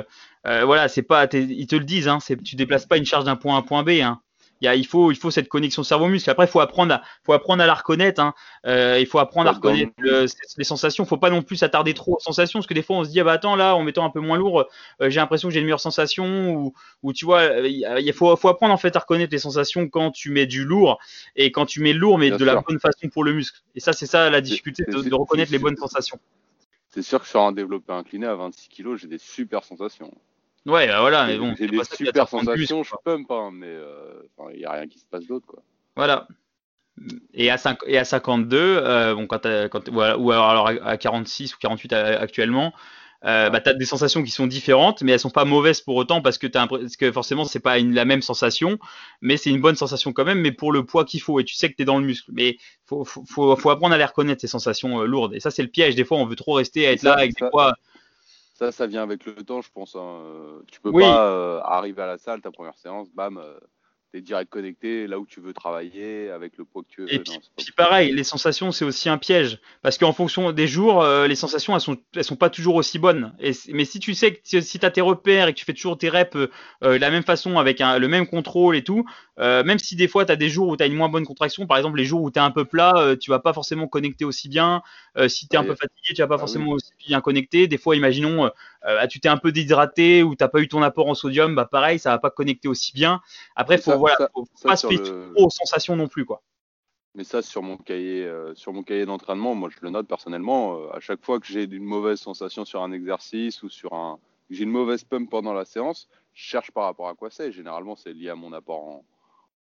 euh, 0.47 0.65
voilà, 0.65 0.89
c'est 0.89 1.03
pas, 1.03 1.27
ils 1.33 1.67
te 1.67 1.77
le 1.77 1.85
disent, 1.85 2.09
hein, 2.09 2.19
tu 2.45 2.57
déplaces 2.57 2.87
pas 2.87 2.97
une 2.97 3.07
charge 3.07 3.25
d'un 3.25 3.37
point 3.37 3.57
à 3.57 3.59
un 3.59 3.63
point 3.63 3.83
B, 3.83 3.91
hein. 4.03 4.21
Il, 4.65 4.67
y 4.67 4.69
a, 4.69 4.75
il, 4.75 4.87
faut, 4.87 5.13
il 5.13 5.17
faut 5.17 5.31
cette 5.31 5.49
connexion 5.49 5.83
cerveau-muscle. 5.83 6.31
Après, 6.31 6.47
il 6.47 6.49
faut 6.49 6.61
apprendre 6.61 6.95
à, 6.95 7.03
faut 7.23 7.35
apprendre 7.35 7.63
à 7.63 7.67
la 7.67 7.75
reconnaître. 7.75 8.19
Hein. 8.23 8.33
Euh, 8.67 8.97
il 8.99 9.07
faut 9.07 9.19
apprendre 9.19 9.51
à 9.51 9.53
reconnaître 9.53 9.93
les 10.01 10.65
sensations. 10.65 11.05
Il 11.05 11.07
faut 11.07 11.19
pas 11.19 11.29
non 11.29 11.43
plus 11.43 11.57
s'attarder 11.57 11.93
trop 11.93 12.17
aux 12.17 12.21
sensations, 12.21 12.61
parce 12.61 12.67
que 12.67 12.73
des 12.73 12.83
fois, 12.83 12.97
on 12.97 13.05
se 13.05 13.11
dit, 13.11 13.21
ah 13.21 13.25
bah 13.25 13.33
attends, 13.33 13.57
là, 13.57 13.77
en 13.77 13.83
mettant 13.83 14.07
un 14.07 14.11
peu 14.11 14.21
moins 14.21 14.39
lourd, 14.39 14.65
euh, 15.03 15.11
j'ai 15.11 15.21
l'impression 15.21 15.49
que 15.49 15.55
j'ai 15.55 15.61
une 15.61 15.67
meilleure 15.67 15.81
sensation, 15.81 16.55
ou, 16.55 16.75
ou 17.03 17.13
tu 17.13 17.27
vois, 17.27 17.41
euh, 17.41 17.69
il 17.69 18.13
faut, 18.15 18.35
faut 18.37 18.49
apprendre 18.49 18.73
en 18.73 18.79
fait 18.79 18.97
à 18.97 19.01
reconnaître 19.01 19.33
les 19.33 19.39
sensations 19.39 19.87
quand 19.87 20.11
tu 20.11 20.31
mets 20.31 20.47
du 20.47 20.65
lourd 20.65 20.99
et 21.37 21.53
quand 21.53 21.67
tu 21.67 21.81
mets 21.83 21.93
lourd, 21.93 22.17
mais 22.17 22.31
Bien 22.31 22.39
de 22.39 22.45
la 22.47 22.63
bonne 22.63 22.81
façon 22.81 23.09
pour 23.09 23.25
le 23.25 23.35
muscle. 23.35 23.61
Et 23.75 23.81
ça, 23.81 23.93
c'est 23.93 24.07
ça 24.07 24.31
la 24.31 24.41
difficulté 24.41 24.85
de, 24.89 25.03
de 25.03 25.15
reconnaître 25.15 25.53
les 25.53 25.59
bonnes 25.59 25.77
sensations. 25.77 26.19
C'est 26.95 27.03
sûr 27.03 27.21
que 27.21 27.27
sur 27.27 27.41
un 27.41 27.53
développé 27.53 27.93
incliné 27.93 28.27
à 28.27 28.37
26 28.37 28.69
kilos, 28.69 29.01
j'ai 29.01 29.09
des 29.09 29.19
super 29.19 29.65
sensations. 29.65 30.11
Ouais, 30.67 30.87
bah 30.87 31.01
voilà, 31.01 31.27
mais 31.27 31.37
bon, 31.37 31.55
j'ai 31.59 31.67
c'est 31.67 31.73
des 31.73 31.85
super 31.85 32.27
prendre 32.27 32.53
plus, 32.53 32.67
sensations, 32.67 32.83
je 32.83 32.95
pump, 33.05 33.31
hein, 33.31 33.51
mais 33.53 33.67
euh, 33.69 34.23
il 34.53 34.59
n'y 34.59 34.65
a 34.65 34.73
rien 34.73 34.87
qui 34.87 34.99
se 34.99 35.05
passe 35.05 35.27
d'autre. 35.27 35.47
quoi. 35.47 35.63
Voilà. 35.97 36.27
Et 37.35 37.51
à, 37.51 37.59
5, 37.59 37.79
et 37.87 37.99
à 37.99 38.05
52, 38.05 38.57
euh, 38.57 39.15
bon, 39.15 39.27
quand 39.27 39.43
quand, 39.71 39.89
voilà, 39.91 40.17
ou 40.17 40.31
alors, 40.31 40.69
à 40.69 40.97
46 40.97 41.55
ou 41.55 41.59
48 41.59 41.93
à- 41.93 42.21
actuellement, 42.21 42.73
euh, 43.25 43.49
bah, 43.49 43.61
tu 43.61 43.71
as 43.71 43.75
des 43.75 43.87
sensations 43.87 44.23
qui 44.23 44.31
sont 44.31 44.47
différentes, 44.47 45.03
mais 45.03 45.13
elles 45.13 45.21
sont 45.21 45.31
pas 45.31 45.47
mauvaises 45.47 45.81
pour 45.81 45.97
autant 45.97 46.21
parce 46.21 46.37
que, 46.37 46.47
as 46.47 46.67
parce 46.67 46.97
que 46.97 47.11
forcément, 47.11 47.45
c'est 47.47 47.61
pas 47.61 47.79
une, 47.79 47.95
la 47.95 48.05
même 48.05 48.21
sensation, 48.21 48.79
mais 49.23 49.39
c'est 49.39 49.51
une 49.51 49.63
bonne 49.63 49.77
sensation 49.77 50.13
quand 50.13 50.25
même, 50.25 50.41
mais 50.41 50.53
pour 50.53 50.73
le 50.73 50.85
poids 50.85 51.05
qu'il 51.07 51.23
faut, 51.23 51.41
et 51.41 51.45
tu 51.45 51.55
sais 51.55 51.71
que 51.71 51.77
tu 51.77 51.83
es 51.83 51.85
dans 51.87 51.99
le 51.99 52.05
muscle. 52.05 52.31
Mais 52.35 52.59
faut, 52.85 53.05
faut, 53.05 53.25
faut, 53.25 53.71
apprendre 53.71 53.95
à 53.95 53.99
les 53.99 54.05
reconnaître, 54.05 54.43
ces 54.43 54.47
sensations 54.47 55.01
euh, 55.01 55.07
lourdes. 55.07 55.35
Et 55.35 55.41
ça, 55.41 55.51
c'est 55.51 55.63
le 55.63 55.69
piège. 55.69 55.95
Des 55.95 56.05
fois, 56.05 56.19
on 56.19 56.27
veut 56.27 56.37
trop 56.37 56.53
rester 56.53 56.87
à 56.87 56.93
être 56.93 57.03
là 57.03 57.15
avec 57.15 57.33
ça, 57.39 57.47
des 57.47 57.51
poids. 57.51 57.75
Ça, 58.55 58.73
ça 58.73 58.87
vient 58.87 59.03
avec 59.03 59.27
le 59.27 59.35
temps, 59.35 59.61
je 59.61 59.71
pense. 59.71 59.97
Hein. 59.97 60.63
Tu 60.71 60.81
peux 60.81 60.93
pas 60.93 61.29
euh, 61.29 61.61
arriver 61.63 62.03
à 62.03 62.07
la 62.07 62.19
salle, 62.19 62.41
ta 62.41 62.51
première 62.51 62.79
séance, 62.79 63.11
bam, 63.13 63.43
tu 64.15 64.19
es 64.19 64.21
direct 64.21 64.49
connecté 64.49 65.09
là 65.09 65.19
où 65.19 65.27
tu 65.27 65.41
veux 65.41 65.53
travailler, 65.53 66.31
avec 66.31 66.57
le 66.57 66.65
poids 66.65 66.83
que 66.83 66.89
tu 66.89 67.03
veux. 67.03 67.13
Et 67.13 67.19
puis, 67.19 67.33
puis 67.57 67.73
pareil, 67.77 68.13
les 68.13 68.23
sensations, 68.23 68.71
c'est 68.71 68.85
aussi 68.85 69.09
un 69.09 69.19
piège. 69.19 69.59
Parce 69.83 69.99
qu'en 69.99 70.13
fonction 70.13 70.53
des 70.53 70.69
jours, 70.69 71.03
euh, 71.03 71.27
les 71.27 71.35
sensations, 71.35 71.75
elles 71.75 71.81
sont, 71.81 71.97
elles 72.15 72.23
sont 72.23 72.37
pas 72.37 72.49
toujours 72.49 72.77
aussi 72.77 73.01
bonnes. 73.01 73.35
Et, 73.41 73.51
mais 73.73 73.85
si 73.85 73.99
tu 73.99 74.15
sais 74.15 74.35
que 74.35 74.61
si 74.61 74.79
tu 74.79 74.87
as 74.87 74.91
tes 74.91 75.01
repères 75.01 75.49
et 75.49 75.53
que 75.53 75.59
tu 75.59 75.65
fais 75.65 75.73
toujours 75.73 75.99
tes 75.99 76.09
reps 76.09 76.37
euh, 76.37 76.49
de 76.83 76.97
la 76.97 77.11
même 77.11 77.25
façon, 77.25 77.59
avec 77.59 77.81
un, 77.81 77.99
le 77.99 78.07
même 78.07 78.27
contrôle 78.29 78.77
et 78.77 78.85
tout, 78.85 79.05
euh, 79.41 79.65
même 79.65 79.79
si 79.79 79.97
des 79.97 80.07
fois 80.07 80.25
tu 80.25 80.31
as 80.31 80.37
des 80.37 80.49
jours 80.49 80.69
où 80.69 80.77
tu 80.77 80.83
as 80.85 80.87
une 80.87 80.95
moins 80.95 81.09
bonne 81.09 81.27
contraction, 81.27 81.67
par 81.67 81.77
exemple 81.77 81.99
les 81.99 82.05
jours 82.05 82.23
où 82.23 82.31
tu 82.31 82.39
es 82.39 82.43
un 82.43 82.53
peu 82.53 82.65
plat, 82.65 82.93
euh, 82.97 83.17
tu 83.17 83.31
vas 83.31 83.41
pas 83.41 83.53
forcément 83.53 83.89
connecter 83.89 84.25
aussi 84.25 84.49
bien. 84.49 84.83
Euh, 85.17 85.29
si 85.29 85.49
tu 85.49 85.57
es 85.57 85.59
un 85.59 85.65
peu 85.65 85.75
fatigué, 85.75 86.15
tu 86.15 86.23
vas 86.23 86.29
pas 86.29 86.37
Ah 86.37 86.39
forcément 86.39 86.71
oui. 86.71 86.75
aussi 86.75 86.93
bien 87.07 87.21
connecter. 87.21 87.67
Des 87.67 87.79
fois, 87.79 87.97
imaginons, 87.97 88.51
euh, 88.87 89.07
tu 89.07 89.21
t'es 89.21 89.29
un 89.29 89.37
peu 89.37 89.53
déshydraté 89.53 90.23
ou 90.23 90.35
t'as 90.35 90.49
pas 90.49 90.61
eu 90.61 90.69
ton 90.69 90.83
apport 90.83 91.09
en 91.09 91.15
sodium, 91.15 91.55
bah 91.55 91.67
pareil, 91.67 91.99
ça 91.99 92.11
va 92.11 92.19
pas 92.19 92.31
connecter 92.31 92.69
aussi 92.69 92.93
bien. 92.93 93.21
Après, 93.57 93.79
faut, 93.79 93.93
Ça- 93.93 93.97
voilà, 93.97 94.17
ça- 94.17 94.31
faut 94.35 94.47
ça 94.55 94.69
pas 94.69 94.77
se 94.77 94.87
le- 94.89 95.31
trop 95.35 95.47
aux 95.47 95.51
sensations 95.51 95.97
non 95.97 96.09
plus, 96.09 96.25
quoi. 96.25 96.43
Mais 97.17 97.23
ça, 97.25 97.43
sur 97.43 97.63
mon 97.63 97.77
cahier, 97.77 98.25
euh, 98.25 98.55
sur 98.57 98.73
mon 98.73 98.83
cahier 98.83 99.07
d'entraînement, 99.07 99.55
moi, 99.55 99.69
je 99.71 99.79
le 99.83 99.91
note 99.91 100.09
personnellement. 100.09 100.79
euh, 100.79 100.89
à 100.97 101.01
chaque 101.01 101.25
fois 101.25 101.39
que 101.39 101.47
j'ai 101.47 101.63
une 101.65 101.85
mauvaise 101.85 102.19
sensation 102.19 102.65
sur 102.65 102.83
un 102.83 102.91
exercice 102.91 103.63
ou 103.63 103.69
sur 103.69 103.93
un, 103.93 104.19
j'ai 104.51 104.65
une 104.65 104.71
mauvaise 104.71 105.05
pump 105.05 105.31
pendant 105.31 105.53
la 105.55 105.65
séance, 105.65 106.09
je 106.33 106.43
cherche 106.43 106.73
par 106.73 106.85
rapport 106.85 107.09
à 107.09 107.15
quoi 107.15 107.31
c'est. 107.31 107.53
Généralement, 107.53 107.95
c'est 107.95 108.13
lié 108.13 108.31
à 108.31 108.35
mon 108.35 108.53
apport 108.53 108.81
en, 108.83 109.05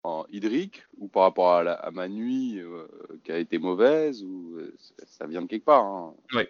en 0.04 0.26
hydrique 0.30 0.84
ou 0.96 1.08
par 1.08 1.24
rapport 1.24 1.52
à, 1.52 1.62
la- 1.62 1.74
à 1.74 1.90
ma 1.90 2.08
nuit 2.08 2.58
euh, 2.60 2.86
qui 3.24 3.32
a 3.32 3.38
été 3.38 3.58
mauvaise 3.58 4.22
ou 4.24 4.58
ça 5.06 5.26
vient 5.26 5.42
de 5.42 5.46
quelque 5.46 5.64
part. 5.66 5.84
hein. 5.84 6.14
Ouais. 6.32 6.48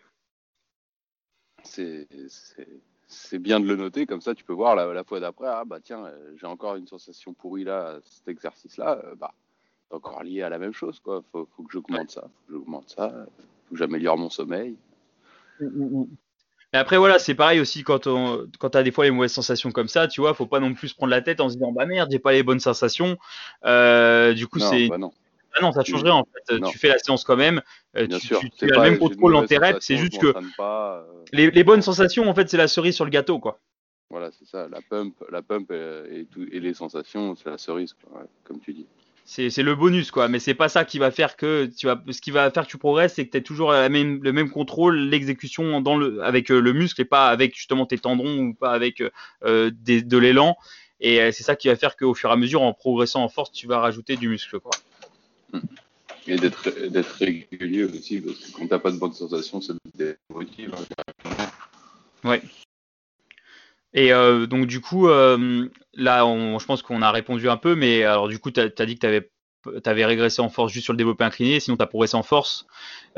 C'est 1.64 3.38
bien 3.38 3.60
de 3.60 3.66
le 3.66 3.76
noter 3.76 4.06
comme 4.06 4.20
ça, 4.20 4.34
tu 4.34 4.44
peux 4.44 4.52
voir 4.52 4.74
la, 4.76 4.92
la 4.92 5.04
fois 5.04 5.20
d'après. 5.20 5.46
Ah 5.48 5.64
bah 5.64 5.78
tiens, 5.82 6.04
euh, 6.06 6.34
j'ai 6.40 6.46
encore 6.46 6.76
une 6.76 6.86
sensation 6.86 7.32
pourrie 7.32 7.64
là, 7.64 7.98
cet 8.04 8.28
exercice-là. 8.28 9.00
euh, 9.04 9.14
bah 9.14 9.32
c'est 9.88 9.96
encore 9.96 10.22
lié 10.22 10.42
à 10.42 10.48
la 10.48 10.58
même 10.58 10.72
chose 10.72 11.00
quoi. 11.00 11.22
Faut, 11.30 11.48
faut 11.56 11.62
que 11.62 11.72
j'augmente 11.72 12.10
ça, 12.10 12.22
faut 12.22 12.46
que 12.48 12.52
j'augmente 12.54 12.88
ça, 12.90 13.26
faut 13.66 13.74
que 13.74 13.78
j'améliore 13.78 14.16
mon 14.18 14.30
sommeil. 14.30 14.76
Mais 16.72 16.80
après, 16.80 16.98
voilà, 16.98 17.20
c'est 17.20 17.36
pareil 17.36 17.60
aussi 17.60 17.84
quand, 17.84 18.08
on, 18.08 18.48
quand 18.58 18.70
tu 18.70 18.78
as 18.78 18.82
des 18.82 18.90
fois 18.90 19.04
les 19.04 19.12
mauvaises 19.12 19.32
sensations 19.32 19.70
comme 19.70 19.86
ça, 19.86 20.08
tu 20.08 20.20
vois, 20.20 20.34
faut 20.34 20.46
pas 20.46 20.58
non 20.58 20.74
plus 20.74 20.88
se 20.88 20.94
prendre 20.96 21.10
la 21.12 21.22
tête 21.22 21.40
en 21.40 21.48
se 21.48 21.54
disant 21.54 21.70
bah 21.70 21.86
merde, 21.86 22.10
j'ai 22.10 22.18
pas 22.18 22.32
les 22.32 22.42
bonnes 22.42 22.58
sensations. 22.58 23.16
Euh, 23.64 24.32
du 24.32 24.48
coup, 24.48 24.58
c'est. 24.58 24.88
bah. 24.88 24.98
Ah 25.56 25.60
non, 25.62 25.72
ça 25.72 25.84
changerait 25.84 26.10
en 26.10 26.24
fait. 26.24 26.58
Non. 26.58 26.68
Tu 26.68 26.78
fais 26.78 26.88
la 26.88 26.98
séance 26.98 27.24
quand 27.24 27.36
même. 27.36 27.62
euh, 27.96 28.06
Bien 28.06 28.18
tu, 28.18 28.26
sûr. 28.26 28.40
tu- 28.40 28.50
tu 28.50 28.56
c'est 28.60 28.72
as 28.72 28.76
le 28.76 28.82
même 28.90 28.98
contrôle 28.98 29.32
mauvaises 29.34 29.48
tes. 29.48 29.58
C'est 29.80 29.96
juste 29.96 30.18
que 30.20 30.34
pas, 30.56 30.98
euh, 31.08 31.24
les, 31.32 31.50
les 31.50 31.64
bonnes 31.64 31.82
sensations, 31.82 32.28
en 32.28 32.34
fait, 32.34 32.48
c'est 32.48 32.56
la 32.56 32.68
cerise 32.68 32.94
sur 32.96 33.04
le 33.04 33.10
gâteau, 33.10 33.38
quoi. 33.38 33.58
Voilà, 34.10 34.30
c'est 34.38 34.46
ça. 34.46 34.68
La 34.68 34.80
pump, 34.82 35.14
la 35.30 35.42
pump 35.42 35.68
euh, 35.70 36.06
et, 36.12 36.26
tout, 36.26 36.44
et 36.52 36.60
les 36.60 36.74
sensations, 36.74 37.34
c'est 37.36 37.50
la 37.50 37.58
cerise, 37.58 37.94
quoi, 37.94 38.20
ouais, 38.20 38.26
comme 38.44 38.60
tu 38.60 38.72
dis. 38.72 38.86
C'est 39.26 39.48
le 39.62 39.74
bonus, 39.74 40.10
quoi. 40.10 40.28
Mais 40.28 40.38
c'est 40.38 40.52
pas 40.54 40.68
ça 40.68 40.84
qui 40.84 40.98
va 40.98 41.10
faire 41.10 41.36
que 41.36 41.64
tu 41.74 41.86
vas. 41.86 42.02
Ce 42.10 42.20
qui 42.20 42.30
va 42.30 42.50
faire 42.50 42.64
que 42.66 42.70
tu 42.70 42.76
progresses, 42.76 43.14
c'est 43.14 43.24
que 43.26 43.30
tu 43.30 43.38
as 43.38 43.40
toujours 43.40 43.72
la 43.72 43.88
même, 43.88 44.22
le 44.22 44.32
même 44.34 44.50
contrôle, 44.50 44.98
l'exécution 44.98 45.80
dans 45.80 45.96
le, 45.96 46.22
avec 46.22 46.50
le 46.50 46.72
muscle 46.74 47.00
et 47.00 47.06
pas 47.06 47.28
avec 47.28 47.56
justement 47.56 47.86
tes 47.86 47.96
tendons 47.96 48.38
ou 48.38 48.54
pas 48.54 48.72
avec 48.72 49.02
euh, 49.44 49.70
des- 49.72 50.02
de 50.02 50.18
l'élan. 50.18 50.56
Et 51.00 51.32
c'est 51.32 51.42
ça 51.42 51.56
qui 51.56 51.68
va 51.68 51.76
faire 51.76 51.96
qu'au 51.96 52.12
fur 52.14 52.28
et 52.28 52.32
à 52.32 52.36
mesure, 52.36 52.60
en 52.62 52.72
progressant 52.74 53.24
en 53.24 53.28
force, 53.30 53.50
tu 53.50 53.66
vas 53.66 53.78
rajouter 53.78 54.16
du 54.16 54.28
muscle, 54.28 54.60
quoi. 54.60 54.70
Et 56.26 56.38
d'être 56.38 57.14
régulier 57.18 57.84
aussi, 57.84 58.20
parce 58.20 58.38
que 58.38 58.52
quand 58.52 58.66
t'as 58.66 58.78
pas 58.78 58.90
de 58.90 58.96
bonnes 58.96 59.12
sensations, 59.12 59.60
ça 59.60 59.74
te 59.74 60.14
démotive. 60.30 60.74
hein. 60.74 61.46
Ouais. 62.24 62.42
Et 63.92 64.12
euh, 64.12 64.46
donc 64.46 64.66
du 64.66 64.80
coup, 64.80 65.08
euh, 65.08 65.68
là, 65.94 66.26
on, 66.26 66.58
je 66.58 66.66
pense 66.66 66.82
qu'on 66.82 67.02
a 67.02 67.10
répondu 67.10 67.48
un 67.48 67.56
peu, 67.56 67.74
mais 67.74 68.04
alors 68.04 68.28
du 68.28 68.38
coup, 68.38 68.50
tu 68.50 68.60
as, 68.60 68.68
dit 68.86 68.94
que 68.94 69.00
tu 69.00 69.06
avais, 69.06 69.30
avais 69.84 70.04
régressé 70.04 70.40
en 70.40 70.48
force 70.48 70.72
juste 70.72 70.84
sur 70.84 70.92
le 70.94 70.96
développé 70.96 71.24
incliné, 71.24 71.60
sinon 71.60 71.76
tu 71.76 71.82
as 71.82 71.86
progressé 71.86 72.16
en 72.16 72.22
force. 72.22 72.66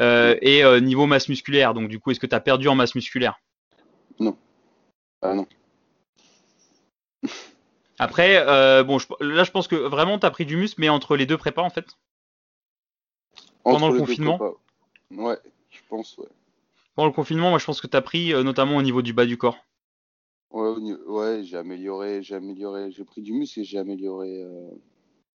Euh, 0.00 0.36
et 0.42 0.62
niveau 0.80 1.06
masse 1.06 1.28
musculaire, 1.28 1.72
donc 1.74 1.88
du 1.88 1.98
coup, 1.98 2.10
est-ce 2.10 2.20
que 2.20 2.26
tu 2.26 2.34
as 2.34 2.40
perdu 2.40 2.68
en 2.68 2.74
masse 2.74 2.94
musculaire? 2.94 3.40
Ah 5.22 5.32
non. 5.32 5.46
Après, 7.98 8.44
bon, 8.84 8.98
je- 8.98 9.06
là, 9.20 9.44
je 9.44 9.50
pense 9.50 9.68
que 9.68 9.76
vraiment, 9.76 10.18
tu 10.18 10.26
as 10.26 10.30
pris 10.30 10.44
du 10.44 10.56
muscle, 10.56 10.80
mais 10.80 10.90
entre 10.90 11.16
les 11.16 11.24
deux 11.24 11.38
prépas, 11.38 11.62
en 11.62 11.70
fait? 11.70 11.86
Pendant 13.72 13.88
le 13.88 13.98
confinement. 13.98 14.40
Ouais, 15.10 15.38
je 15.70 15.80
pense, 15.88 16.16
ouais. 16.18 16.28
Pendant 16.94 17.08
le 17.08 17.12
confinement, 17.12 17.50
moi, 17.50 17.58
je 17.58 17.64
pense 17.64 17.80
que 17.80 17.86
tu 17.86 17.96
as 17.96 18.02
pris 18.02 18.32
euh, 18.32 18.42
notamment 18.42 18.76
au 18.76 18.82
niveau 18.82 19.02
du 19.02 19.12
bas 19.12 19.26
du 19.26 19.36
corps. 19.36 19.58
Ouais, 20.50 20.74
ouais, 21.06 21.42
j'ai 21.44 21.56
amélioré, 21.56 22.22
j'ai 22.22 22.34
amélioré, 22.34 22.90
j'ai 22.90 23.04
pris 23.04 23.22
du 23.22 23.32
muscle 23.32 23.60
et 23.60 23.64
j'ai 23.64 23.78
amélioré 23.78 24.42
euh, 24.42 24.70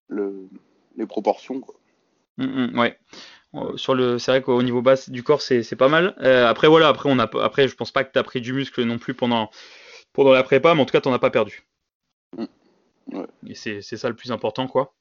le, 0.08 0.48
les 0.96 1.06
proportions, 1.06 1.60
quoi. 1.60 1.76
Mm, 2.38 2.46
mm, 2.46 2.80
ouais. 2.80 2.98
Euh, 3.56 3.76
Sur 3.78 3.96
le, 3.96 4.20
c'est 4.20 4.32
vrai 4.32 4.42
qu'au 4.42 4.62
niveau 4.62 4.82
bas 4.82 4.96
du 5.08 5.24
corps, 5.24 5.42
c'est 5.42 5.64
c'est 5.64 5.76
pas 5.76 5.90
mal. 5.90 6.16
Après, 6.20 6.68
voilà, 6.68 6.88
après, 6.88 7.10
on 7.12 7.20
a, 7.20 7.24
après, 7.44 7.68
je 7.68 7.76
pense 7.76 7.92
pas 7.92 8.04
que 8.04 8.14
tu 8.14 8.20
as 8.20 8.24
pris 8.24 8.42
du 8.42 8.54
muscle 8.54 8.84
non 8.84 9.00
plus 9.00 9.16
pendant, 9.16 9.50
pendant 10.14 10.32
la 10.32 10.44
prépa, 10.44 10.76
mais 10.76 10.82
en 10.82 10.86
tout 10.86 10.92
cas, 10.92 11.02
tu 11.02 11.10
as 11.10 11.20
pas 11.20 11.32
perdu. 11.32 11.68
Mm. 12.38 12.46
Ouais. 13.18 13.28
Et 13.48 13.56
c'est 13.56 13.82
c'est 13.82 13.98
ça 13.98 14.08
le 14.08 14.16
plus 14.16 14.32
important, 14.32 14.68
quoi. 14.68 14.94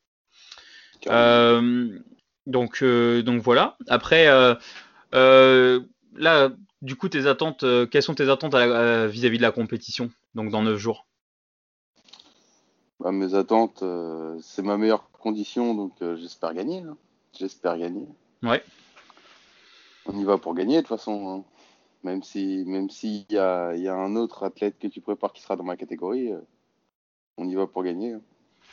Donc, 2.48 2.82
euh, 2.82 3.22
donc 3.22 3.42
voilà. 3.42 3.76
Après, 3.88 4.26
euh, 4.26 4.54
euh, 5.14 5.80
là, 6.16 6.50
du 6.82 6.96
coup, 6.96 7.08
tes 7.08 7.26
attentes, 7.26 7.64
quelles 7.90 8.02
sont 8.02 8.14
tes 8.14 8.28
attentes 8.28 8.54
vis-à-vis 8.54 9.36
de 9.36 9.42
la 9.42 9.52
compétition, 9.52 10.10
donc 10.34 10.50
dans 10.50 10.62
9 10.62 10.76
jours? 10.78 11.06
Bah, 13.00 13.12
mes 13.12 13.34
attentes, 13.34 13.84
c'est 14.42 14.62
ma 14.62 14.76
meilleure 14.76 15.08
condition, 15.12 15.74
donc 15.74 15.92
j'espère 16.16 16.54
gagner. 16.54 16.80
hein. 16.80 16.96
J'espère 17.38 17.78
gagner. 17.78 18.06
Ouais. 18.42 18.62
On 20.06 20.18
y 20.18 20.24
va 20.24 20.38
pour 20.38 20.54
gagner 20.54 20.76
de 20.76 20.80
toute 20.80 20.88
façon. 20.88 21.28
hein. 21.28 21.44
Même 22.04 22.22
si, 22.22 22.64
même 22.66 22.88
s'il 22.90 23.24
y 23.30 23.36
a, 23.38 23.74
il 23.74 23.82
y 23.82 23.88
a 23.88 23.94
un 23.94 24.16
autre 24.16 24.44
athlète 24.44 24.78
que 24.78 24.86
tu 24.86 25.00
prépares 25.00 25.32
qui 25.32 25.42
sera 25.42 25.56
dans 25.56 25.64
ma 25.64 25.76
catégorie, 25.76 26.30
on 27.36 27.48
y 27.48 27.54
va 27.54 27.66
pour 27.66 27.82
gagner. 27.84 28.14
hein. 28.14 28.20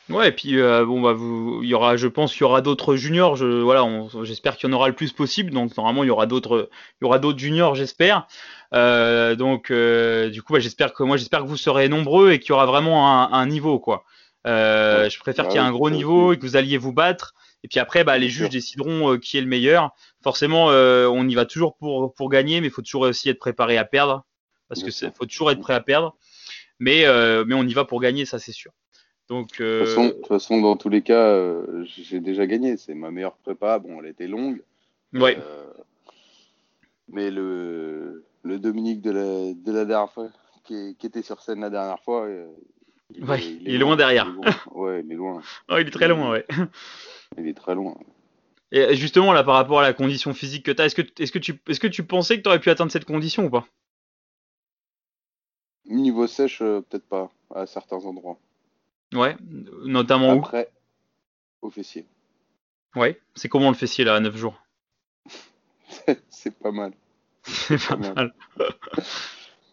Ouais, 0.10 0.30
et 0.30 0.32
puis 0.32 0.60
euh, 0.60 0.86
bon 0.86 1.02
bah 1.02 1.14
vous, 1.14 1.62
il 1.64 1.70
y 1.70 1.74
aura, 1.74 1.98
je 1.98 2.08
pense, 2.08 2.32
qu'il 2.32 2.42
y 2.42 2.44
aura 2.44 2.62
d'autres 2.62 2.96
juniors. 2.96 3.36
Je, 3.36 3.46
voilà, 3.46 3.88
j'espère 4.24 4.56
qu'il 4.56 4.70
y 4.70 4.72
en 4.72 4.76
aura 4.76 4.88
le 4.88 4.94
plus 4.94 5.12
possible. 5.12 5.52
Donc 5.52 5.76
normalement, 5.78 6.04
il 6.04 6.08
y 6.08 6.12
aura 6.12 6.28
d'autres, 6.28 6.70
il 7.02 7.06
y 7.06 7.08
aura 7.08 7.18
d'autres 7.18 7.40
juniors, 7.40 7.74
j'espère. 7.74 8.28
Euh, 8.74 9.36
donc 9.36 9.72
euh, 9.72 10.30
du 10.30 10.44
coup, 10.44 10.54
bah, 10.54 10.60
j'espère 10.60 10.94
que 10.94 11.02
moi, 11.04 11.18
j'espère 11.18 11.42
que 11.42 11.48
vous 11.48 11.58
serez 11.58 11.90
nombreux 11.90 12.32
et 12.32 12.40
qu'il 12.40 12.50
y 12.50 12.52
aura 12.54 12.68
vraiment 12.68 13.20
un, 13.24 13.32
un 13.34 13.46
niveau 13.48 13.80
quoi. 13.80 14.04
Euh, 14.46 15.04
Ouais. 15.06 15.10
Je 15.10 15.20
préfère 15.20 15.46
Bah 15.46 15.52
qu'il 15.52 15.60
y 15.60 15.64
ait 15.64 15.68
un 15.68 15.72
gros 15.72 15.90
niveau 15.90 16.34
et 16.34 16.38
que 16.38 16.42
vous 16.46 16.56
alliez 16.56 16.78
vous 16.78 16.94
battre. 16.94 17.34
Et 17.64 17.68
puis 17.68 17.80
après, 17.80 18.04
bah, 18.04 18.20
les 18.20 18.30
juges 18.30 18.50
décideront 18.50 19.14
euh, 19.14 19.18
qui 19.18 19.38
est 19.40 19.42
le 19.42 19.48
meilleur. 19.48 19.90
Forcément, 20.24 20.70
euh, 20.70 21.08
on 21.08 21.28
y 21.28 21.34
va 21.34 21.46
toujours 21.46 21.76
pour 21.78 22.14
pour 22.14 22.30
gagner, 22.30 22.62
mais 22.62 22.68
il 22.68 22.72
faut 22.72 22.84
toujours 22.84 23.02
aussi 23.04 23.30
être 23.30 23.40
préparé 23.40 23.78
à 23.80 23.86
perdre 23.86 24.24
parce 24.68 24.84
que 24.84 24.92
faut 25.18 25.26
toujours 25.26 25.50
être 25.52 25.60
prêt 25.62 25.74
à 25.74 25.82
perdre. 25.82 26.16
Mais 26.80 27.06
euh, 27.06 27.44
mais 27.48 27.56
on 27.56 27.64
y 27.64 27.74
va 27.74 27.86
pour 27.86 28.02
gagner, 28.02 28.26
ça 28.26 28.38
c'est 28.40 28.52
sûr. 28.52 28.72
Donc 29.30 29.60
De 29.60 29.64
euh, 29.66 29.80
toute 29.80 29.88
façon, 29.88 30.06
de 30.06 30.12
toute 30.12 30.28
façon, 30.28 30.62
dans 30.62 30.76
tous 30.78 30.90
les 30.90 31.02
cas, 31.02 31.28
euh, 31.30 31.84
j'ai 31.86 32.20
déjà 32.20 32.46
gagné. 32.46 32.78
C'est 32.78 32.94
ma 32.94 33.12
meilleure 33.12 33.38
prépa. 33.38 33.80
Bon, 33.80 34.00
elle 34.02 34.10
était 34.10 34.28
longue. 34.28 34.62
ouais. 35.14 35.38
Euh, 35.40 35.72
mais 37.08 37.30
le, 37.30 38.26
le 38.44 38.60
Dominique 38.60 39.02
de 39.02 39.12
la, 39.12 39.54
de 39.54 39.72
la 39.72 39.86
dernière 39.86 40.12
fois, 40.12 40.30
qui, 40.64 40.96
qui 40.98 41.06
était 41.06 41.22
sur 41.22 41.40
scène 41.42 41.62
la 41.62 41.70
dernière 41.70 42.02
fois, 42.02 42.28
il, 43.14 43.24
Ouais, 43.24 43.40
il 43.44 43.70
est 43.70 43.78
loin 43.78 43.96
derrière. 43.96 44.26
il 44.28 44.32
est 44.32 44.36
loin. 44.36 44.56
Ouais, 44.74 45.02
il 45.06 45.12
est 45.12 45.16
loin. 45.16 45.42
Oh, 45.70 45.78
il 45.80 45.88
est 45.88 45.92
très 45.92 46.08
loin, 46.08 46.32
ouais. 46.32 46.46
Il 47.38 47.48
est 47.48 47.54
très 47.54 47.76
loin. 47.76 47.96
Et 48.72 48.96
justement, 48.96 49.34
là, 49.34 49.44
par 49.44 49.56
rapport 49.56 49.80
à 49.80 49.84
la 49.84 49.94
condition 49.94 50.34
physique 50.34 50.66
que 50.66 50.72
tu 50.72 50.82
as, 50.82 50.86
est-ce 50.86 50.96
que, 50.96 51.02
est-ce 51.22 51.32
que, 51.32 51.40
tu, 51.40 51.60
est-ce 51.68 51.80
que 51.80 51.88
tu 51.88 52.04
pensais 52.04 52.38
que 52.38 52.42
tu 52.42 52.48
aurais 52.50 52.60
pu 52.60 52.70
atteindre 52.70 52.92
cette 52.92 53.06
condition 53.06 53.46
ou 53.46 53.50
pas? 53.50 53.68
Niveau 55.86 56.26
sèche, 56.28 56.60
peut-être 56.60 57.08
pas, 57.08 57.30
à 57.54 57.66
certains 57.68 57.98
endroits. 58.06 58.40
Ouais, 59.14 59.38
notamment 59.84 60.40
Après, 60.40 60.70
au 61.62 61.70
fessier. 61.70 62.06
Ouais, 62.96 63.20
c'est 63.36 63.50
comment 63.50 63.70
le 63.70 63.76
fessier 63.76 64.04
là, 64.06 64.16
à 64.16 64.20
9 64.20 64.36
jours? 64.36 64.62
C'est 66.30 66.58
pas 66.58 66.72
mal. 66.72 66.94
C'est 67.44 67.78
pas 67.88 67.96
mal. 67.96 68.14
mal. 68.16 68.34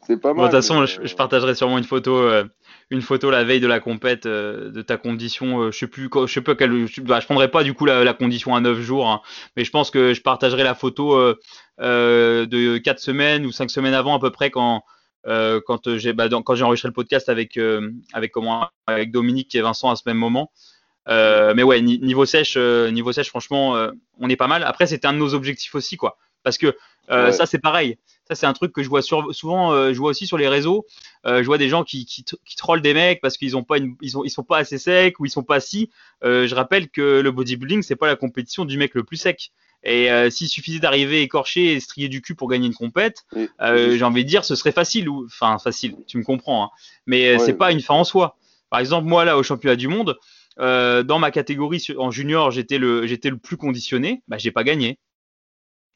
C'est 0.06 0.20
pas 0.20 0.34
mal. 0.34 0.36
Bon, 0.36 0.42
de 0.42 0.48
toute 0.48 0.56
façon, 0.56 0.80
mais, 0.80 0.86
je, 0.86 1.00
euh, 1.00 1.06
je 1.06 1.14
partagerai 1.14 1.54
sûrement 1.54 1.78
une 1.78 1.84
photo, 1.84 2.16
euh, 2.16 2.44
une 2.90 3.02
photo 3.02 3.30
la 3.30 3.44
veille 3.44 3.61
de 3.61 3.66
la 3.66 3.80
compète 3.80 4.26
euh, 4.26 4.70
de 4.70 4.82
ta 4.82 4.96
condition. 4.96 5.61
euh, 5.62 5.70
je 5.70 5.78
sais 5.78 5.86
plus, 5.86 6.11
je 6.12 6.32
sais 6.32 6.40
pas 6.40 6.54
quelle. 6.54 6.86
Je, 6.86 7.00
bah, 7.00 7.20
je 7.20 7.26
prendrai 7.26 7.50
pas 7.50 7.62
du 7.62 7.72
coup 7.74 7.86
la, 7.86 8.02
la 8.04 8.14
condition 8.14 8.54
à 8.54 8.61
9 8.61 8.80
jours, 8.80 9.09
hein, 9.09 9.22
mais 9.56 9.64
je 9.64 9.70
pense 9.70 9.90
que 9.90 10.12
je 10.14 10.20
partagerai 10.20 10.64
la 10.64 10.74
photo 10.74 11.34
de 11.78 12.78
4 12.78 12.98
semaines 12.98 13.46
ou 13.46 13.52
5 13.52 13.70
semaines 13.70 13.94
avant 13.94 14.16
à 14.16 14.20
peu 14.20 14.30
près 14.30 14.50
quand. 14.50 14.82
Euh, 15.26 15.60
quand 15.66 15.96
j'ai 15.98 16.12
bah, 16.12 16.28
quand 16.44 16.54
j'ai 16.54 16.64
enregistré 16.64 16.88
le 16.88 16.94
podcast 16.94 17.28
avec 17.28 17.56
euh, 17.56 17.90
avec 18.12 18.32
comment 18.32 18.68
avec 18.86 19.10
Dominique 19.10 19.54
et 19.54 19.60
Vincent 19.62 19.90
à 19.90 19.96
ce 19.96 20.02
même 20.06 20.18
moment 20.18 20.50
Euh, 21.08 21.52
mais 21.56 21.64
ouais 21.64 21.80
ni- 21.82 21.98
niveau 21.98 22.24
sèche 22.26 22.54
euh, 22.56 22.92
niveau 22.92 23.10
sèche 23.12 23.28
franchement 23.28 23.74
euh, 23.74 23.90
on 24.20 24.28
est 24.30 24.36
pas 24.36 24.46
mal 24.46 24.62
après 24.62 24.86
c'était 24.86 25.08
un 25.08 25.12
de 25.12 25.18
nos 25.18 25.34
objectifs 25.34 25.74
aussi 25.74 25.96
quoi 25.96 26.16
parce 26.44 26.58
que 26.58 26.76
euh, 27.10 27.26
Ouais. 27.26 27.32
ça 27.32 27.44
c'est 27.44 27.58
pareil 27.58 27.98
ça 28.28 28.36
c'est 28.36 28.46
un 28.46 28.52
truc 28.52 28.72
que 28.72 28.84
je 28.84 28.88
vois 28.88 29.02
sur- 29.02 29.34
souvent 29.34 29.72
euh, 29.72 29.92
je 29.92 29.98
vois 29.98 30.10
aussi 30.10 30.28
sur 30.28 30.38
les 30.38 30.46
réseaux 30.46 30.86
euh, 31.26 31.38
je 31.42 31.46
vois 31.46 31.58
des 31.58 31.68
gens 31.68 31.82
qui, 31.82 32.06
qui, 32.06 32.22
qui 32.22 32.56
trollent 32.56 32.82
des 32.82 32.94
mecs 32.94 33.20
parce 33.20 33.36
qu'ils 33.36 33.56
ont 33.56 33.64
pas 33.64 33.78
une, 33.78 33.96
ils, 34.00 34.16
ont, 34.16 34.22
ils 34.22 34.30
sont 34.30 34.44
pas 34.44 34.58
assez 34.58 34.78
secs 34.78 35.18
ou 35.18 35.26
ils 35.26 35.30
sont 35.30 35.42
pas 35.42 35.58
si. 35.58 35.90
Euh, 36.22 36.46
je 36.46 36.54
rappelle 36.54 36.88
que 36.88 37.20
le 37.20 37.30
bodybuilding 37.32 37.82
c'est 37.82 37.96
pas 37.96 38.06
la 38.06 38.14
compétition 38.14 38.64
du 38.64 38.76
mec 38.78 38.94
le 38.94 39.02
plus 39.02 39.16
sec. 39.16 39.50
Et 39.84 40.10
euh, 40.10 40.30
s'il 40.30 40.48
suffisait 40.48 40.78
d'arriver 40.78 41.22
écorché 41.22 41.72
et 41.72 41.80
strié 41.80 42.08
du 42.08 42.22
cul 42.22 42.34
pour 42.34 42.48
gagner 42.48 42.66
une 42.66 42.74
compète, 42.74 43.24
euh, 43.60 43.96
j'ai 43.96 44.04
envie 44.04 44.24
de 44.24 44.28
dire 44.28 44.44
ce 44.44 44.54
serait 44.54 44.72
facile 44.72 45.08
ou 45.08 45.24
enfin 45.26 45.58
facile, 45.58 45.96
tu 46.06 46.18
me 46.18 46.22
comprends. 46.22 46.64
Hein. 46.64 46.70
Mais 47.06 47.28
euh, 47.28 47.32
Ouais, 47.32 47.38
c'est 47.38 47.54
pas 47.54 47.72
une 47.72 47.80
fin 47.80 47.94
en 47.94 48.04
soi. 48.04 48.36
Par 48.70 48.80
exemple 48.80 49.08
moi 49.08 49.24
là 49.24 49.36
au 49.36 49.42
championnat 49.42 49.76
du 49.76 49.88
monde, 49.88 50.16
euh, 50.60 51.02
dans 51.02 51.18
ma 51.18 51.30
catégorie 51.30 51.84
en 51.98 52.10
junior 52.10 52.50
j'étais 52.50 52.78
le 52.78 53.06
j'étais 53.06 53.30
le 53.30 53.38
plus 53.38 53.56
conditionné, 53.56 54.22
bah 54.28 54.38
j'ai 54.38 54.50
pas 54.52 54.64
gagné. 54.64 54.98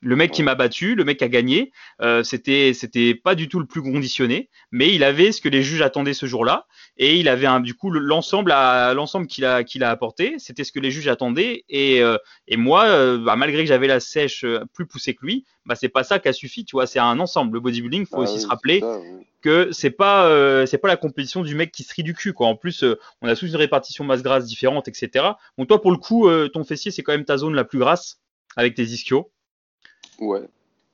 Le 0.03 0.15
mec 0.15 0.31
qui 0.31 0.43
m'a 0.43 0.55
battu, 0.55 0.95
le 0.95 1.05
mec 1.05 1.19
qui 1.19 1.25
a 1.25 1.29
gagné, 1.29 1.73
euh, 2.03 2.23
c'était 2.23 2.75
c'était 2.75 3.15
pas 3.15 3.35
du 3.35 3.49
tout 3.49 3.59
le 3.59 3.67
plus 3.67 3.83
conditionné, 3.83 4.51
mais 4.71 4.95
il 4.95 5.03
avait 5.03 5.33
ce 5.33 5.41
que 5.41 5.49
les 5.49 5.63
juges 5.63 5.81
attendaient 5.83 6.13
ce 6.15 6.27
jour-là 6.27 6.67
et 6.99 7.17
il 7.17 7.29
avait 7.29 7.47
un, 7.47 7.61
du 7.61 7.75
coup 7.75 7.91
le- 7.91 8.01
l'ensemble 8.01 8.53
à 8.53 8.93
l'ensemble 8.95 9.27
qu'il 9.27 9.45
a 9.47 9.65
qu'il 9.65 9.83
a 9.83 9.91
apporté, 9.91 10.35
c'était 10.39 10.65
ce 10.65 10.73
que 10.73 10.81
les 10.81 10.91
juges 10.91 11.09
attendaient 11.09 11.65
et 11.71 12.03
euh, 12.03 12.19
et 12.47 12.57
moi 12.59 12.85
euh, 12.85 13.19
bah, 13.19 13.37
malgré 13.37 13.63
que 13.63 13.69
j'avais 13.69 13.87
la 13.89 13.99
sèche 14.01 14.45
euh, 14.45 14.61
plus 14.75 14.87
poussée 14.87 15.15
que 15.15 15.25
lui, 15.25 15.45
bah 15.65 15.75
c'est 15.75 15.89
pas 15.89 16.05
ça 16.05 16.19
qui 16.19 16.29
a 16.29 16.33
suffi, 16.35 16.65
tu 16.67 16.77
vois, 16.77 16.87
c'est 16.87 16.99
un 16.99 17.19
ensemble. 17.19 17.55
Le 17.55 17.61
bodybuilding, 17.61 18.05
faut 18.07 18.21
Ah 18.21 18.25
aussi 18.25 18.35
oui, 18.35 18.41
se 18.43 18.47
rappeler 18.47 18.81
ça, 18.81 19.01
que 19.41 19.71
c'est 19.73 19.91
pas 19.91 20.27
euh, 20.29 20.67
c'est 20.67 20.79
pas 20.79 20.89
la 20.89 20.97
compétition 20.97 21.43
du 21.43 21.55
mec 21.55 21.73
qui 21.73 21.83
se 21.85 21.95
rit 21.95 22.03
du 22.03 22.15
cul 22.15 22.33
quoi. 22.35 22.49
En 22.49 22.55
plus, 22.57 22.83
euh, 22.85 22.99
on 23.23 23.29
a 23.29 23.35
tous 23.35 23.47
une 23.47 23.57
répartition 23.57 24.05
masse 24.05 24.23
grasse 24.23 24.45
différente, 24.47 24.89
etc. 24.89 25.25
Bon 25.57 25.65
toi 25.67 25.81
pour 25.81 25.91
le 25.91 25.99
coup, 25.99 26.29
euh, 26.29 26.49
ton 26.49 26.65
fessier 26.65 26.91
c'est 26.91 27.03
quand 27.03 27.13
même 27.13 27.25
ta 27.25 27.39
zone 27.39 27.55
la 27.55 27.65
plus 27.65 27.79
grasse 27.79 28.21
avec 28.57 28.75
tes 28.75 28.85
ischios. 28.85 29.31
Ouais. 30.21 30.43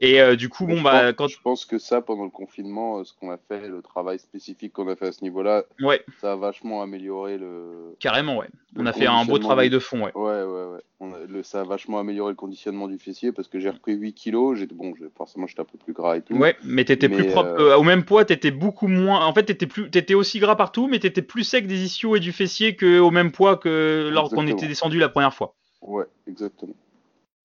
Et 0.05 0.21
euh, 0.21 0.35
du 0.35 0.49
coup 0.49 0.67
bon 0.67 0.79
je 0.79 0.83
bah 0.83 1.05
pense, 1.05 1.15
quand 1.17 1.29
je 1.29 1.41
pense 1.45 1.65
que 1.65 1.79
ça, 1.79 2.01
pendant 2.01 2.25
le 2.25 2.31
confinement, 2.31 2.99
euh, 2.99 3.05
ce 3.05 3.13
qu'on 3.13 3.31
a 3.31 3.37
fait, 3.39 3.69
le 3.69 3.83
travail 3.83 4.19
spécifique 4.19 4.73
qu'on 4.73 4.89
a 4.89 4.97
fait 4.97 5.07
à 5.07 5.13
ce 5.13 5.23
niveau-là, 5.23 5.63
ouais 5.81 6.05
ça 6.21 6.33
a 6.33 6.37
vachement 6.37 6.83
amélioré 6.83 7.39
le. 7.39 7.95
carrément 8.01 8.39
ouais. 8.39 8.49
On 8.77 8.85
a 8.87 8.93
fait 8.93 9.07
un 9.07 9.25
beau 9.25 9.39
travail 9.39 9.71
de 9.71 9.79
fond 9.79 10.03
ouais. 10.05 10.13
Ouais, 10.17 10.43
ouais, 10.43 10.73
ouais. 10.75 10.81
On 10.99 11.13
a- 11.13 11.19
le, 11.29 11.45
ça 11.45 11.61
a 11.61 11.65
vachement 11.65 12.01
amélioré 12.01 12.33
le 12.33 12.37
conditionnement 12.37 12.89
du 12.89 12.99
fessier 12.99 13.31
parce 13.31 13.47
que 13.47 13.61
j'ai 13.61 13.71
repris 13.71 13.93
8 13.93 14.15
kilos. 14.15 14.59
J'étais 14.59 14.75
bon, 14.75 14.93
j'ai- 14.99 15.07
forcément, 15.17 15.47
j'étais 15.47 15.61
un 15.61 15.67
peu 15.67 15.79
plus 15.79 15.93
gras 15.93 16.17
et 16.17 16.23
tout. 16.23 16.35
Ouais, 16.35 16.57
mais 16.65 16.85
t'étais 16.85 17.07
Mais, 17.09 17.17
plus 17.19 17.27
propre. 17.29 17.51
euh, 17.61 17.77
au 17.77 17.83
même 17.85 18.05
poids, 18.05 18.25
t'étais 18.25 18.51
beaucoup 18.51 18.89
moins. 18.89 19.25
En 19.25 19.33
fait, 19.35 19.45
t'étais 19.45 19.67
plus, 19.69 19.89
t'étais 19.91 20.15
aussi 20.15 20.41
gras 20.41 20.57
partout, 20.57 20.89
mais 20.89 20.99
t'étais 20.99 21.23
plus 21.23 21.45
sec 21.45 21.69
des 21.69 21.85
ischios 21.85 22.17
et 22.17 22.21
du 22.21 22.33
fessier 22.33 22.75
que 22.75 22.99
au 22.99 23.11
même 23.13 23.31
poids 23.31 23.57
que 23.57 24.09
lors 24.13 24.31
qu'on 24.31 24.37
Exactement. 24.43 24.59
était 24.59 24.67
descendu 24.69 24.99
la 24.99 25.09
première 25.11 25.35
fois. 25.35 25.55
Ouais, 25.81 26.07
exactement. 26.27 26.75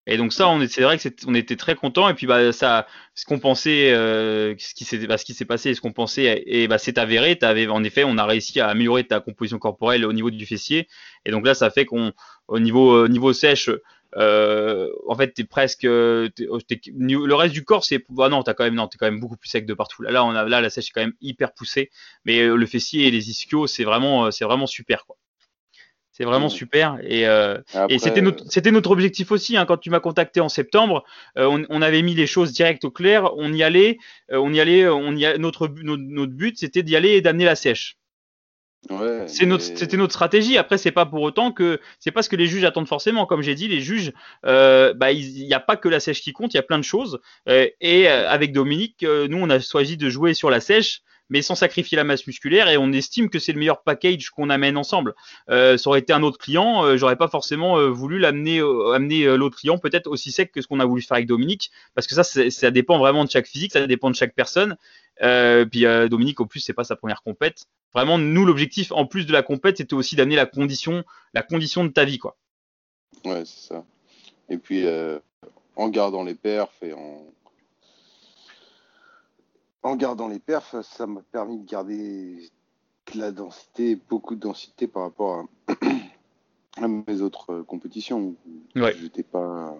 Et 0.08 0.16
donc 0.18 0.32
ça, 0.32 0.48
on 0.48 0.60
est, 0.60 0.68
c'est 0.68 0.82
vrai 0.82 0.98
que 0.98 1.08
on 1.26 1.34
était 1.34 1.56
très 1.56 1.74
content. 1.74 2.08
Et 2.08 2.14
puis 2.14 2.26
bah 2.26 2.52
ça, 2.52 2.86
ce 3.14 3.24
qu'on 3.24 3.38
pensait, 3.40 3.92
euh, 3.92 4.54
ce 4.58 4.74
qui 4.74 4.84
s'est, 4.84 5.04
bah, 5.06 5.18
ce 5.18 5.24
qui 5.24 5.34
s'est 5.34 5.44
passé, 5.44 5.74
ce 5.74 5.80
qu'on 5.80 5.92
pensait, 5.92 6.44
et 6.46 6.68
bah 6.68 6.78
c'est 6.78 6.98
avéré. 6.98 7.36
T'avais, 7.38 7.66
en 7.66 7.82
effet, 7.84 8.04
on 8.04 8.16
a 8.18 8.24
réussi 8.24 8.60
à 8.60 8.68
améliorer 8.68 9.04
ta 9.04 9.20
composition 9.20 9.58
corporelle 9.58 10.04
au 10.04 10.12
niveau 10.12 10.30
du 10.30 10.46
fessier. 10.46 10.88
Et 11.24 11.30
donc 11.32 11.44
là, 11.46 11.54
ça 11.54 11.70
fait 11.70 11.86
qu'on, 11.86 12.12
au 12.48 12.60
niveau, 12.60 13.04
au 13.04 13.08
niveau 13.08 13.32
sèche, 13.32 13.68
euh, 14.16 14.88
en 15.08 15.14
fait, 15.16 15.32
t'es 15.32 15.44
presque, 15.44 15.80
t'es- 15.82 16.30
t'es- 16.68 16.80
le 16.96 17.34
reste 17.34 17.52
du 17.54 17.64
corps, 17.64 17.84
c'est, 17.84 18.02
bah 18.10 18.28
non, 18.28 18.42
t'as 18.44 18.54
quand 18.54 18.64
même, 18.64 18.74
non, 18.74 18.86
t'es 18.88 18.98
quand 18.98 19.06
même 19.06 19.20
beaucoup 19.20 19.36
plus 19.36 19.48
sec 19.48 19.66
de 19.66 19.74
partout. 19.74 20.02
Là, 20.02 20.10
là, 20.12 20.24
on 20.24 20.30
a, 20.36 20.44
là, 20.48 20.60
la 20.60 20.70
sèche 20.70 20.88
est 20.88 20.92
quand 20.92 21.00
même 21.00 21.14
hyper 21.20 21.52
poussée. 21.52 21.90
Mais 22.24 22.40
euh, 22.42 22.54
le 22.56 22.66
fessier 22.66 23.06
et 23.08 23.10
les 23.10 23.28
ischios, 23.30 23.66
c'est 23.66 23.84
vraiment, 23.84 24.30
c'est 24.30 24.44
vraiment 24.44 24.66
super, 24.68 25.04
quoi. 25.06 25.16
C'est 26.16 26.24
vraiment 26.24 26.46
Ouais. 26.46 26.50
super. 26.50 26.96
Et, 27.02 27.26
euh, 27.26 27.58
Après, 27.74 27.94
et 27.94 27.98
c'était 27.98 28.22
notre, 28.22 28.44
c'était 28.50 28.70
notre 28.70 28.90
objectif 28.90 29.32
aussi. 29.32 29.58
Hein, 29.58 29.66
quand 29.66 29.76
tu 29.76 29.90
m'as 29.90 30.00
contacté 30.00 30.40
en 30.40 30.48
septembre, 30.48 31.04
euh, 31.36 31.44
on, 31.44 31.66
on 31.68 31.82
avait 31.82 32.00
mis 32.00 32.14
les 32.14 32.26
choses 32.26 32.52
directes 32.52 32.86
au 32.86 32.90
clair. 32.90 33.30
On 33.36 33.52
y 33.52 33.62
allait, 33.62 33.98
euh, 34.32 34.38
on 34.38 34.50
y 34.50 34.58
allait, 34.60 34.88
on 34.88 35.12
y 35.12 35.26
a, 35.26 35.36
notre, 35.36 35.68
bu- 35.68 35.84
notre, 35.84 36.02
notre 36.02 36.32
but, 36.32 36.56
c'était 36.56 36.82
d'y 36.82 36.96
aller 36.96 37.10
et 37.10 37.20
d'amener 37.20 37.44
la 37.44 37.54
sèche. 37.54 37.98
ouais, 38.88 39.24
C'est 39.26 39.44
notre, 39.44 39.68
mais- 39.68 39.76
c'était 39.76 39.98
notre 39.98 40.14
stratégie. 40.14 40.56
Après, 40.56 40.78
c'est 40.78 40.90
pas 40.90 41.04
pour 41.04 41.20
autant 41.20 41.52
que 41.52 41.80
c'est 41.98 42.12
pas 42.12 42.22
ce 42.22 42.30
que 42.30 42.36
les 42.36 42.46
juges 42.46 42.64
attendent 42.64 42.88
forcément. 42.88 43.26
Comme 43.26 43.42
j'ai 43.42 43.54
dit, 43.54 43.68
les 43.68 43.80
juges, 43.82 44.12
bah, 44.42 45.12
il 45.12 45.44
n'y 45.44 45.52
a 45.54 45.60
pas 45.60 45.76
que 45.76 45.88
la 45.90 46.00
sèche 46.00 46.22
qui 46.22 46.32
compte. 46.32 46.54
Il 46.54 46.56
y 46.56 46.60
a 46.60 46.62
plein 46.62 46.78
de 46.78 46.84
choses. 46.84 47.20
Et 47.46 48.08
avec 48.08 48.52
Dominique, 48.52 49.02
nous, 49.02 49.36
on 49.38 49.50
a 49.50 49.60
choisi 49.60 49.98
de 49.98 50.08
jouer 50.08 50.32
sur 50.32 50.48
la 50.48 50.60
sèche, 50.60 51.00
mais 51.28 51.42
sans 51.42 51.54
sacrifier 51.54 51.96
la 51.96 52.04
masse 52.04 52.26
musculaire. 52.26 52.68
Et 52.68 52.76
on 52.76 52.92
estime 52.92 53.28
que 53.28 53.38
c'est 53.38 53.52
le 53.52 53.58
meilleur 53.58 53.82
package 53.82 54.30
qu'on 54.30 54.50
amène 54.50 54.76
ensemble. 54.76 55.14
Euh, 55.50 55.76
ça 55.76 55.90
aurait 55.90 56.00
été 56.00 56.12
un 56.12 56.22
autre 56.22 56.38
client, 56.38 56.84
euh, 56.84 56.96
j'aurais 56.96 57.16
pas 57.16 57.28
forcément 57.28 57.78
euh, 57.78 57.88
voulu 57.88 58.18
l'amener, 58.18 58.58
euh, 58.58 58.92
amener 58.92 59.24
euh, 59.24 59.36
l'autre 59.36 59.58
client 59.58 59.78
peut-être 59.78 60.06
aussi 60.06 60.32
sec 60.32 60.52
que 60.52 60.62
ce 60.62 60.66
qu'on 60.66 60.80
a 60.80 60.84
voulu 60.84 61.02
faire 61.02 61.16
avec 61.16 61.26
Dominique, 61.26 61.70
parce 61.94 62.06
que 62.06 62.14
ça, 62.14 62.24
ça 62.24 62.70
dépend 62.70 62.98
vraiment 62.98 63.24
de 63.24 63.30
chaque 63.30 63.46
physique, 63.46 63.72
ça 63.72 63.86
dépend 63.86 64.10
de 64.10 64.16
chaque 64.16 64.34
personne. 64.34 64.76
Puis 65.18 65.84
Dominique, 66.10 66.40
au 66.40 66.46
plus, 66.46 66.60
c'est 66.60 66.74
pas 66.74 66.84
sa 66.84 66.96
première 66.96 67.22
compète. 67.22 67.64
Vraiment, 67.94 68.18
nous, 68.18 68.44
l'objectif, 68.44 68.92
en 68.92 69.06
plus 69.06 69.24
de 69.24 69.32
la 69.32 69.42
compète, 69.42 69.78
c'était 69.78 69.94
aussi 69.94 70.14
d'amener 70.14 70.36
la 70.36 70.44
condition, 70.44 71.04
la 71.32 71.42
condition 71.42 71.84
de 71.84 71.88
ta 71.88 72.04
vie, 72.04 72.18
quoi. 72.18 72.36
Ouais, 73.24 73.42
c'est 73.46 73.68
ça. 73.68 73.84
Et 74.50 74.58
puis, 74.58 74.84
en 75.76 75.88
gardant 75.88 76.22
les 76.22 76.34
perfs 76.34 76.82
et 76.82 76.92
en... 76.92 77.24
en 79.86 79.96
gardant 79.96 80.28
les 80.28 80.38
perfs, 80.38 80.74
ça 80.82 81.06
m'a 81.06 81.22
permis 81.32 81.58
de 81.58 81.66
garder 81.68 82.50
de 83.14 83.18
la 83.20 83.30
densité, 83.30 83.96
beaucoup 84.08 84.34
de 84.34 84.40
densité 84.40 84.86
par 84.86 85.04
rapport 85.04 85.46
à, 85.68 85.72
à 86.82 86.88
mes 86.88 87.20
autres 87.20 87.52
euh, 87.52 87.62
compétitions. 87.62 88.34
Ouais. 88.74 88.94
J'étais 89.00 89.22
pas, 89.22 89.74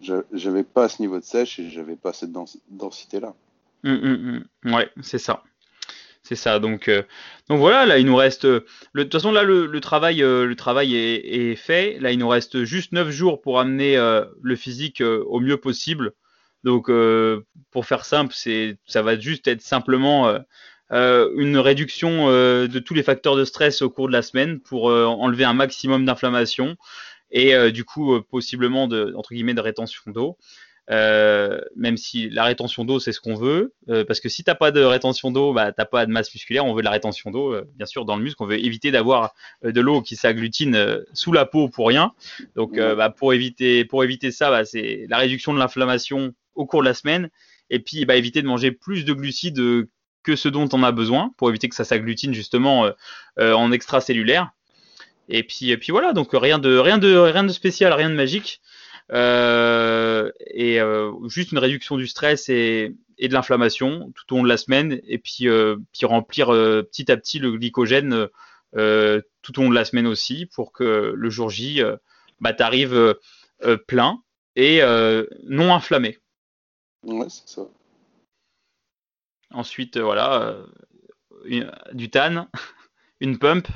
j'a- 0.00 0.24
j'avais 0.32 0.64
pas 0.64 0.88
ce 0.88 1.02
niveau 1.02 1.18
de 1.18 1.24
sèche 1.24 1.58
et 1.58 1.68
j'avais 1.70 1.96
pas 1.96 2.12
cette 2.12 2.32
dens- 2.32 2.58
densité-là. 2.70 3.34
Hum, 3.84 4.00
hum, 4.02 4.44
hum. 4.64 4.74
Ouais, 4.74 4.90
c'est 5.02 5.18
ça. 5.18 5.42
C'est 6.22 6.36
ça. 6.36 6.58
Donc, 6.60 6.88
euh, 6.88 7.02
donc 7.48 7.58
voilà, 7.58 7.84
là, 7.84 7.98
il 7.98 8.06
nous 8.06 8.16
reste. 8.16 8.44
euh, 8.44 8.64
le- 8.92 9.04
de 9.04 9.08
toute 9.10 9.20
façon, 9.20 9.32
là, 9.32 9.42
le, 9.42 9.66
le 9.66 9.80
travail, 9.80 10.22
euh, 10.22 10.46
le 10.46 10.56
travail 10.56 10.94
est, 10.94 11.50
est 11.50 11.56
fait. 11.56 11.98
Là, 11.98 12.12
il 12.12 12.18
nous 12.18 12.28
reste 12.28 12.64
juste 12.64 12.92
9 12.92 13.10
jours 13.10 13.42
pour 13.42 13.58
amener 13.60 13.96
le 14.40 14.56
physique 14.56 15.02
au 15.02 15.40
mieux 15.40 15.56
possible. 15.58 16.12
Donc, 16.64 16.88
euh, 16.88 17.44
pour 17.72 17.86
faire 17.86 18.04
simple, 18.04 18.32
c'est, 18.36 18.76
ça 18.86 19.02
va 19.02 19.18
juste 19.18 19.48
être 19.48 19.62
simplement 19.62 20.28
euh, 20.28 20.38
euh, 20.92 21.32
une 21.36 21.56
réduction 21.58 22.28
euh, 22.28 22.68
de 22.68 22.78
tous 22.78 22.94
les 22.94 23.02
facteurs 23.02 23.34
de 23.34 23.44
stress 23.44 23.82
au 23.82 23.90
cours 23.90 24.06
de 24.06 24.12
la 24.12 24.22
semaine 24.22 24.60
pour 24.60 24.84
enlever 24.84 25.44
un 25.44 25.54
maximum 25.54 26.04
d'inflammation 26.04 26.76
et 27.34 27.72
du 27.72 27.84
coup, 27.84 28.20
possiblement 28.30 28.88
de, 28.88 29.14
entre 29.16 29.32
guillemets, 29.32 29.54
de 29.54 29.62
rétention 29.62 30.02
d'eau. 30.08 30.36
Même 30.90 31.96
si 31.96 32.28
la 32.28 32.44
rétention 32.44 32.84
d'eau 32.84 33.00
c'est 33.00 33.12
ce 33.12 33.20
qu'on 33.20 33.36
veut, 33.36 33.72
parce 33.86 34.20
que 34.20 34.28
si 34.28 34.44
t'as 34.44 34.54
pas 34.54 34.70
de 34.70 34.82
rétention 34.82 35.30
d'eau, 35.30 35.54
bah 35.54 35.72
t'as 35.72 35.86
pas 35.86 36.04
de 36.04 36.10
masse 36.12 36.34
musculaire. 36.34 36.66
On 36.66 36.74
veut 36.74 36.82
de 36.82 36.84
la 36.84 36.90
rétention 36.90 37.30
d'eau, 37.30 37.56
bien 37.74 37.86
sûr, 37.86 38.04
dans 38.04 38.16
le 38.16 38.22
muscle. 38.22 38.42
On 38.42 38.46
veut 38.46 38.62
éviter 38.62 38.90
d'avoir 38.90 39.32
de 39.62 39.80
l'eau 39.80 40.02
qui 40.02 40.14
s'agglutine 40.14 41.02
sous 41.14 41.32
la 41.32 41.46
peau 41.46 41.70
pour 41.70 41.88
rien. 41.88 42.12
Donc, 42.54 42.76
euh, 42.76 42.94
bah, 42.94 43.08
pour 43.08 43.32
éviter, 43.32 43.86
pour 43.86 44.04
éviter 44.04 44.30
ça, 44.30 44.50
bah, 44.50 44.66
c'est 44.66 45.06
la 45.08 45.16
réduction 45.16 45.54
de 45.54 45.58
l'inflammation 45.58 46.34
au 46.54 46.66
cours 46.66 46.80
de 46.80 46.86
la 46.86 46.94
semaine, 46.94 47.30
et 47.72 47.80
puis 47.80 48.04
bah, 48.04 48.16
éviter 48.16 48.42
de 48.42 48.46
manger 48.46 48.70
plus 48.70 49.04
de 49.04 49.12
glucides 49.12 49.58
euh, 49.58 49.88
que 50.22 50.36
ce 50.36 50.48
dont 50.48 50.68
on 50.72 50.84
a 50.84 50.92
besoin, 50.92 51.34
pour 51.36 51.48
éviter 51.48 51.68
que 51.68 51.74
ça 51.74 51.84
s'agglutine 51.84 52.32
justement 52.32 52.84
euh, 52.84 52.90
euh, 53.40 53.54
en 53.54 53.72
extracellulaire. 53.72 54.52
Et 55.28 55.44
puis, 55.44 55.76
voilà, 55.88 56.12
donc 56.12 56.30
rien 56.32 56.58
de, 56.58 56.76
rien 56.76 56.98
de, 56.98 57.16
rien 57.16 57.44
de 57.44 57.52
spécial, 57.52 57.92
rien 57.92 58.10
de 58.10 58.14
magique. 58.14 58.60
Et 59.10 60.78
juste 61.28 61.52
une 61.52 61.58
réduction 61.58 61.96
du 61.96 62.06
stress 62.06 62.48
et, 62.48 62.94
de 63.18 63.32
l'inflammation 63.32 64.12
tout 64.14 64.34
au 64.34 64.36
long 64.38 64.42
de 64.42 64.48
la 64.48 64.56
semaine, 64.58 65.00
et 65.06 65.18
puis, 65.18 65.48
remplir 66.02 66.48
petit 66.48 67.10
à 67.10 67.16
petit 67.16 67.38
le 67.38 67.52
glycogène 67.52 68.26
tout 68.74 69.58
au 69.58 69.62
long 69.62 69.70
de 69.70 69.74
la 69.74 69.84
semaine 69.84 70.06
aussi, 70.06 70.46
pour 70.46 70.72
que 70.72 71.14
le 71.16 71.30
jour 71.30 71.48
J, 71.48 71.80
bah, 72.40 72.52
tu 72.52 72.62
arrives 72.62 73.16
plein 73.86 74.18
et 74.56 74.82
non 75.44 75.72
inflammé. 75.72 76.18
Ouais, 77.04 77.28
c'est 77.28 77.48
ça. 77.48 77.62
Ensuite, 79.50 79.96
euh, 79.96 80.02
voilà, 80.02 80.42
euh, 80.42 80.66
une- 81.44 81.70
du 81.92 82.10
tan, 82.10 82.48
une 83.20 83.38
pump, 83.38 83.68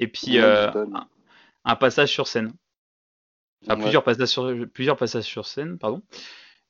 et 0.00 0.08
puis 0.08 0.36
Ouais, 0.36 0.42
euh, 0.42 0.70
un, 0.92 1.08
un 1.64 1.76
passage 1.76 2.10
sur 2.10 2.26
scène. 2.28 2.52
Enfin, 3.62 3.76
Ouais. 3.76 3.82
plusieurs, 3.82 4.04
passages 4.04 4.28
sur, 4.28 4.52
plusieurs 4.72 4.96
passages 4.96 5.24
sur 5.24 5.46
scène, 5.46 5.78
pardon. 5.78 6.02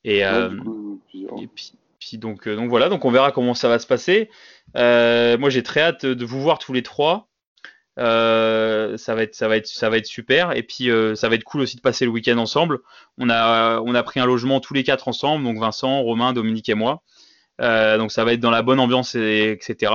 Euh, 0.06 0.56
coup, 0.56 1.00
et 1.38 1.46
puis, 1.48 1.72
puis 1.98 2.18
donc, 2.18 2.48
donc 2.48 2.68
voilà, 2.68 2.88
donc 2.88 3.04
on 3.04 3.10
verra 3.10 3.32
comment 3.32 3.54
ça 3.54 3.68
va 3.68 3.78
se 3.78 3.86
passer. 3.86 4.30
moi 4.74 5.50
j'ai 5.50 5.62
très 5.62 5.80
hâte 5.80 6.06
de 6.06 6.24
vous 6.24 6.40
voir 6.40 6.58
tous 6.58 6.72
les 6.72 6.82
trois. 6.82 7.28
Euh, 7.98 8.96
ça 8.96 9.14
va 9.14 9.22
être 9.22 9.36
ça 9.36 9.46
va 9.46 9.56
être 9.56 9.68
ça 9.68 9.88
va 9.88 9.98
être 9.98 10.06
super 10.06 10.56
et 10.56 10.64
puis 10.64 10.90
euh, 10.90 11.14
ça 11.14 11.28
va 11.28 11.36
être 11.36 11.44
cool 11.44 11.60
aussi 11.60 11.76
de 11.76 11.80
passer 11.80 12.04
le 12.04 12.10
week-end 12.10 12.38
ensemble. 12.38 12.80
On 13.18 13.30
a 13.30 13.80
on 13.80 13.94
a 13.94 14.02
pris 14.02 14.20
un 14.20 14.26
logement 14.26 14.60
tous 14.60 14.74
les 14.74 14.82
quatre 14.82 15.06
ensemble, 15.06 15.44
donc 15.44 15.58
Vincent, 15.58 16.02
Romain, 16.02 16.32
Dominique 16.32 16.68
et 16.68 16.74
moi. 16.74 17.02
Euh, 17.60 17.96
donc 17.98 18.10
ça 18.10 18.24
va 18.24 18.32
être 18.32 18.40
dans 18.40 18.50
la 18.50 18.62
bonne 18.62 18.80
ambiance 18.80 19.14
et, 19.14 19.52
etc. 19.52 19.92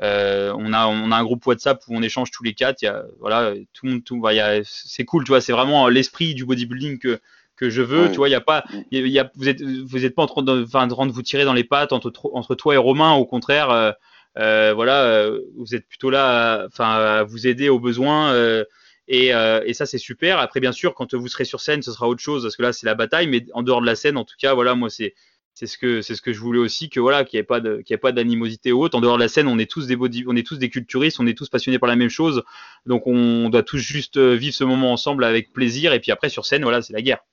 on 0.00 0.72
a 0.72 0.86
on 0.88 1.12
a 1.12 1.16
un 1.16 1.22
groupe 1.22 1.46
WhatsApp 1.46 1.80
où 1.86 1.96
on 1.96 2.02
échange 2.02 2.32
tous 2.32 2.42
les 2.42 2.54
quatre. 2.54 2.82
Il 2.82 2.86
y 2.86 2.88
a, 2.88 3.04
voilà 3.20 3.52
tout 3.72 3.86
le 3.86 3.92
monde 3.92 4.04
tout 4.04 4.20
c'est 4.64 5.04
cool 5.04 5.24
tu 5.24 5.28
vois 5.28 5.40
c'est 5.40 5.52
vraiment 5.52 5.88
l'esprit 5.88 6.34
du 6.34 6.44
bodybuilding 6.44 6.98
que 6.98 7.20
que 7.56 7.70
je 7.70 7.82
veux. 7.82 8.10
Tu 8.10 8.16
vois, 8.16 8.28
il 8.28 8.32
y 8.32 8.36
a 8.36 8.40
pas, 8.40 8.64
il 8.90 9.06
y 9.06 9.18
a, 9.18 9.30
vous 9.36 9.48
êtes, 9.48 9.62
vous 9.62 10.04
êtes 10.04 10.14
pas 10.14 10.22
en 10.22 10.26
train 10.26 10.42
de, 10.42 10.64
enfin, 10.64 10.86
de 10.88 11.12
vous 11.12 11.22
tirer 11.22 11.44
dans 11.44 11.52
les 11.52 11.64
pattes 11.64 11.92
entre, 11.92 12.12
entre 12.32 12.54
toi 12.54 12.74
et 12.74 12.76
Romain. 12.76 13.12
Au 13.12 13.24
contraire, 13.24 13.70
euh, 13.70 13.92
voilà, 14.36 15.04
euh, 15.04 15.40
vous 15.56 15.74
êtes 15.74 15.86
plutôt 15.86 16.10
là, 16.10 16.66
enfin, 16.66 16.90
à 16.90 17.22
vous 17.22 17.46
aider 17.46 17.68
aux 17.68 17.80
besoins. 17.80 18.32
Euh, 18.32 18.64
et, 19.06 19.28
et, 19.28 19.74
ça, 19.74 19.86
c'est 19.86 19.98
super. 19.98 20.38
Après, 20.38 20.60
bien 20.60 20.72
sûr, 20.72 20.94
quand 20.94 21.14
vous 21.14 21.28
serez 21.28 21.44
sur 21.44 21.60
scène, 21.60 21.82
ce 21.82 21.92
sera 21.92 22.08
autre 22.08 22.22
chose 22.22 22.42
parce 22.42 22.56
que 22.56 22.62
là, 22.62 22.72
c'est 22.72 22.86
la 22.86 22.94
bataille. 22.94 23.26
Mais 23.26 23.44
en 23.52 23.62
dehors 23.62 23.80
de 23.80 23.86
la 23.86 23.96
scène, 23.96 24.16
en 24.16 24.24
tout 24.24 24.36
cas, 24.38 24.54
voilà, 24.54 24.74
moi, 24.74 24.88
c'est 24.88 25.14
c'est 25.54 25.66
ce 25.66 25.78
que 25.78 26.02
c'est 26.02 26.16
ce 26.16 26.22
que 26.22 26.32
je 26.32 26.40
voulais 26.40 26.58
aussi 26.58 26.90
que 26.90 26.98
voilà 26.98 27.24
qu'il 27.24 27.38
n'y 27.38 27.42
ait 27.42 27.44
pas 27.44 27.60
de 27.60 27.80
qu'il 27.80 27.94
ait 27.94 27.98
pas 27.98 28.10
d'animosité 28.10 28.72
haute 28.72 28.96
en 28.96 29.00
dehors 29.00 29.16
de 29.16 29.22
la 29.22 29.28
scène 29.28 29.46
on 29.46 29.56
est 29.56 29.70
tous 29.70 29.86
des 29.86 29.94
body, 29.94 30.24
on 30.26 30.34
est 30.34 30.44
tous 30.44 30.58
des 30.58 30.68
culturistes 30.68 31.20
on 31.20 31.28
est 31.28 31.38
tous 31.38 31.48
passionnés 31.48 31.78
par 31.78 31.88
la 31.88 31.94
même 31.94 32.08
chose 32.08 32.42
donc 32.86 33.06
on 33.06 33.48
doit 33.50 33.62
tous 33.62 33.78
juste 33.78 34.18
vivre 34.18 34.52
ce 34.52 34.64
moment 34.64 34.92
ensemble 34.92 35.22
avec 35.22 35.52
plaisir 35.52 35.92
et 35.92 36.00
puis 36.00 36.10
après 36.10 36.28
sur 36.28 36.44
scène 36.44 36.64
voilà 36.64 36.82
c'est 36.82 36.92
la 36.92 37.02
guerre 37.02 37.24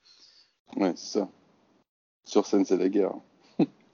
ouais 0.76 0.94
c'est 0.96 1.18
ça 1.18 1.30
sur 2.24 2.46
scène 2.46 2.64
c'est 2.64 2.78
la 2.78 2.90
guerre 2.90 3.14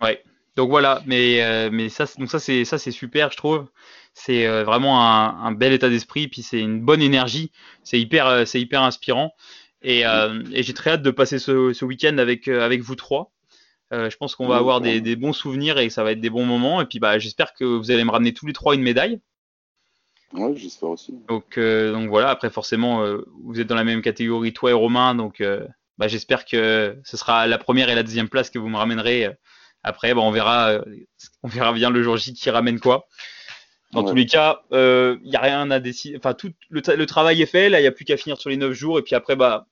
ouais 0.01 0.21
donc 0.57 0.71
voilà, 0.71 1.03
mais, 1.05 1.43
euh, 1.43 1.69
mais 1.71 1.87
ça, 1.87 2.05
donc 2.17 2.31
ça 2.31 2.39
c'est 2.39 2.65
ça 2.65 2.79
c'est 2.79 2.91
super, 2.91 3.31
je 3.31 3.37
trouve. 3.37 3.67
C'est 4.15 4.47
euh, 4.47 4.63
vraiment 4.63 4.99
un, 4.99 5.51
bel 5.51 5.71
état 5.71 5.87
d'esprit, 5.87 6.27
puis 6.27 6.41
c'est 6.41 6.59
une 6.59 6.81
bonne 6.81 7.03
énergie. 7.03 7.51
C'est 7.83 7.99
hyper 7.99 8.25
euh, 8.25 8.45
c'est 8.45 8.59
hyper 8.59 8.81
inspirant. 8.81 9.35
Et, 9.83 10.01
et 10.01 10.63
j'ai 10.63 10.73
très 10.73 10.91
hâte 10.91 11.03
de 11.03 11.11
passer 11.11 11.37
ce, 11.37 11.71
ce 11.71 11.85
week-end 11.85 12.17
avec 12.17 12.47
avec 12.47 12.81
vous 12.81 12.95
trois. 12.95 13.31
je 13.91 14.17
pense 14.17 14.35
qu'on 14.35 14.47
va 14.47 14.57
avoir 14.57 14.81
des, 14.81 14.99
des, 14.99 15.15
bons 15.15 15.33
souvenirs 15.33 15.77
et 15.77 15.87
que 15.87 15.93
ça 15.93 16.03
va 16.03 16.11
être 16.13 16.19
des 16.19 16.31
bons 16.31 16.45
moments. 16.45 16.81
Et 16.81 16.85
puis 16.85 16.97
bah 16.97 17.19
j'espère 17.19 17.53
que 17.53 17.63
vous 17.63 17.91
allez 17.91 18.03
me 18.03 18.09
ramener 18.09 18.33
tous 18.33 18.47
les 18.47 18.53
trois 18.53 18.73
une 18.73 18.81
médaille. 18.81 19.21
Ouais, 20.33 20.55
j'espère 20.55 20.89
aussi. 20.89 21.13
Donc 21.27 21.59
donc 21.59 22.09
voilà. 22.09 22.31
Après 22.31 22.49
forcément 22.49 23.05
vous 23.43 23.61
êtes 23.61 23.67
dans 23.67 23.75
la 23.75 23.83
même 23.83 24.01
catégorie 24.01 24.51
toi 24.51 24.71
et 24.71 24.73
Romain, 24.73 25.13
donc 25.13 25.43
bah, 25.99 26.07
j'espère 26.07 26.45
que 26.45 26.97
ce 27.03 27.15
sera 27.15 27.45
la 27.45 27.59
première 27.59 27.89
et 27.89 27.95
la 27.95 28.03
deuxième 28.03 28.29
place 28.29 28.49
que 28.49 28.57
vous 28.57 28.69
me 28.69 28.77
ramènerez 28.77 29.37
après, 29.87 30.13
on 30.13 30.31
verra, 30.31 30.69
euh, 30.69 30.81
on 31.43 31.47
verra 31.47 31.73
bien 31.73 31.89
le 31.89 32.03
jour 32.03 32.17
J 32.17 32.33
qui 32.33 32.49
ramène 32.49 32.79
quoi. 32.79 33.07
Dans 33.93 34.03
tous 34.03 34.15
les 34.15 34.25
cas, 34.25 34.61
il 34.71 34.77
euh, 34.77 35.17
n'y 35.23 35.35
a 35.35 35.41
rien 35.41 35.71
à 35.71 35.79
décider. 35.79 36.17
Enfin, 36.17 36.33
tout 36.33 36.51
le, 36.69 37.05
travail 37.05 37.41
est 37.41 37.45
fait. 37.45 37.69
Là, 37.69 37.79
il 37.79 37.83
n'y 37.83 37.87
a 37.87 37.91
plus 37.91 38.05
qu'à 38.05 38.17
finir 38.17 38.37
sur 38.37 38.49
les 38.49 38.57
9 38.57 38.73
jours. 38.73 38.99
Et 38.99 39.01
puis 39.01 39.15
après, 39.15 39.37
bah, 39.37 39.65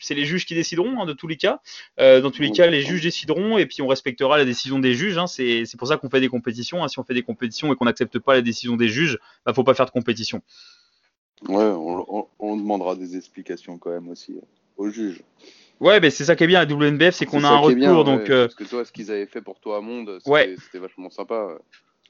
c'est 0.00 0.14
les 0.14 0.24
juges 0.24 0.46
qui 0.46 0.54
décideront, 0.54 1.00
hein, 1.00 1.06
de 1.06 1.12
tous 1.12 1.26
les 1.26 1.36
cas. 1.36 1.60
Euh, 2.00 2.20
dans 2.20 2.30
tous 2.30 2.42
les 2.42 2.50
cas, 2.50 2.66
les 2.66 2.82
juges 2.82 3.02
décideront 3.02 3.58
et 3.58 3.66
puis 3.66 3.82
on 3.82 3.86
respectera 3.86 4.38
la 4.38 4.44
décision 4.44 4.78
des 4.78 4.94
juges. 4.94 5.18
Hein. 5.18 5.26
C'est 5.26 5.64
pour 5.78 5.88
ça 5.88 5.98
qu'on 5.98 6.08
fait 6.08 6.20
des 6.20 6.28
compétitions. 6.28 6.82
Hein. 6.82 6.88
Si 6.88 6.98
on 6.98 7.04
fait 7.04 7.14
des 7.14 7.22
compétitions 7.22 7.72
et 7.72 7.76
qu'on 7.76 7.84
n'accepte 7.84 8.18
pas 8.18 8.34
la 8.34 8.42
décision 8.42 8.76
des 8.76 8.88
juges, 8.88 9.18
bah, 9.44 9.52
faut 9.52 9.64
pas 9.64 9.74
faire 9.74 9.86
de 9.86 9.90
compétition. 9.90 10.42
Ouais, 11.46 11.72
on, 12.40 12.56
demandera 12.56 12.96
des 12.96 13.16
explications 13.16 13.78
quand 13.78 13.90
même 13.90 14.08
aussi 14.08 14.40
aux 14.76 14.88
juges. 14.88 15.22
Ouais, 15.80 16.00
mais 16.00 16.10
c'est 16.10 16.24
ça 16.24 16.34
qui 16.36 16.44
est 16.44 16.48
bien 16.48 16.60
à 16.60 16.64
WNBF, 16.64 17.14
c'est 17.14 17.26
qu'on 17.26 17.44
a 17.44 17.48
un 17.48 17.58
retour. 17.58 18.04
donc, 18.04 18.30
euh, 18.30 18.46
Parce 18.46 18.54
que 18.54 18.64
toi, 18.64 18.84
ce 18.84 18.92
qu'ils 18.92 19.10
avaient 19.10 19.26
fait 19.26 19.40
pour 19.40 19.60
toi 19.60 19.78
à 19.78 19.80
Monde, 19.80 20.18
c'était 20.24 20.78
vachement 20.78 21.10
sympa. 21.10 21.58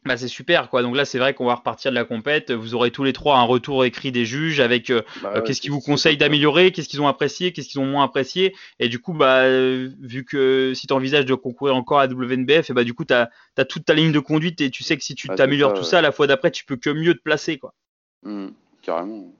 Bah, 0.05 0.16
c'est 0.16 0.29
super 0.29 0.71
quoi. 0.71 0.83
Donc 0.83 0.97
là, 0.97 1.05
c'est 1.05 1.19
vrai 1.19 1.35
qu'on 1.35 1.45
va 1.45 1.57
repartir 1.57 1.91
de 1.91 1.95
la 1.97 2.05
compète. 2.05 2.53
Vous 2.53 2.75
aurez 2.75 2.91
tous 2.91 3.05
les 3.05 3.12
trois 3.12 3.37
un 3.37 3.43
retour 3.43 3.85
écrit 3.85 4.12
des 4.12 4.25
juges 4.25 4.61
avec 4.61 4.91
euh, 4.91 5.03
bah 5.23 5.33
euh, 5.35 5.43
qu'est-ce 5.43 5.61
qu'ils 5.61 5.73
vous 5.73 5.81
conseillent 5.81 6.16
d'améliorer, 6.16 6.71
qu'est-ce 6.71 6.89
qu'ils 6.89 7.03
ont 7.03 7.09
apprécié, 7.09 7.53
qu'est-ce 7.53 7.69
qu'ils 7.69 7.81
ont 7.81 7.87
moins 7.87 8.05
apprécié. 8.05 8.55
Et 8.79 8.89
du 8.89 9.01
coup, 9.01 9.12
bah, 9.12 9.49
vu 9.51 10.25
que 10.25 10.73
si 10.75 10.87
tu 10.87 10.95
envisages 10.95 11.27
de 11.27 11.35
concourir 11.35 11.77
encore 11.77 11.99
à 11.99 12.07
WNBF, 12.07 12.71
et 12.71 12.73
bah, 12.73 12.85
du 12.85 12.95
coup, 12.95 13.05
tu 13.05 13.12
as, 13.12 13.29
toute 13.64 13.85
ta 13.85 13.95
ligne 13.95 14.12
de 14.12 14.21
conduite 14.21 14.61
et 14.61 14.71
tu 14.71 14.83
sais 14.83 14.97
que 14.97 15.03
si 15.03 15.14
tu 15.14 15.29
t'améliores 15.29 15.75
tout 15.75 15.85
ça, 15.85 16.01
la 16.01 16.12
fois 16.12 16.27
d'après, 16.27 16.53
tu 16.53 16.64
peux 16.64 16.77
que 16.77 16.91
mieux 16.91 17.14
te 17.14 17.23
placer. 17.23 17.59
Quoi. 17.59 17.75
Mmh, 18.23 18.49
carrément. 18.83 19.35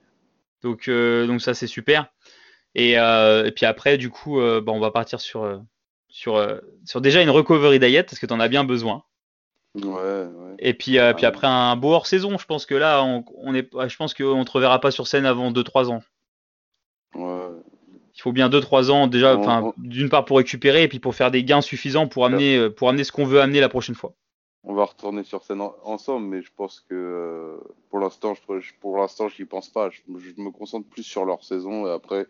Donc, 0.61 0.89
donc 0.89 1.41
ça, 1.41 1.53
c'est 1.53 1.67
super. 1.67 2.11
Euh, 2.77 3.45
et, 3.45 3.51
puis 3.51 3.65
après, 3.65 3.97
du 3.97 4.09
coup, 4.09 4.39
euh, 4.39 4.61
bah, 4.61 4.71
on 4.71 4.79
va 4.79 4.91
partir 4.91 5.19
sur, 5.19 5.43
euh, 5.43 5.57
sur, 6.07 6.45
sur 6.85 7.01
déjà 7.01 7.21
une 7.21 7.29
recovery 7.29 7.79
diet 7.79 8.03
parce 8.03 8.19
que 8.19 8.25
tu 8.25 8.33
en 8.33 8.39
as 8.39 8.47
bien 8.47 8.63
besoin. 8.63 9.03
Ouais, 9.75 9.83
ouais. 9.83 10.55
Et 10.59 10.73
puis, 10.73 10.97
puis 11.15 11.25
après 11.25 11.47
un 11.47 11.75
beau 11.75 11.91
hors 11.93 12.07
saison, 12.07 12.37
je 12.37 12.45
pense 12.45 12.65
que 12.65 12.75
là, 12.75 13.03
on, 13.03 13.53
est, 13.53 13.69
je 13.87 13.95
pense 13.97 14.13
qu'on 14.13 14.43
te 14.43 14.51
reverra 14.51 14.79
pas 14.81 14.91
sur 14.91 15.07
scène 15.07 15.25
avant 15.25 15.51
2-3 15.51 15.89
ans. 15.89 16.01
Ouais. 17.15 17.49
Il 18.15 18.21
faut 18.21 18.31
bien 18.31 18.49
2-3 18.49 18.91
ans 18.91 19.07
déjà, 19.07 19.39
d'une 19.77 20.09
part 20.09 20.25
pour 20.25 20.37
récupérer 20.37 20.83
et 20.83 20.87
puis 20.87 20.99
pour 20.99 21.15
faire 21.15 21.31
des 21.31 21.43
gains 21.43 21.61
suffisants 21.61 22.07
pour 22.07 22.25
amener, 22.25 22.69
pour 22.71 22.89
amener 22.89 23.03
ce 23.03 23.11
qu'on 23.11 23.25
veut 23.25 23.39
amener 23.39 23.61
la 23.61 23.69
prochaine 23.69 23.95
fois. 23.95 24.13
On 24.63 24.73
va 24.73 24.83
retourner 24.83 25.23
sur 25.23 25.43
scène 25.43 25.61
ensemble, 25.83 26.27
mais 26.27 26.41
je 26.41 26.51
pense 26.53 26.81
que 26.81 27.57
pour 27.89 27.99
l'instant, 27.99 28.33
je, 28.33 28.73
pour 28.81 28.97
l'instant, 28.97 29.29
j'y 29.29 29.45
pense 29.45 29.69
pas. 29.69 29.89
Je, 29.89 30.01
je, 30.17 30.41
me 30.41 30.51
concentre 30.51 30.89
plus 30.89 31.03
sur 31.03 31.23
leur 31.23 31.45
saison 31.45 31.87
et 31.87 31.91
après, 31.91 32.27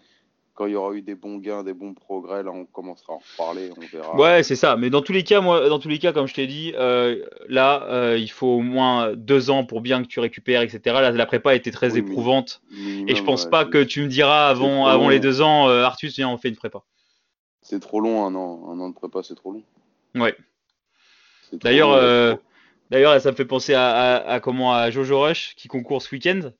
quand 0.60 0.66
il 0.66 0.74
y 0.74 0.76
aura 0.76 0.94
eu 0.94 1.02
des 1.02 1.16
bons 1.16 1.38
gains, 1.38 1.64
des 1.64 1.74
bons 1.74 1.94
progrès, 1.94 2.44
là 2.44 2.52
on 2.52 2.66
commencera 2.66 3.14
à 3.14 3.16
en 3.16 3.20
reparler, 3.20 3.70
on 3.78 3.80
verra. 3.80 4.14
Ouais, 4.18 4.44
c'est 4.44 4.58
ça. 4.58 4.76
Mais 4.76 4.90
dans 4.90 5.02
tous 5.02 5.14
les 5.14 5.24
cas, 5.24 5.40
moi, 5.40 5.70
dans 5.70 5.80
tous 5.80 5.88
les 5.88 6.00
cas, 6.00 6.12
comme 6.12 6.28
je 6.28 6.34
t'ai 6.34 6.48
dit, 6.48 6.74
euh, 6.76 7.24
là, 7.48 7.84
euh, 7.88 8.18
il 8.20 8.30
faut 8.30 8.48
au 8.48 8.60
moins 8.60 9.14
deux 9.16 9.52
ans 9.52 9.64
pour 9.64 9.80
bien 9.80 10.04
que 10.04 10.08
tu 10.10 10.20
récupères, 10.20 10.62
etc. 10.62 10.82
Là, 10.88 11.12
la 11.12 11.26
prépa 11.26 11.52
a 11.52 11.56
été 11.56 11.72
très 11.72 11.98
éprouvante, 11.98 12.62
et 13.08 13.16
je 13.16 13.24
pense 13.24 13.50
pas 13.50 13.64
que 13.64 13.82
tu 13.82 14.02
me 14.02 14.08
diras 14.10 14.50
avant, 14.50 14.86
avant 14.86 15.08
les 15.08 15.22
deux 15.22 15.42
ans, 15.42 15.70
euh, 15.70 15.84
Artus, 15.84 16.18
viens, 16.18 16.28
on 16.28 16.38
fait 16.38 16.50
une 16.50 16.58
prépa. 16.58 16.84
C'est 17.62 17.80
trop 17.80 18.02
long, 18.02 18.26
un 18.26 18.36
an, 18.36 18.70
un 18.70 18.80
an 18.82 18.90
de 18.90 18.96
prépa, 18.96 19.24
c'est 19.24 19.36
trop 19.36 19.54
long. 19.54 19.64
Ouais. 20.16 20.36
D'ailleurs, 21.54 22.38
d'ailleurs, 22.92 23.22
ça 23.22 23.32
me 23.32 23.36
fait 23.38 23.46
penser 23.46 23.76
à, 23.76 24.18
à, 24.18 24.42
comment 24.42 24.74
à 24.74 24.92
Jojo 24.92 25.22
Rush 25.22 25.56
qui 25.56 25.70
concourt 25.70 26.02
ce 26.02 26.14
week-end 26.14 26.52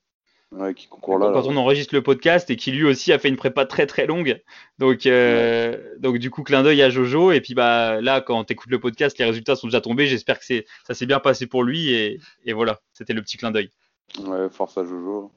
qui 0.76 0.88
concourt 0.88 1.18
là. 1.18 1.30
Quand 1.32 1.46
on 1.46 1.56
enregistre 1.56 1.94
le 1.94 2.02
podcast 2.02 2.50
et 2.50 2.56
qui 2.56 2.72
lui 2.72 2.84
aussi 2.84 3.12
a 3.12 3.18
fait 3.18 3.28
une 3.28 3.36
prépa 3.36 3.66
très 3.66 3.86
très 3.86 4.06
longue. 4.06 4.40
Donc, 4.78 5.06
euh, 5.06 5.76
donc 5.98 6.18
du 6.18 6.30
coup, 6.30 6.42
clin 6.42 6.62
d'œil 6.62 6.82
à 6.82 6.90
Jojo. 6.90 7.30
Et 7.32 7.40
puis 7.40 7.54
bah 7.54 8.00
là, 8.00 8.20
quand 8.20 8.44
tu 8.44 8.52
écoutes 8.52 8.70
le 8.70 8.80
podcast, 8.80 9.16
les 9.18 9.24
résultats 9.24 9.56
sont 9.56 9.68
déjà 9.68 9.80
tombés. 9.80 10.06
J'espère 10.06 10.38
que 10.40 10.44
ça 10.44 10.94
s'est 10.94 11.06
bien 11.06 11.20
passé 11.20 11.46
pour 11.46 11.62
lui. 11.62 11.92
Et, 11.92 12.20
et 12.44 12.52
voilà, 12.52 12.80
c'était 12.92 13.12
le 13.12 13.22
petit 13.22 13.36
clin 13.36 13.50
d'œil. 13.50 13.70
Ouais, 14.18 14.48
force 14.50 14.76
à 14.76 14.84
Jojo. 14.84 15.30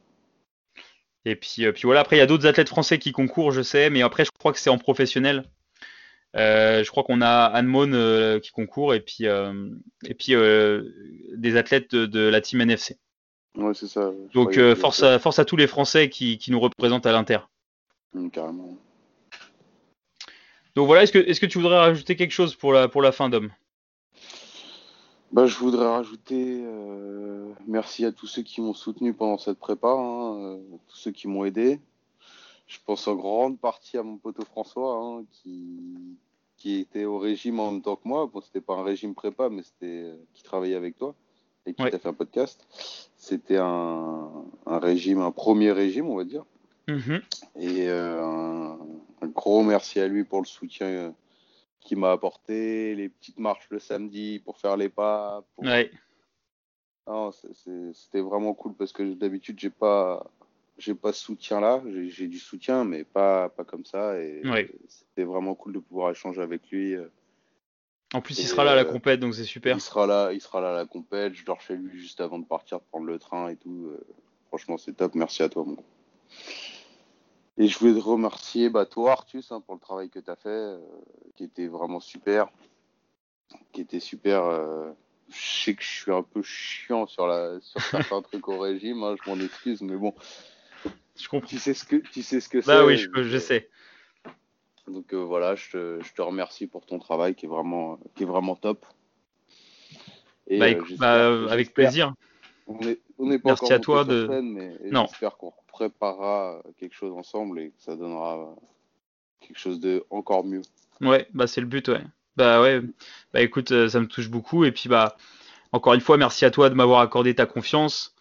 Et 1.26 1.36
puis, 1.36 1.66
euh, 1.66 1.72
puis 1.72 1.84
voilà, 1.84 2.02
après, 2.02 2.16
il 2.16 2.20
y 2.20 2.24
a 2.24 2.26
d'autres 2.26 2.48
athlètes 2.48 2.70
français 2.70 2.98
qui 2.98 3.12
concourent, 3.12 3.52
je 3.52 3.62
sais. 3.62 3.90
Mais 3.90 4.02
après, 4.02 4.26
je 4.26 4.32
crois 4.32 4.52
que 4.52 4.60
c'est 4.60 4.72
en 4.72 4.80
professionnel. 4.80 5.44
Euh, 6.36 6.84
je 6.84 6.90
crois 6.90 7.04
qu'on 7.04 7.22
a 7.22 7.46
Anne 7.46 7.68
Mon 7.68 8.40
qui 8.40 8.50
concourt 8.50 8.96
et 8.96 9.00
puis, 9.00 9.26
et 9.26 10.14
puis 10.16 10.34
des 11.38 11.56
athlètes 11.56 11.92
de, 11.94 12.08
de 12.08 12.22
la 12.22 12.42
team 12.42 12.62
NFC. 12.62 12.98
Ouais, 13.56 13.74
c'est 13.74 13.88
ça. 13.88 14.12
Donc 14.34 14.58
euh, 14.58 14.76
force, 14.76 15.04
à, 15.04 15.20
force 15.20 15.40
à 15.40 15.46
tous 15.46 15.56
les 15.56 15.68
Français 15.68 16.10
qui, 16.10 16.38
qui 16.38 16.52
nous 16.52 16.60
représentent 16.60 17.06
à 17.06 17.12
l'Inter. 17.12 17.40
Mmh, 18.14 18.30
carrément. 18.30 18.78
Donc 20.76 20.88
voilà, 20.88 21.04
est-ce 21.04 21.12
que, 21.12 21.20
est 21.20 21.40
que 21.40 21.46
tu 21.46 21.60
voudrais 21.60 21.78
rajouter 21.78 22.16
quelque 22.16 22.32
chose 22.32 22.56
pour 22.56 22.74
la, 22.74 22.88
pour 22.88 23.04
la 23.04 23.12
fin, 23.12 23.30
d'homme 23.30 23.52
bah, 25.32 25.46
Je 25.46 25.56
voudrais 25.58 25.86
rajouter 25.86 26.64
euh, 26.66 27.52
merci 27.68 28.06
à 28.06 28.12
tous 28.12 28.26
ceux 28.26 28.42
qui 28.42 28.60
m'ont 28.60 28.74
soutenu 28.74 29.14
pendant 29.14 29.38
cette 29.38 29.60
prépa, 29.60 29.90
hein, 29.90 30.36
euh, 30.40 30.58
tous 30.88 30.98
ceux 30.98 31.12
qui 31.12 31.28
m'ont 31.28 31.46
aidé. 31.46 31.80
Je 32.66 32.80
pense 32.84 33.08
en 33.08 33.14
grande 33.14 33.60
partie 33.60 34.00
à 34.00 34.04
mon 34.04 34.18
poteau 34.18 34.46
François, 34.46 34.98
hein, 34.98 35.26
qui, 35.32 35.80
qui 36.58 36.80
était 36.80 37.06
au 37.06 37.20
régime 37.20 37.60
en 37.60 37.72
même 37.72 37.82
temps 37.84 37.98
que 37.98 38.08
moi. 38.08 38.28
Bon, 38.34 38.42
c'était 38.42 38.62
pas 38.62 38.74
un 38.74 38.84
régime 38.84 39.14
prépa, 39.14 39.50
mais 39.50 39.62
c'était 39.62 40.12
qui 40.34 40.42
travaillait 40.42 40.76
avec 40.76 40.98
toi 40.98 41.14
et 41.68 41.74
qui 41.74 41.84
t'a 41.84 42.00
fait 42.00 42.10
un 42.10 42.14
podcast. 42.14 42.66
C'était 43.24 43.56
un, 43.58 44.44
régime, 44.66 45.22
un 45.22 45.32
premier 45.32 45.72
régime, 45.72 46.10
on 46.10 46.18
va 46.18 46.26
dire. 46.26 46.44
Mm-hmm. 46.90 47.22
Et 47.56 47.88
euh, 47.88 48.22
un, 49.22 49.28
gros 49.28 49.64
merci 49.64 50.02
à 50.02 50.10
lui 50.10 50.26
pour 50.26 50.42
le 50.42 50.46
soutien 50.46 50.88
euh, 50.88 51.12
qu'il 51.80 52.00
m'a 52.00 52.12
apporté, 52.12 52.96
les 52.96 53.08
petites 53.08 53.40
marches 53.40 53.66
le 53.70 53.80
samedi 53.80 54.42
pour 54.44 54.58
faire 54.58 54.76
les 54.76 54.90
pas. 54.90 55.42
C'était 57.94 58.20
vraiment 58.20 58.54
cool 58.54 58.74
parce 58.74 58.92
que 58.92 59.14
d'habitude, 59.14 59.58
j'ai 59.58 59.70
pas, 59.70 60.30
j'ai 60.78 60.94
pas 60.94 61.14
ce 61.14 61.24
soutien 61.24 61.62
là. 61.62 61.82
J'ai 62.10 62.28
du 62.28 62.40
soutien, 62.40 62.84
mais 62.84 63.06
pas, 63.06 63.48
pas 63.48 63.64
comme 63.64 63.86
ça. 63.86 64.20
Et 64.20 64.42
c'était 64.90 65.24
vraiment 65.24 65.56
cool 65.56 65.72
de 65.72 65.80
pouvoir 65.80 66.12
échanger 66.12 66.42
avec 66.42 66.70
lui. 66.72 66.98
En 68.14 68.22
plus, 68.22 68.40
il 68.40 68.48
sera 68.48 68.64
là 68.64 68.72
à 68.72 68.76
la 68.76 68.82
euh, 68.82 68.92
compète, 68.92 69.20
donc 69.20 69.34
c'est 69.34 69.44
super. 69.44 69.76
Il 69.76 69.82
sera 69.82 70.06
là, 70.06 70.32
il 70.32 70.40
sera 70.40 70.62
là 70.62 70.70
à 70.70 70.74
la 70.76 70.86
compète. 70.86 71.34
Je 71.34 71.44
dors 71.44 71.60
chez 71.62 71.76
lui 71.76 72.00
juste 72.00 72.22
avant 72.22 72.38
de 72.38 72.46
partir 72.46 72.80
prendre 72.80 73.08
le 73.08 73.18
train 73.18 73.50
et 73.50 73.56
tout. 73.56 73.88
Euh, 73.88 74.06
franchement, 74.48 74.78
c'est 74.78 74.94
top. 74.94 75.16
Merci 75.16 75.42
à 75.42 75.50
toi, 75.50 75.64
mon 75.66 75.78
Et 77.58 77.68
je 77.68 77.80
voulais 77.80 77.94
te 77.94 78.04
remercier, 78.06 78.70
bah, 78.70 78.86
toi, 78.86 79.14
Artus, 79.14 79.52
hein, 79.52 79.62
pour 79.62 79.74
le 79.74 79.80
travail 79.80 80.10
que 80.10 80.20
tu 80.20 80.30
as 80.30 80.36
fait, 80.36 80.50
euh, 80.50 80.80
qui 81.36 81.44
était 81.44 81.68
vraiment 81.68 82.00
super. 82.00 82.50
qui 83.72 83.82
était 83.82 84.00
super. 84.00 84.44
je 85.30 85.64
sais 85.64 85.74
que 85.74 85.84
je 85.84 85.90
suis 85.90 86.12
un 86.12 86.24
peu 86.24 86.44
chiant 86.44 87.08
sur, 87.08 87.26
la, 87.26 87.60
sur 87.62 87.82
certains 87.82 88.22
trucs 88.32 88.48
au 88.48 88.60
régime, 88.60 89.04
hein, 89.04 89.16
je 89.24 89.30
m'en 89.30 89.40
excuse, 89.40 89.82
mais 89.82 89.96
bon. 89.96 90.14
Je 91.16 91.28
comprends. 91.28 91.48
Tu 91.48 91.58
sais 91.58 91.74
ce 91.74 91.84
que, 91.84 91.96
tu 91.96 92.22
sais 92.22 92.40
ce 92.40 92.50
que 92.50 92.60
bah 92.60 92.80
c'est. 92.80 92.86
oui, 92.86 92.98
je, 92.98 93.24
je 93.24 93.38
sais. 93.38 93.70
Donc 94.88 95.14
voilà, 95.14 95.56
je 95.56 95.70
te, 95.72 96.00
je 96.04 96.14
te, 96.14 96.22
remercie 96.22 96.68
pour 96.68 96.86
ton 96.86 97.00
travail 97.00 97.36
qui 97.36 97.46
est 97.46 97.50
vraiment, 97.50 98.00
qui 98.16 98.24
est 98.24 98.26
vraiment 98.26 98.56
top. 98.56 98.86
Et, 100.48 100.60
bah, 100.60 100.70
écoute, 100.70 100.98
bah, 100.98 101.50
avec 101.50 101.74
plaisir. 101.74 102.14
On 102.68 102.80
est, 102.82 103.00
on 103.18 103.32
est 103.32 103.40
pas 103.40 103.50
Merci 103.50 103.66
encore 103.66 103.76
à 103.76 103.80
toi 103.80 104.04
de. 104.06 104.28
Scène, 104.28 104.52
mais 104.52 104.78
non. 104.92 105.06
J'espère 105.10 105.38
qu'on 105.38 105.54
préparera 105.68 106.62
quelque 106.78 106.96
chose 106.96 107.14
ensemble 107.14 107.60
et 107.60 107.70
que 107.70 107.82
ça 107.82 107.96
donnera 107.96 108.56
quelque 109.40 109.60
chose 109.60 109.80
de 109.80 110.06
encore 110.10 110.44
mieux. 110.44 110.62
Ouais, 111.02 111.28
bah 111.34 111.48
c'est 111.48 111.62
le 111.62 111.68
but, 111.68 111.88
ouais. 111.88 112.04
Bah 112.36 112.62
ouais, 112.62 112.82
bah 113.34 113.42
écoute, 113.42 113.70
ça 113.88 114.00
me 114.00 114.08
touche 114.08 114.30
beaucoup 114.30 114.66
et 114.66 114.72
puis 114.72 114.90
bah 114.90 115.18
encore 115.72 115.94
une 115.94 116.02
fois, 116.02 116.18
merci 116.18 116.46
à 116.46 116.52
toi 116.52 116.70
de 116.70 116.76
m'avoir 116.76 117.02
accordé 117.02 117.36
ta 117.36 117.46
confiance 117.46 118.14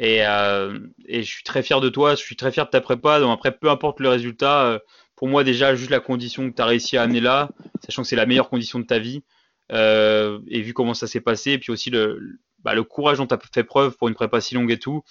et, 0.00 0.26
euh, 0.26 0.78
et, 1.06 1.22
je 1.22 1.30
suis 1.30 1.44
très 1.44 1.62
fier 1.62 1.80
de 1.82 1.90
toi, 1.90 2.14
je 2.14 2.22
suis 2.22 2.34
très 2.34 2.50
fier 2.50 2.64
de 2.64 2.70
ta 2.70 2.80
prépa. 2.80 3.20
Donc 3.20 3.32
après, 3.34 3.52
peu 3.52 3.70
importe 3.70 4.00
le 4.00 4.08
résultat, 4.08 4.62
euh, 4.64 4.78
pour 5.20 5.28
moi 5.28 5.44
déjà 5.44 5.74
juste 5.74 5.90
la 5.90 6.00
condition 6.00 6.50
que 6.50 6.56
tu 6.56 6.62
as 6.62 6.64
réussi 6.64 6.96
à 6.96 7.02
amener 7.02 7.20
là, 7.20 7.50
sachant 7.84 8.00
que 8.00 8.08
c'est 8.08 8.16
la 8.16 8.24
meilleure 8.24 8.48
condition 8.48 8.78
de 8.78 8.86
ta 8.86 8.98
vie 8.98 9.22
euh, 9.70 10.38
et 10.48 10.62
vu 10.62 10.72
comment 10.72 10.94
ça 10.94 11.06
s'est 11.06 11.20
passé, 11.20 11.58
puis 11.58 11.70
aussi 11.70 11.90
le, 11.90 12.38
bah, 12.60 12.72
courage 12.84 13.18
dont 13.18 13.26
tu 13.26 13.34
as 13.34 13.38
fait 13.52 13.62
preuve 13.62 13.98
pour 13.98 14.08
une 14.08 14.14
prépa 14.14 14.40
si 14.40 14.54
longue 14.54 14.70
et 14.70 14.78
tout. 14.78 15.02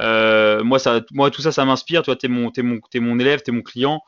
Euh, 0.00 0.64
moi, 0.64 0.80
tout 0.80 1.42
ça, 1.42 1.52
ça 1.52 1.66
m'inspire. 1.66 2.02
Tu 2.02 2.10
es 2.10 2.28
mon, 2.28 2.48
es 2.48 2.62
es 2.94 3.00
mon 3.00 3.18
élève, 3.18 3.42
tu 3.42 3.50
es 3.50 3.52
mon 3.52 3.60
client. 3.60 4.00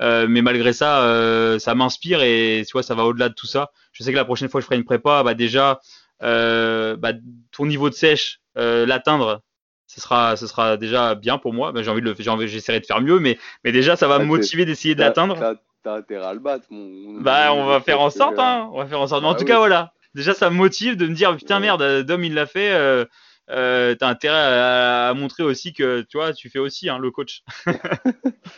Euh, 0.00 0.28
mais 0.28 0.40
malgré 0.40 0.72
ça, 0.72 1.58
ça 1.58 1.74
m'inspire 1.74 2.22
et 2.22 2.62
tu 2.64 2.70
vois, 2.70 2.84
ça 2.84 2.94
va 2.94 3.04
au-delà 3.04 3.28
de 3.28 3.34
tout 3.34 3.48
ça. 3.48 3.72
Je 3.90 4.04
sais 4.04 4.12
que 4.12 4.16
la 4.16 4.24
prochaine 4.24 4.48
fois 4.48 4.60
que 4.60 4.62
je 4.62 4.66
ferai 4.66 4.76
une 4.76 4.84
prépa, 4.84 5.24
bah 5.24 5.34
déjà, 5.34 5.80
bah, 6.20 7.12
ton 7.50 7.66
niveau 7.66 7.90
de 7.90 7.94
sèche, 7.94 8.38
l'atteindre, 8.54 9.42
ce 9.88 10.02
sera, 10.02 10.36
ce 10.36 10.46
sera 10.46 10.76
déjà 10.76 11.14
bien 11.14 11.38
pour 11.38 11.52
moi. 11.52 11.72
Bah, 11.72 11.82
j'ai 11.82 11.90
envie 11.90 12.02
de 12.02 12.06
le, 12.06 12.14
j'ai 12.16 12.30
envie, 12.30 12.46
j'essaierai 12.46 12.78
de 12.78 12.86
faire 12.86 13.00
mieux, 13.00 13.18
mais, 13.18 13.38
mais 13.64 13.72
déjà, 13.72 13.96
ça 13.96 14.06
va 14.06 14.18
me 14.18 14.24
motiver 14.24 14.64
d'essayer 14.66 14.94
de 14.94 15.00
l'atteindre. 15.00 15.56
T'as 15.82 15.94
intérêt 15.94 16.26
à 16.26 16.34
le 16.34 16.40
battre, 16.40 16.66
mon. 16.70 17.20
Bah, 17.20 17.54
on 17.54 17.64
va 17.66 17.80
faire 17.80 18.00
en 18.00 18.10
sorte, 18.10 18.38
hein. 18.38 18.68
On 18.72 18.78
va 18.78 18.86
faire 18.86 19.00
en 19.00 19.06
sorte. 19.06 19.22
Mais 19.22 19.28
en 19.28 19.34
tout 19.34 19.44
cas, 19.44 19.58
voilà. 19.58 19.92
Déjà, 20.14 20.34
ça 20.34 20.50
me 20.50 20.56
motive 20.56 20.96
de 20.96 21.06
me 21.06 21.14
dire, 21.14 21.34
putain, 21.36 21.58
merde, 21.58 22.02
Dom, 22.02 22.22
il 22.22 22.34
l'a 22.34 22.46
fait. 22.46 22.72
Euh, 22.72 23.04
euh, 23.50 23.94
t'as 23.94 24.08
intérêt 24.08 24.36
à, 24.36 25.08
à, 25.08 25.14
montrer 25.14 25.42
aussi 25.42 25.72
que 25.72 26.02
tu 26.02 26.18
vois, 26.18 26.34
tu 26.34 26.50
fais 26.50 26.58
aussi 26.58 26.90
hein, 26.90 26.98
le 26.98 27.10
coach. 27.10 27.42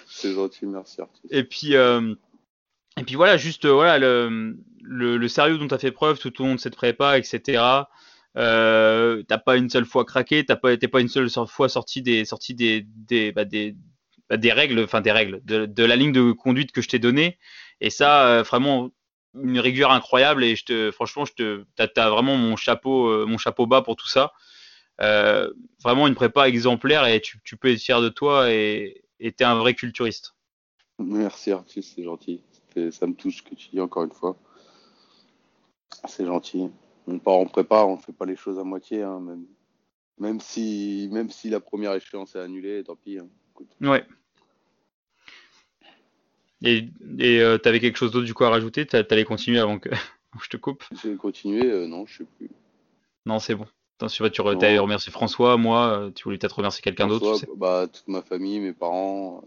c'est 0.06 0.34
gentil, 0.34 0.66
merci 0.66 1.00
Arthur. 1.00 1.20
Et 1.30 1.44
puis, 1.44 1.76
euh, 1.76 2.12
et 2.98 3.04
puis 3.04 3.14
voilà, 3.14 3.36
juste 3.36 3.66
voilà 3.66 3.98
le, 3.98 4.56
le, 4.82 5.16
le 5.16 5.28
sérieux 5.28 5.58
dont 5.58 5.68
tu 5.68 5.74
as 5.74 5.78
fait 5.78 5.92
preuve 5.92 6.18
tout 6.18 6.42
au 6.42 6.44
long 6.44 6.56
de 6.56 6.60
cette 6.60 6.74
prépa, 6.74 7.18
etc. 7.18 7.62
Euh, 8.36 9.22
t'as 9.26 9.38
pas 9.38 9.56
une 9.56 9.68
seule 9.68 9.84
fois 9.84 10.04
craqué, 10.04 10.44
t'as 10.44 10.56
pas, 10.56 10.76
t'es 10.76 10.88
pas 10.88 11.00
une 11.00 11.08
seule 11.08 11.28
fois 11.48 11.68
sorti 11.68 12.00
des, 12.02 12.24
sorti 12.24 12.54
des, 12.54 12.86
des, 12.86 13.32
bah, 13.32 13.44
des, 13.44 13.74
bah, 14.28 14.36
des 14.36 14.52
règles, 14.52 14.84
enfin 14.84 15.00
des 15.00 15.10
règles, 15.10 15.40
de, 15.44 15.66
de, 15.66 15.84
la 15.84 15.96
ligne 15.96 16.12
de 16.12 16.32
conduite 16.32 16.72
que 16.72 16.80
je 16.80 16.88
t'ai 16.88 16.98
donnée. 16.98 17.38
Et 17.80 17.90
ça, 17.90 18.28
euh, 18.28 18.42
vraiment, 18.42 18.90
une 19.34 19.58
rigueur 19.58 19.90
incroyable. 19.90 20.44
Et 20.44 20.56
je 20.56 20.64
te, 20.64 20.90
franchement, 20.92 21.24
je 21.24 21.32
te, 21.32 21.64
t'as, 21.76 21.88
as 21.96 22.10
vraiment 22.10 22.36
mon 22.36 22.56
chapeau, 22.56 23.08
euh, 23.08 23.26
mon 23.26 23.38
chapeau 23.38 23.66
bas 23.66 23.82
pour 23.82 23.96
tout 23.96 24.08
ça. 24.08 24.32
Euh, 25.00 25.50
vraiment 25.82 26.06
une 26.06 26.14
prépa 26.14 26.46
exemplaire 26.46 27.06
et 27.06 27.20
tu, 27.20 27.40
tu, 27.42 27.56
peux 27.56 27.72
être 27.72 27.80
fier 27.80 28.02
de 28.02 28.10
toi 28.10 28.50
et 28.52 29.02
t'es 29.18 29.44
un 29.44 29.54
vrai 29.54 29.72
culturiste. 29.74 30.34
Merci 30.98 31.52
Arthur, 31.52 31.82
c'est 31.82 32.04
gentil. 32.04 32.42
Ça 32.90 33.06
me 33.06 33.14
touche 33.14 33.38
ce 33.38 33.42
que 33.42 33.54
tu 33.54 33.70
dis 33.70 33.80
encore 33.80 34.04
une 34.04 34.12
fois. 34.12 34.36
C'est 36.06 36.26
gentil. 36.26 36.70
On 37.10 37.18
part 37.18 37.34
en 37.34 37.46
prépa, 37.46 37.84
on 37.84 37.96
ne 37.96 38.00
fait 38.00 38.12
pas 38.12 38.24
les 38.24 38.36
choses 38.36 38.58
à 38.58 38.64
moitié. 38.64 39.02
Hein, 39.02 39.20
même, 39.20 39.44
même, 40.18 40.40
si, 40.40 41.08
même 41.10 41.30
si 41.30 41.50
la 41.50 41.58
première 41.58 41.94
échéance 41.94 42.36
est 42.36 42.40
annulée, 42.40 42.84
tant 42.84 42.94
pis. 42.94 43.18
Hein. 43.18 43.28
Ouais. 43.80 44.04
Et 46.62 46.88
tu 47.18 47.24
euh, 47.40 47.58
avais 47.64 47.80
quelque 47.80 47.96
chose 47.96 48.12
d'autre 48.12 48.26
du 48.26 48.34
coup 48.34 48.44
à 48.44 48.50
rajouter? 48.50 48.86
Tu 48.86 48.96
allais 48.96 49.24
continuer 49.24 49.58
avant 49.60 49.78
que 49.78 49.90
je 50.40 50.48
te 50.48 50.56
coupe? 50.56 50.84
J'ai 51.02 51.16
continué, 51.16 51.66
euh, 51.66 51.86
non, 51.86 52.06
je 52.06 52.18
sais 52.18 52.26
plus. 52.36 52.50
Non, 53.26 53.38
c'est 53.38 53.54
bon. 53.54 53.66
Tu 54.08 54.22
vas 54.22 54.30
tu 54.30 54.40
remercié 54.40 55.12
François, 55.12 55.58
moi, 55.58 55.88
euh, 55.88 56.10
tu 56.10 56.24
voulais 56.24 56.38
peut-être 56.38 56.56
remercier 56.56 56.80
quelqu'un 56.80 57.06
d'autre 57.06 57.34
tu 57.34 57.40
sais 57.40 57.48
bah, 57.54 57.86
Toute 57.86 58.08
ma 58.08 58.22
famille, 58.22 58.58
mes 58.58 58.72
parents, 58.72 59.44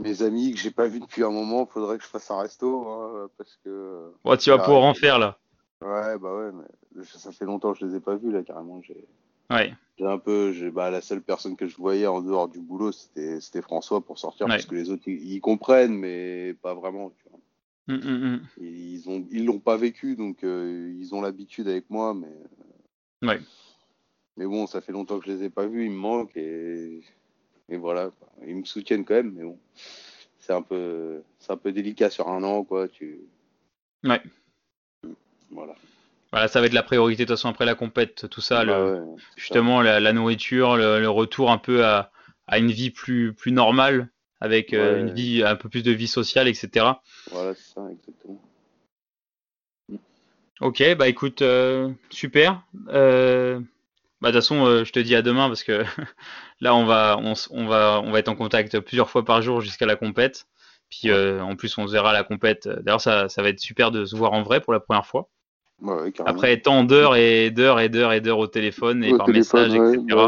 mes 0.00 0.22
amis 0.22 0.52
que 0.52 0.58
j'ai 0.58 0.70
pas 0.70 0.86
vu 0.86 1.00
depuis 1.00 1.24
un 1.24 1.30
moment, 1.30 1.66
faudrait 1.66 1.98
que 1.98 2.04
je 2.04 2.08
fasse 2.08 2.30
un 2.30 2.40
resto 2.40 2.88
hein, 2.88 3.28
parce 3.36 3.58
que. 3.62 4.12
Ouais, 4.24 4.38
tu 4.38 4.48
vas 4.48 4.58
pouvoir 4.58 4.84
en 4.84 4.94
faire 4.94 5.18
là. 5.18 5.38
Ouais, 5.82 6.18
bah 6.18 6.36
ouais, 6.36 6.50
mais 6.52 7.04
ça 7.04 7.32
fait 7.32 7.44
longtemps 7.44 7.72
que 7.72 7.80
je 7.80 7.86
les 7.86 7.96
ai 7.96 8.00
pas 8.00 8.16
vus 8.16 8.32
là 8.32 8.42
carrément. 8.42 8.80
J'ai. 8.82 9.06
Ouais. 9.50 9.74
J'ai 9.98 10.06
un 10.06 10.18
peu, 10.18 10.52
bah 10.70 10.90
la 10.90 11.00
seule 11.00 11.22
personne 11.22 11.56
que 11.56 11.66
je 11.66 11.76
voyais 11.76 12.06
en 12.06 12.22
dehors 12.22 12.48
du 12.48 12.60
boulot, 12.60 12.92
c'était 12.92 13.62
François 13.62 14.00
pour 14.00 14.18
sortir 14.18 14.46
ouais. 14.46 14.54
parce 14.54 14.66
que 14.66 14.74
les 14.74 14.90
autres 14.90 15.06
ils, 15.06 15.40
comprennent 15.40 15.94
mais 15.94 16.54
pas 16.62 16.74
vraiment. 16.74 17.10
Tu 17.10 17.28
vois. 17.28 17.38
Mm, 17.86 18.00
mm, 18.00 18.34
mm. 18.34 18.40
Ils 18.60 19.10
ont 19.10 19.26
ils 19.30 19.44
l'ont 19.44 19.60
pas 19.60 19.76
vécu 19.76 20.16
donc 20.16 20.42
euh, 20.42 20.94
ils 20.98 21.14
ont 21.14 21.20
l'habitude 21.20 21.68
avec 21.68 21.90
moi 21.90 22.14
mais. 22.14 23.28
Ouais. 23.28 23.40
Mais 24.36 24.46
bon, 24.46 24.66
ça 24.66 24.80
fait 24.80 24.92
longtemps 24.92 25.20
que 25.20 25.26
je 25.26 25.32
les 25.32 25.44
ai 25.44 25.50
pas 25.50 25.66
vus, 25.66 25.84
ils 25.84 25.92
me 25.92 25.96
manquent 25.96 26.36
et 26.36 27.02
et 27.68 27.76
voilà, 27.76 28.10
ils 28.46 28.56
me 28.56 28.64
soutiennent 28.64 29.04
quand 29.04 29.14
même, 29.14 29.32
mais 29.32 29.44
bon, 29.44 29.58
c'est 30.38 30.52
un 30.52 30.62
peu, 30.62 31.22
c'est 31.38 31.52
un 31.52 31.56
peu 31.56 31.72
délicat 31.72 32.10
sur 32.10 32.28
un 32.28 32.42
an, 32.42 32.64
quoi. 32.64 32.88
Tu. 32.88 33.20
Ouais. 34.02 34.20
Voilà. 35.54 35.74
Voilà, 36.34 36.48
ça 36.48 36.60
va 36.60 36.66
être 36.66 36.72
la 36.72 36.82
priorité 36.82 37.22
de 37.24 37.28
toute 37.28 37.36
façon 37.36 37.48
après 37.48 37.64
la 37.64 37.76
compète, 37.76 38.28
tout 38.28 38.40
ça, 38.40 38.64
bah 38.64 38.76
le, 38.76 38.94
ouais, 38.94 39.22
justement 39.36 39.80
la, 39.82 40.00
la, 40.00 40.12
nourriture, 40.12 40.76
le, 40.76 40.98
le, 40.98 41.08
retour 41.08 41.52
un 41.52 41.58
peu 41.58 41.84
à, 41.84 42.10
à, 42.48 42.58
une 42.58 42.72
vie 42.72 42.90
plus, 42.90 43.32
plus 43.32 43.52
normale, 43.52 44.08
avec 44.40 44.72
ouais. 44.72 44.78
euh, 44.78 44.98
une 44.98 45.12
vie, 45.12 45.44
un 45.44 45.54
peu 45.54 45.68
plus 45.68 45.84
de 45.84 45.92
vie 45.92 46.08
sociale, 46.08 46.48
etc. 46.48 46.86
Voilà, 47.30 47.54
c'est 47.54 47.74
ça, 47.74 47.82
exactement. 47.88 48.42
Ok, 50.60 50.82
bah 50.96 51.06
écoute, 51.06 51.40
euh, 51.42 51.92
super. 52.10 52.62
Euh, 52.88 53.60
bah, 54.20 54.32
de 54.32 54.36
toute 54.36 54.42
façon, 54.42 54.84
je 54.84 54.90
te 54.90 54.98
dis 54.98 55.14
à 55.14 55.22
demain 55.22 55.46
parce 55.46 55.62
que 55.62 55.84
là, 56.60 56.74
on 56.74 56.84
va, 56.84 57.16
on, 57.22 57.34
on, 57.50 57.66
va, 57.66 58.00
on 58.02 58.10
va 58.10 58.18
être 58.18 58.28
en 58.28 58.34
contact 58.34 58.80
plusieurs 58.80 59.08
fois 59.08 59.24
par 59.24 59.40
jour 59.40 59.60
jusqu'à 59.60 59.86
la 59.86 59.94
compète. 59.94 60.48
Puis 60.90 61.12
en 61.12 61.54
plus, 61.54 61.78
on 61.78 61.86
se 61.86 61.92
verra 61.92 62.10
à 62.10 62.12
la 62.12 62.24
compète. 62.24 62.66
D'ailleurs, 62.68 63.00
ça, 63.00 63.28
ça 63.28 63.40
va 63.40 63.50
être 63.50 63.60
super 63.60 63.92
de 63.92 64.04
se 64.04 64.16
voir 64.16 64.32
en 64.32 64.42
vrai 64.42 64.60
pour 64.60 64.72
la 64.72 64.80
première 64.80 65.06
fois. 65.06 65.28
Ouais, 65.82 66.12
Après 66.24 66.60
tant 66.60 66.84
d'heures 66.84 67.16
et 67.16 67.50
d'heures 67.50 67.80
et 67.80 67.88
d'heures 67.88 68.12
et 68.12 68.20
d'heures 68.20 68.38
au 68.38 68.46
téléphone 68.46 69.04
et 69.04 69.12
au 69.12 69.18
par 69.18 69.26
téléphone, 69.26 69.72
message, 69.72 69.94
etc. 69.94 70.20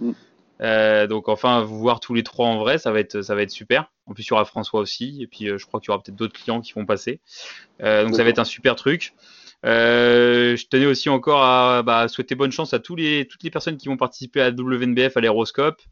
Ouais, 0.00 0.12
euh, 0.60 1.06
donc 1.06 1.28
enfin, 1.28 1.62
vous 1.62 1.78
voir 1.78 2.00
tous 2.00 2.14
les 2.14 2.24
trois 2.24 2.48
en 2.48 2.58
vrai, 2.58 2.78
ça 2.78 2.90
va 2.90 2.98
être, 2.98 3.22
ça 3.22 3.34
va 3.34 3.42
être 3.42 3.50
super. 3.50 3.92
En 4.06 4.14
plus, 4.14 4.24
il 4.24 4.30
y 4.30 4.32
aura 4.32 4.44
François 4.44 4.80
aussi. 4.80 5.18
Et 5.22 5.26
puis, 5.26 5.46
je 5.46 5.66
crois 5.66 5.78
qu'il 5.78 5.88
y 5.88 5.90
aura 5.90 6.02
peut-être 6.02 6.16
d'autres 6.16 6.32
clients 6.32 6.60
qui 6.60 6.72
vont 6.72 6.86
passer. 6.86 7.20
donc 7.80 8.14
ça 8.14 8.24
va 8.24 8.30
être 8.30 8.40
un 8.40 8.44
super 8.44 8.74
truc. 8.74 9.14
Euh, 9.66 10.56
je 10.56 10.66
tenais 10.66 10.86
aussi 10.86 11.08
encore 11.08 11.42
à 11.42 11.82
bah, 11.82 12.08
souhaiter 12.08 12.34
bonne 12.34 12.52
chance 12.52 12.74
à 12.74 12.78
tous 12.78 12.94
les, 12.94 13.26
toutes 13.26 13.42
les 13.42 13.50
personnes 13.50 13.76
qui 13.76 13.88
vont 13.88 13.96
participer 13.96 14.40
à 14.40 14.50
WNBF, 14.50 15.16
à 15.16 15.20
l'Aéroscope, 15.20 15.82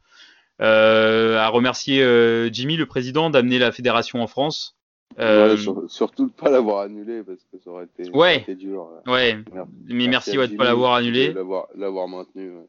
euh, 0.63 1.39
à 1.39 1.49
remercier 1.49 2.03
euh, 2.03 2.49
Jimmy, 2.53 2.77
le 2.77 2.87
président, 2.87 3.31
d'amener 3.31 3.59
la 3.59 3.73
fédération 3.73 4.23
en 4.23 4.27
France. 4.27 4.76
Ouais, 5.19 5.57
sur, 5.57 5.85
surtout 5.89 6.27
de 6.27 6.33
pas 6.33 6.51
l'avoir 6.51 6.81
annulé 6.81 7.23
parce 7.23 7.39
que 7.51 7.59
ça 7.65 7.71
aurait 7.71 7.85
été, 7.85 8.03
ouais, 8.03 8.11
ça 8.11 8.19
aurait 8.19 8.37
été 8.37 8.55
dur. 8.55 8.89
Ouais, 9.07 9.39
mais 9.87 10.09
merci, 10.09 10.37
ouais, 10.37 10.49
de 10.49 10.57
pas 10.57 10.65
l'avoir 10.65 10.95
annulé. 10.95 11.33
L'avoir 11.33 12.09
maintenu. 12.09 12.51
Ouais. 12.51 12.67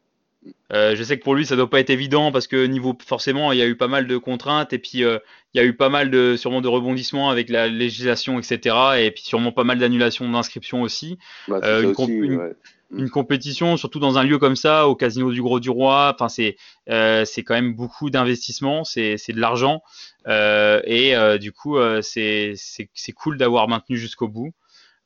Euh, 0.73 0.95
je 0.95 1.03
sais 1.03 1.17
que 1.17 1.23
pour 1.23 1.35
lui, 1.35 1.45
ça 1.45 1.55
doit 1.55 1.69
pas 1.69 1.79
être 1.79 1.89
évident 1.89 2.31
parce 2.31 2.47
que 2.47 2.65
niveau 2.65 2.95
forcément, 3.05 3.51
il 3.51 3.59
y 3.59 3.61
a 3.61 3.67
eu 3.67 3.75
pas 3.75 3.87
mal 3.87 4.07
de 4.07 4.17
contraintes 4.17 4.73
et 4.73 4.79
puis 4.79 5.03
euh, 5.03 5.19
il 5.53 5.57
y 5.57 5.63
a 5.63 5.65
eu 5.65 5.73
pas 5.73 5.89
mal 5.89 6.11
de 6.11 6.35
sûrement 6.37 6.61
de 6.61 6.67
rebondissements 6.67 7.29
avec 7.29 7.49
la 7.49 7.67
législation, 7.67 8.39
etc. 8.39 8.75
Et 8.99 9.11
puis 9.11 9.23
sûrement 9.23 9.51
pas 9.51 9.63
mal 9.63 9.79
d'annulations 9.79 10.29
d'inscriptions 10.29 10.81
aussi. 10.81 11.17
Bah, 11.47 11.59
euh, 11.63 11.83
une, 11.83 11.89
aussi 11.89 12.11
une, 12.11 12.35
ouais. 12.35 12.53
Une, 12.91 13.09
compétition, 13.09 13.77
surtout 13.77 13.99
dans 13.99 14.17
un 14.17 14.23
lieu 14.23 14.37
comme 14.37 14.55
ça, 14.55 14.87
au 14.87 14.95
Casino 14.95 15.31
du 15.31 15.41
Gros 15.41 15.59
du 15.59 15.69
Roi. 15.69 16.13
Enfin, 16.13 16.29
c'est 16.29 16.57
euh, 16.89 17.25
quand 17.37 17.53
même 17.53 17.73
beaucoup 17.73 18.09
d'investissement, 18.09 18.83
c'est 18.83 19.15
de 19.15 19.39
l'argent 19.39 19.81
euh, 20.27 20.81
et 20.85 21.15
du 21.39 21.51
coup, 21.51 21.77
c'est 22.01 22.53
c'est 22.55 23.11
cool 23.13 23.37
d'avoir 23.37 23.67
maintenu 23.67 23.97
jusqu'au 23.97 24.27
bout 24.27 24.53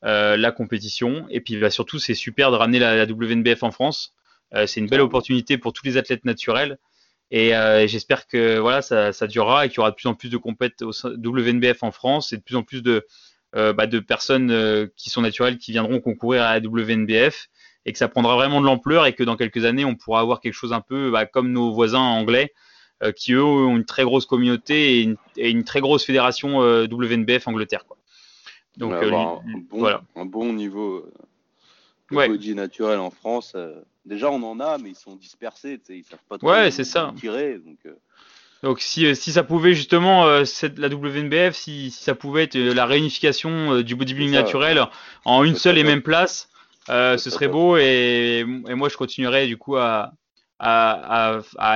la 0.02 0.52
compétition. 0.52 1.26
Et 1.30 1.40
puis 1.40 1.56
bah, 1.56 1.70
surtout, 1.70 1.98
c'est 1.98 2.14
super 2.14 2.50
de 2.50 2.56
ramener 2.56 2.78
la, 2.78 3.04
WNBF 3.04 3.62
en 3.62 3.70
France. 3.70 4.14
Euh, 4.54 4.66
c'est 4.66 4.80
une 4.80 4.86
belle 4.86 5.00
opportunité 5.00 5.58
pour 5.58 5.72
tous 5.72 5.84
les 5.84 5.96
athlètes 5.96 6.24
naturels. 6.24 6.78
Et 7.30 7.54
euh, 7.54 7.86
j'espère 7.86 8.26
que 8.26 8.58
voilà, 8.58 8.82
ça, 8.82 9.26
durera 9.26 9.64
et 9.64 9.68
qu'il 9.70 9.78
y 9.78 9.80
aura 9.80 9.90
de 9.90 9.96
plus 9.96 10.08
en 10.08 10.14
plus 10.14 10.28
de 10.28 10.36
compètes 10.36 10.82
au 10.82 10.90
WNBF 10.90 11.82
en 11.82 11.90
France 11.90 12.32
et 12.32 12.36
de 12.36 12.42
plus 12.42 12.56
en 12.56 12.62
plus 12.62 12.82
de, 12.82 13.06
euh, 13.56 13.72
bah, 13.72 13.86
de 13.86 14.00
personnes 14.00 14.50
euh, 14.50 14.86
qui 14.96 15.08
sont 15.08 15.22
naturelles 15.22 15.56
qui 15.56 15.72
viendront 15.72 16.00
concourir 16.00 16.42
à 16.42 16.58
la 16.58 16.66
WNBF 16.66 17.48
et 17.84 17.92
que 17.92 17.98
ça 17.98 18.08
prendra 18.08 18.36
vraiment 18.36 18.60
de 18.60 18.66
l'ampleur 18.66 19.06
et 19.06 19.14
que 19.14 19.24
dans 19.24 19.36
quelques 19.36 19.64
années, 19.64 19.84
on 19.84 19.94
pourra 19.94 20.20
avoir 20.20 20.40
quelque 20.40 20.54
chose 20.54 20.72
un 20.72 20.80
peu 20.80 21.10
bah, 21.10 21.26
comme 21.26 21.52
nos 21.52 21.72
voisins 21.72 22.00
anglais 22.00 22.52
euh, 23.02 23.12
qui, 23.12 23.32
eux, 23.32 23.42
ont 23.42 23.76
une 23.76 23.84
très 23.84 24.04
grosse 24.04 24.26
communauté 24.26 24.98
et 24.98 25.02
une, 25.02 25.16
et 25.36 25.50
une 25.50 25.64
très 25.64 25.80
grosse 25.80 26.04
fédération 26.04 26.58
WNBF 26.58 27.48
Angleterre. 27.48 27.84
Quoi. 27.86 27.96
Donc, 28.76 28.92
un, 28.92 29.10
bon, 29.10 29.42
voilà. 29.70 30.02
un 30.16 30.24
bon 30.24 30.52
niveau 30.52 31.06
de 32.10 32.16
body 32.16 32.54
naturel 32.54 33.00
en 33.00 33.10
France. 33.10 33.56
déjà, 34.04 34.30
on 34.30 34.42
en 34.42 34.60
a, 34.60 34.78
mais 34.78 34.90
ils 34.90 34.96
sont 34.96 35.16
dispersés. 35.16 35.80
Ils 35.88 36.04
savent 36.04 36.18
pas 36.28 36.38
trop 36.38 36.50
ouais, 36.50 36.70
c'est 36.70 36.84
ça. 36.84 37.12
tirer. 37.18 37.58
Donc, 37.58 37.78
donc 38.62 38.80
si, 38.80 39.14
si 39.16 39.32
ça 39.32 39.42
pouvait 39.42 39.74
justement, 39.74 40.26
euh, 40.26 40.44
la 40.76 40.88
WNBF, 40.88 41.54
si, 41.54 41.90
si, 41.90 42.04
ça 42.04 42.14
pouvait 42.14 42.44
être 42.44 42.56
la 42.56 42.86
réunification 42.86 43.80
du 43.80 43.96
bodybuilding 43.96 44.34
naturel 44.34 44.86
en 45.24 45.42
une 45.42 45.56
seule 45.56 45.78
et 45.78 45.84
même 45.84 46.02
place, 46.02 46.51
euh, 46.88 47.16
ce 47.16 47.30
serait 47.30 47.48
beau 47.48 47.76
et, 47.76 48.44
moi 48.46 48.88
je 48.88 48.96
continuerai 48.96 49.46
du 49.46 49.56
coup 49.56 49.76
à, 49.76 50.12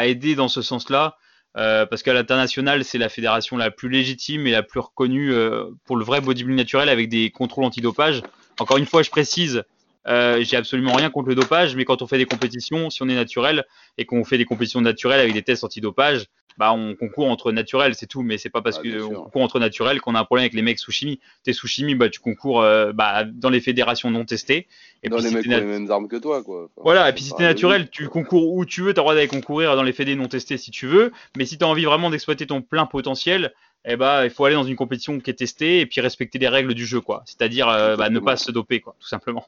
aider 0.05 0.35
dans 0.35 0.49
ce 0.49 0.63
sens-là. 0.63 1.17
Euh, 1.59 1.87
parce 1.87 2.03
qu'à 2.03 2.13
l'international, 2.13 2.85
c'est 2.85 2.99
la 2.99 3.09
fédération 3.09 3.57
la 3.57 3.71
plus 3.71 3.89
légitime 3.89 4.47
et 4.47 4.51
la 4.51 4.63
plus 4.63 4.79
reconnue 4.79 5.33
euh, 5.33 5.65
pour 5.87 5.97
le 5.97 6.05
vrai 6.05 6.21
bodybuilding 6.21 6.55
naturel 6.55 6.91
avec 6.91 7.09
des 7.09 7.31
contrôles 7.31 7.65
antidopage. 7.65 8.23
Encore 8.61 8.77
une 8.77 8.85
fois, 8.85 9.03
je 9.03 9.09
précise, 9.09 9.65
j'ai 10.07 10.57
absolument 10.57 10.93
rien 10.93 11.09
contre 11.09 11.31
le 11.31 11.35
dopage, 11.35 11.75
mais 11.75 11.87
quand 11.87 12.03
on 12.03 12.07
fait 12.07 12.19
des 12.19 12.27
compétitions, 12.27 12.91
si 12.91 13.03
on 13.03 13.09
est 13.09 13.15
naturel 13.15 13.65
et 13.97 14.05
qu'on 14.05 14.23
fait 14.23 14.37
des 14.37 14.45
compétitions 14.45 14.83
naturelles 14.83 15.21
avec 15.21 15.33
des 15.33 15.43
tests 15.43 15.65
antidopage, 15.65 16.27
bah 16.59 16.73
on 16.73 16.95
concourt 16.95 17.29
entre 17.29 17.53
naturels, 17.53 17.95
c'est 17.95 18.07
tout. 18.07 18.23
Mais 18.23 18.39
c'est 18.39 18.51
pas 18.51 18.63
parce 18.63 18.79
ah, 18.79 18.89
qu'on 18.89 19.15
concourt 19.15 19.43
entre 19.43 19.59
naturels 19.59 20.01
qu'on 20.01 20.15
a 20.15 20.21
un 20.21 20.25
problème 20.25 20.45
avec 20.45 20.55
les 20.55 20.63
mecs 20.63 20.79
sous 20.79 20.93
chimie. 20.93 21.21
T'es 21.43 21.53
sous 21.53 21.67
chimie, 21.67 21.95
bah 21.95 22.09
tu 22.09 22.21
concours 22.21 22.63
euh, 22.63 22.93
bah, 22.93 23.25
dans 23.25 23.51
les 23.51 23.61
fédérations 23.61 24.11
non 24.11 24.25
testées. 24.25 24.67
Et 25.03 25.09
dans 25.09 25.19
les 25.19 25.31
mecs 25.31 25.43
qui 25.43 25.49
ont 25.49 25.59
les 25.59 25.65
mêmes 25.65 25.91
armes 25.91 26.09
que 26.09 26.17
toi, 26.17 26.43
quoi. 26.43 26.69
voilà. 26.77 27.09
Et 27.09 27.13
puis 27.13 27.23
si 27.23 27.35
t'es 27.35 27.45
naturel, 27.45 27.91
tu 27.91 28.09
concours 28.09 28.53
où 28.55 28.65
tu 28.65 28.83
veux. 28.83 28.95
T'as 28.95 29.01
le 29.01 29.05
droit 29.05 29.15
d'aller 29.15 29.29
concourir 29.29 29.77
dans 29.77 29.83
les 29.83 29.93
fédés 29.93 30.15
non 30.15 30.29
testés 30.29 30.57
si 30.57 30.71
tu 30.71 30.87
veux. 30.87 31.13
Mais 31.37 31.45
si 31.45 31.59
t'as 31.59 31.67
envie 31.67 31.85
vraiment 31.85 32.11
d'exploiter 32.11 32.47
ton 32.47 32.63
plein 32.63 32.87
potentiel, 32.87 33.53
eh 33.85 33.97
bah, 33.97 34.25
il 34.25 34.31
faut 34.31 34.45
aller 34.45 34.57
dans 34.57 34.65
une 34.65 34.77
compétition 34.77 35.19
qui 35.21 35.31
est 35.31 35.35
testée 35.35 35.81
et 35.81 35.87
puis 35.87 36.01
respecter 36.01 36.39
les 36.39 36.49
règles 36.49 36.75
du 36.75 36.85
jeu, 36.85 37.01
quoi. 37.01 37.23
C'est-à-dire 37.25 37.69
euh, 37.69 37.97
bah, 37.97 38.11
ne 38.11 38.19
pas 38.19 38.37
se 38.37 38.51
doper, 38.51 38.81
quoi, 38.81 38.97
tout 38.99 39.07
simplement. 39.07 39.47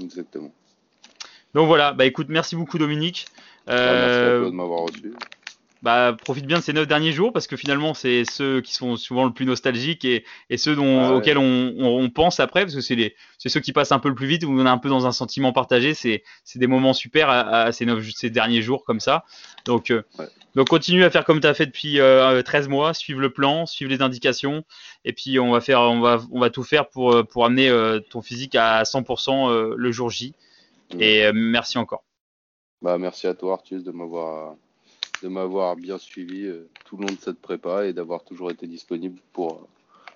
Exactement. 0.00 0.52
Donc 1.54 1.68
voilà, 1.68 1.92
bah 1.92 2.04
écoute, 2.04 2.26
merci 2.28 2.54
beaucoup 2.54 2.78
Dominique. 2.78 3.26
merci 3.66 3.82
à 3.82 3.86
euh, 3.86 4.40
toi 4.40 4.50
de 4.50 4.54
m'avoir 4.54 4.80
reçu 4.80 5.14
bah, 5.86 6.16
profite 6.20 6.46
bien 6.46 6.58
de 6.58 6.64
ces 6.64 6.72
neuf 6.72 6.88
derniers 6.88 7.12
jours 7.12 7.32
parce 7.32 7.46
que 7.46 7.56
finalement, 7.56 7.94
c'est 7.94 8.24
ceux 8.28 8.60
qui 8.60 8.74
sont 8.74 8.96
souvent 8.96 9.24
le 9.24 9.32
plus 9.32 9.46
nostalgiques 9.46 10.04
et, 10.04 10.24
et 10.50 10.56
ceux 10.56 10.74
dont, 10.74 11.04
ah 11.04 11.12
auxquels 11.12 11.38
on, 11.38 11.74
on, 11.78 12.10
pense 12.10 12.40
après 12.40 12.62
parce 12.62 12.74
que 12.74 12.80
c'est 12.80 13.14
ceux 13.38 13.60
qui 13.60 13.72
passent 13.72 13.92
un 13.92 14.00
peu 14.00 14.08
le 14.08 14.16
plus 14.16 14.26
vite 14.26 14.42
où 14.42 14.50
on 14.50 14.66
est 14.66 14.68
un 14.68 14.78
peu 14.78 14.88
dans 14.88 15.06
un 15.06 15.12
sentiment 15.12 15.52
partagé. 15.52 15.94
C'est, 15.94 16.24
des 16.56 16.66
moments 16.66 16.92
super 16.92 17.30
à, 17.30 17.62
à 17.62 17.70
ces, 17.70 17.86
neuf, 17.86 18.04
ces 18.16 18.30
derniers 18.30 18.62
jours 18.62 18.84
comme 18.84 18.98
ça. 18.98 19.24
Donc, 19.64 19.92
euh, 19.92 20.02
donc 20.56 20.66
continue 20.66 21.04
à 21.04 21.10
faire 21.10 21.24
comme 21.24 21.40
tu 21.40 21.46
as 21.46 21.54
fait 21.54 21.66
depuis 21.66 22.00
euh, 22.00 22.42
13 22.42 22.66
mois, 22.66 22.92
suivre 22.92 23.20
le 23.20 23.30
plan, 23.30 23.64
suivre 23.64 23.88
les 23.88 24.02
indications 24.02 24.64
et 25.04 25.12
puis 25.12 25.38
on 25.38 25.52
va 25.52 25.60
faire, 25.60 25.82
on 25.82 26.00
va, 26.00 26.18
on 26.32 26.40
va 26.40 26.50
tout 26.50 26.64
faire 26.64 26.88
pour, 26.88 27.12
euh, 27.12 27.22
pour 27.22 27.44
amener 27.44 27.68
euh, 27.68 28.00
ton 28.00 28.22
physique 28.22 28.56
à 28.56 28.82
100% 28.82 29.52
euh, 29.52 29.74
le 29.76 29.92
jour 29.92 30.10
J. 30.10 30.34
Et 30.98 31.30
merci 31.32 31.78
encore. 31.78 32.02
Bah, 32.82 32.98
merci 32.98 33.28
à 33.28 33.34
toi 33.34 33.52
Arthus 33.54 33.84
de 33.84 33.92
m'avoir 33.92 34.56
de 35.22 35.28
m'avoir 35.28 35.76
bien 35.76 35.98
suivi 35.98 36.44
euh, 36.46 36.68
tout 36.84 36.96
le 36.96 37.06
long 37.06 37.14
de 37.14 37.20
cette 37.20 37.40
prépa 37.40 37.86
et 37.86 37.92
d'avoir 37.92 38.24
toujours 38.24 38.50
été 38.50 38.66
disponible 38.66 39.20
pour, 39.32 39.66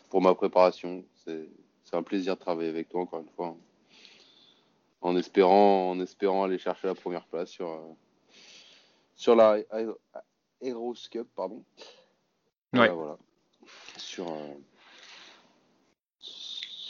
pour 0.08 0.20
ma 0.20 0.34
préparation. 0.34 1.04
C'est 1.24 1.48
un 1.92 2.02
plaisir 2.02 2.36
de 2.36 2.40
travailler 2.40 2.68
avec 2.68 2.88
toi 2.88 3.02
encore 3.02 3.20
une 3.20 3.30
fois. 3.30 3.56
En 5.00 5.16
espérant, 5.16 5.90
en 5.90 6.00
espérant 6.00 6.44
aller 6.44 6.58
chercher 6.58 6.86
la 6.86 6.94
première 6.94 7.24
place 7.24 7.50
sur, 7.50 7.68
euh, 7.70 7.80
sur 9.16 9.34
la 9.34 9.58
Heroes 10.60 11.08
Cup, 11.10 11.26
pardon. 11.34 11.64
Ouais. 12.72 12.88
Voilà, 12.88 13.16
Sur, 13.96 14.30
euh, 14.30 14.54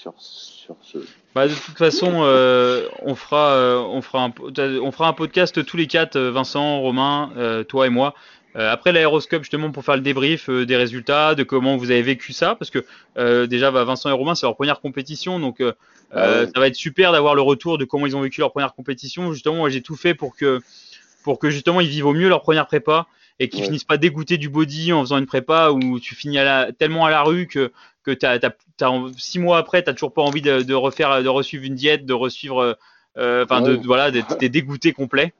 sur, 0.00 0.14
sur 0.18 0.76
ce. 0.82 0.98
Bah, 1.34 1.46
de 1.46 1.54
toute 1.54 1.76
façon, 1.76 2.22
euh, 2.22 2.88
on, 3.02 3.14
fera, 3.14 3.52
euh, 3.52 3.78
on, 3.78 4.00
fera 4.00 4.24
un, 4.24 4.32
on 4.80 4.92
fera 4.92 5.08
un 5.08 5.12
podcast 5.12 5.64
tous 5.64 5.76
les 5.76 5.86
quatre, 5.86 6.16
euh, 6.16 6.30
Vincent, 6.30 6.80
Romain, 6.80 7.30
toi 7.68 7.86
et 7.86 7.90
moi. 7.90 8.14
après 8.54 8.92
l'aéroscope, 8.92 9.42
justement, 9.42 9.70
pour 9.70 9.84
faire 9.84 9.96
le 9.96 10.02
débrief 10.02 10.48
des 10.48 10.76
résultats, 10.76 11.34
de 11.34 11.42
comment 11.42 11.76
vous 11.76 11.90
avez 11.90 12.02
vécu 12.02 12.32
ça, 12.32 12.54
parce 12.54 12.70
que 12.70 12.84
déjà, 13.44 13.70
bah, 13.70 13.84
Vincent 13.84 14.08
et 14.08 14.12
Romain, 14.12 14.34
c'est 14.34 14.46
leur 14.46 14.56
première 14.56 14.80
compétition, 14.80 15.38
donc 15.38 15.62
ah 16.12 16.46
ça 16.46 16.58
va 16.58 16.66
être 16.66 16.74
super 16.74 17.12
d'avoir 17.12 17.34
le 17.34 17.42
retour 17.42 17.78
de 17.78 17.84
comment 17.84 18.06
ils 18.06 18.16
ont 18.16 18.22
vécu 18.22 18.40
leur 18.40 18.50
première 18.50 18.74
compétition. 18.74 19.32
Justement, 19.32 19.56
moi, 19.56 19.70
j'ai 19.70 19.82
tout 19.82 19.96
fait 19.96 20.14
pour 20.14 20.34
que, 20.34 20.60
pour 21.22 21.38
que 21.38 21.50
justement 21.50 21.80
ils 21.80 21.88
vivent 21.88 22.06
au 22.06 22.14
mieux 22.14 22.28
leur 22.28 22.42
première 22.42 22.66
prépa 22.66 23.06
et 23.40 23.48
qu'ils 23.48 23.64
finissent 23.64 23.84
pas 23.84 23.96
dégoûtés 23.96 24.38
du 24.38 24.48
body 24.48 24.92
en 24.92 25.00
faisant 25.00 25.18
une 25.18 25.26
prépa 25.26 25.70
où 25.70 25.98
tu 25.98 26.14
finis 26.14 26.38
à 26.38 26.44
la, 26.44 26.72
tellement 26.72 27.06
à 27.06 27.10
la 27.10 27.22
rue 27.22 27.48
que 27.48 27.72
que 28.02 28.10
tu 28.12 28.26
as, 28.26 28.38
six 29.18 29.38
mois 29.38 29.58
après, 29.58 29.82
tu 29.82 29.92
toujours 29.92 30.12
pas 30.12 30.22
envie 30.22 30.42
de, 30.42 30.62
de, 30.62 30.74
refaire, 30.74 31.22
de 31.22 31.28
resuivre 31.28 31.64
une 31.64 31.74
diète, 31.74 32.06
de 32.06 32.14
resuivre, 32.14 32.78
euh, 33.18 33.44
enfin, 33.44 33.60
de, 33.60 33.78
voilà, 33.84 34.10
d'être 34.10 34.38
dégoûté 34.38 34.92
complet. 34.92 35.34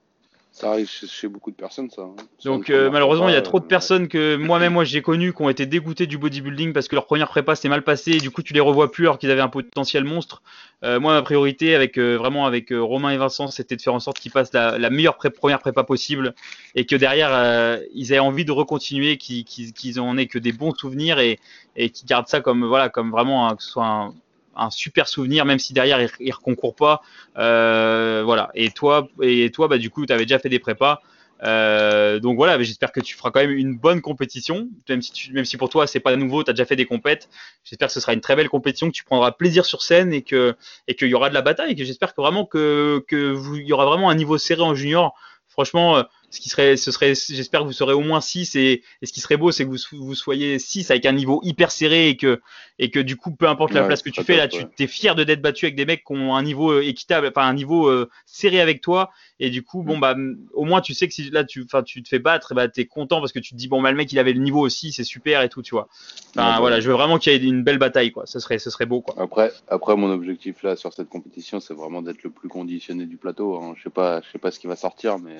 Ça 0.53 0.73
arrive 0.73 0.89
chez, 0.89 1.29
beaucoup 1.29 1.53
de 1.53 1.57
personnes, 1.57 1.91
ça. 1.91 2.03
Hein. 2.03 2.17
Donc 2.45 2.71
euh, 2.71 2.91
malheureusement, 2.91 3.29
il 3.29 3.35
y 3.35 3.39
a 3.39 3.43
trop 3.43 3.61
de 3.61 3.65
personnes 3.65 4.09
que 4.09 4.35
moi-même, 4.37 4.73
moi, 4.73 4.85
j'ai 4.85 5.01
connu 5.01 5.33
qui 5.33 5.43
ont 5.43 5.49
été 5.49 5.65
dégoûtées 5.65 6.07
du 6.07 6.19
bodybuilding 6.19 6.73
parce 6.73 6.89
que 6.89 6.97
leur 6.97 7.07
première 7.07 7.29
prépa 7.29 7.55
s'est 7.55 7.69
mal 7.69 7.83
passée 7.83 8.13
et 8.13 8.19
du 8.19 8.33
coup, 8.33 8.43
tu 8.43 8.53
les 8.53 8.61
revois 8.61 8.91
plus 8.91 9.05
alors 9.05 9.19
qu'ils 9.19 9.31
avaient 9.31 9.41
un 9.41 9.49
potentiel 9.49 10.03
monstre. 10.05 10.43
Euh, 10.83 10.99
moi, 10.99 11.13
ma 11.13 11.23
priorité, 11.23 11.75
avec 11.77 11.99
euh, 11.99 12.17
vraiment 12.17 12.47
avec 12.47 12.71
Romain 12.73 13.11
et 13.11 13.17
Vincent, 13.17 13.47
c'était 13.47 13.77
de 13.77 13.81
faire 13.81 13.95
en 13.95 14.01
sorte 14.01 14.19
qu'ils 14.19 14.33
passent 14.33 14.53
la, 14.53 14.91
meilleure 14.91 15.19
première 15.19 15.61
prépa 15.61 15.85
possible 15.85 16.35
et 16.75 16.85
que 16.85 16.97
derrière, 16.97 17.79
ils 17.95 18.13
aient 18.13 18.19
envie 18.19 18.45
de 18.45 18.53
recontinuer, 18.53 19.19
qu'ils 19.19 19.45
qu 19.45 19.99
en 20.01 20.19
aient 20.19 20.27
que 20.27 20.39
des 20.39 20.53
bons 20.53 20.75
souvenirs 20.75 21.21
et, 21.21 21.39
et 21.77 21.91
qu'ils 21.91 22.09
gardent 22.09 22.29
ça 22.29 22.41
comme 22.41 22.67
voilà, 22.67 22.89
comme 22.89 23.13
vraiment 23.13 23.55
que 23.55 23.63
ce 23.63 23.71
soit 23.71 23.87
un 23.87 24.15
un 24.57 24.71
super 24.71 25.09
souvenir, 25.09 25.45
même 25.45 25.59
si 25.59 25.73
derrière 25.73 26.01
il, 26.01 26.27
ne 26.27 26.33
reconcourt 26.33 26.75
pas. 26.75 27.03
Euh, 27.39 28.23
voilà. 28.25 28.51
Et 28.55 28.71
toi, 28.71 29.09
et 29.23 29.51
toi, 29.51 29.69
bah 29.69 29.79
du 29.79 29.91
coup, 29.91 30.07
tu 30.07 30.13
avais 30.13 30.25
déjà 30.25 30.39
fait 30.39 30.49
des 30.49 30.59
prépas. 30.59 31.03
Euh, 31.43 32.21
donc 32.21 32.37
voilà, 32.37 32.63
j'espère 32.63 32.93
que 32.93 33.01
tu 33.01 33.17
feras 33.17 33.31
quand 33.31 33.41
même 33.41 33.51
une 33.51 33.77
bonne 33.77 34.03
compétition, 34.03 34.69
même 34.89 35.01
si, 35.01 35.33
même 35.33 35.45
si 35.47 35.57
pour 35.57 35.71
toi 35.71 35.87
c'est 35.87 36.01
pas 36.01 36.15
nouveau, 36.17 36.45
tu 36.45 36.51
as 36.51 36.53
déjà 36.53 36.67
fait 36.67 36.77
des 36.77 36.85
compètes. 36.85 37.29
J'espère 37.65 37.89
que 37.89 37.95
ce 37.95 38.01
sera 38.01 38.13
une 38.13 38.21
très 38.21 38.37
belle 38.37 38.49
compétition, 38.49 38.89
que 38.89 38.93
tu 38.93 39.05
prendras 39.05 39.33
plaisir 39.33 39.65
sur 39.65 39.83
scène 39.83 40.13
et 40.13 40.23
que 40.23 40.55
et 40.87 40.95
qu'il 40.95 41.09
y 41.09 41.15
aura 41.15 41.31
de 41.31 41.35
la 41.35 41.43
bataille. 41.43 41.73
Et 41.73 41.77
que 41.77 41.85
j'espère 41.85 42.15
que 42.15 42.21
vraiment 42.21 42.45
que 42.45 43.03
que 43.09 43.31
vous, 43.31 43.57
il 43.57 43.67
y 43.67 43.73
aura 43.73 43.87
vraiment 43.87 44.11
un 44.11 44.15
niveau 44.15 44.37
serré 44.39 44.63
en 44.63 44.75
junior. 44.75 45.15
Franchement, 45.49 45.97
euh, 45.97 46.03
ce 46.31 46.41
qui 46.41 46.49
serait, 46.49 46.77
ce 46.77 46.93
serait, 46.93 47.15
j'espère 47.15 47.61
que 47.61 47.67
vous 47.67 47.73
serez 47.73 47.93
au 47.93 48.01
moins 48.01 48.21
6 48.21 48.55
et, 48.55 48.83
et 49.03 49.07
ce 49.07 49.13
qui 49.13 49.21
serait 49.21 49.37
beau, 49.37 49.51
c'est 49.51 49.65
que 49.65 49.71
vous, 49.71 49.79
vous 49.93 50.15
soyez 50.15 50.59
6 50.59 50.91
avec 50.91 51.05
un 51.07 51.13
niveau 51.13 51.41
hyper 51.43 51.73
serré 51.73 52.09
et 52.09 52.17
que, 52.17 52.41
et 52.79 52.91
que 52.91 53.01
du 53.01 53.17
coup, 53.17 53.33
peu 53.33 53.49
importe 53.49 53.73
la 53.73 53.83
place 53.83 54.03
que 54.03 54.11
tu 54.11 54.23
fais, 54.23 54.37
là, 54.37 54.47
tu 54.47 54.65
es 54.79 54.87
fier 54.87 55.15
de 55.15 55.25
d'être 55.25 55.43
battu 55.43 55.67
avec 55.67 55.77
des 55.77 55.85
mecs 55.85 56.05
qui 56.05 56.13
ont 56.13 56.35
un 56.35 56.43
niveau 56.43 56.71
euh, 56.71 56.83
équitable, 56.83 57.29
enfin 57.29 57.47
un 57.47 57.55
niveau 57.55 57.89
euh, 57.89 58.09
serré 58.27 58.61
avec 58.61 58.81
toi. 58.81 59.11
Et 59.41 59.51
du 59.51 59.63
coup, 59.63 59.83
bon, 59.83 59.97
mm. 59.97 60.01
bah, 60.01 60.17
au 60.53 60.65
moins, 60.65 60.81
tu 60.81 60.95
sais 60.95 61.09
que 61.09 61.15
si 61.15 61.31
là, 61.31 61.45
tu, 61.45 61.65
enfin, 61.65 61.83
tu 61.83 62.03
te 62.03 62.09
fais 62.09 62.19
battre, 62.19 62.55
bah, 62.55 62.69
es 62.77 62.85
content 62.87 63.21
parce 63.21 63.33
que 63.33 63.39
tu 63.39 63.53
te 63.53 63.57
dis, 63.57 63.69
bon, 63.69 63.83
bah, 63.83 63.91
le 63.91 63.97
mec, 63.97 64.13
il 64.13 64.19
avait 64.19 64.33
le 64.33 64.41
niveau 64.41 64.61
aussi, 64.61 64.93
c'est 64.93 65.05
super 65.05 65.43
et 65.43 65.49
tout, 65.49 65.63
tu 65.63 65.75
vois. 65.75 65.89
Enfin, 66.37 66.61
voilà, 66.61 66.81
je 66.81 66.89
veux 66.89 66.95
vraiment 66.95 67.19
qu'il 67.19 67.33
y 67.33 67.37
ait 67.37 67.49
une 67.49 67.65
belle 67.65 67.79
bataille, 67.79 68.13
quoi. 68.13 68.27
Ce 68.27 68.39
serait, 68.39 68.59
ce 68.59 68.71
serait 68.71 68.87
beau, 68.87 69.01
quoi. 69.01 69.15
Après, 69.21 69.53
après, 69.69 69.97
mon 69.97 70.13
objectif 70.13 70.63
là, 70.63 70.77
sur 70.77 70.93
cette 70.93 71.09
compétition, 71.09 71.59
c'est 71.59 71.75
vraiment 71.75 72.03
d'être 72.03 72.23
le 72.23 72.31
plus 72.31 72.49
conditionné 72.49 73.07
du 73.07 73.17
plateau. 73.17 73.57
Hein. 73.57 73.75
Je 73.77 73.83
sais 73.83 73.91
pas, 73.91 74.21
je 74.21 74.31
sais 74.31 74.39
pas 74.39 74.51
ce 74.51 74.61
qui 74.61 74.67
va 74.67 74.77
sortir, 74.77 75.19
mais 75.19 75.37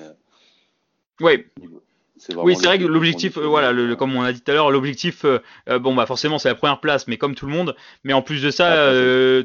oui. 1.21 1.45
Oui, 2.37 2.55
c'est 2.55 2.67
vrai 2.67 2.77
que 2.77 2.85
l'objectif, 2.85 3.37
euh, 3.37 3.47
voilà, 3.47 3.71
le, 3.71 3.95
comme 3.95 4.15
on 4.15 4.21
a 4.21 4.31
dit 4.31 4.41
tout 4.41 4.51
à 4.51 4.53
l'heure, 4.53 4.69
l'objectif, 4.69 5.25
euh, 5.25 5.39
euh, 5.69 5.79
bon 5.79 5.95
bah 5.95 6.05
forcément 6.05 6.37
c'est 6.37 6.49
la 6.49 6.55
première 6.55 6.79
place, 6.79 7.07
mais 7.07 7.17
comme 7.17 7.35
tout 7.35 7.47
le 7.47 7.51
monde. 7.51 7.75
Mais 8.03 8.13
en 8.13 8.21
plus 8.21 8.43
de 8.43 8.51
ça, 8.51 8.91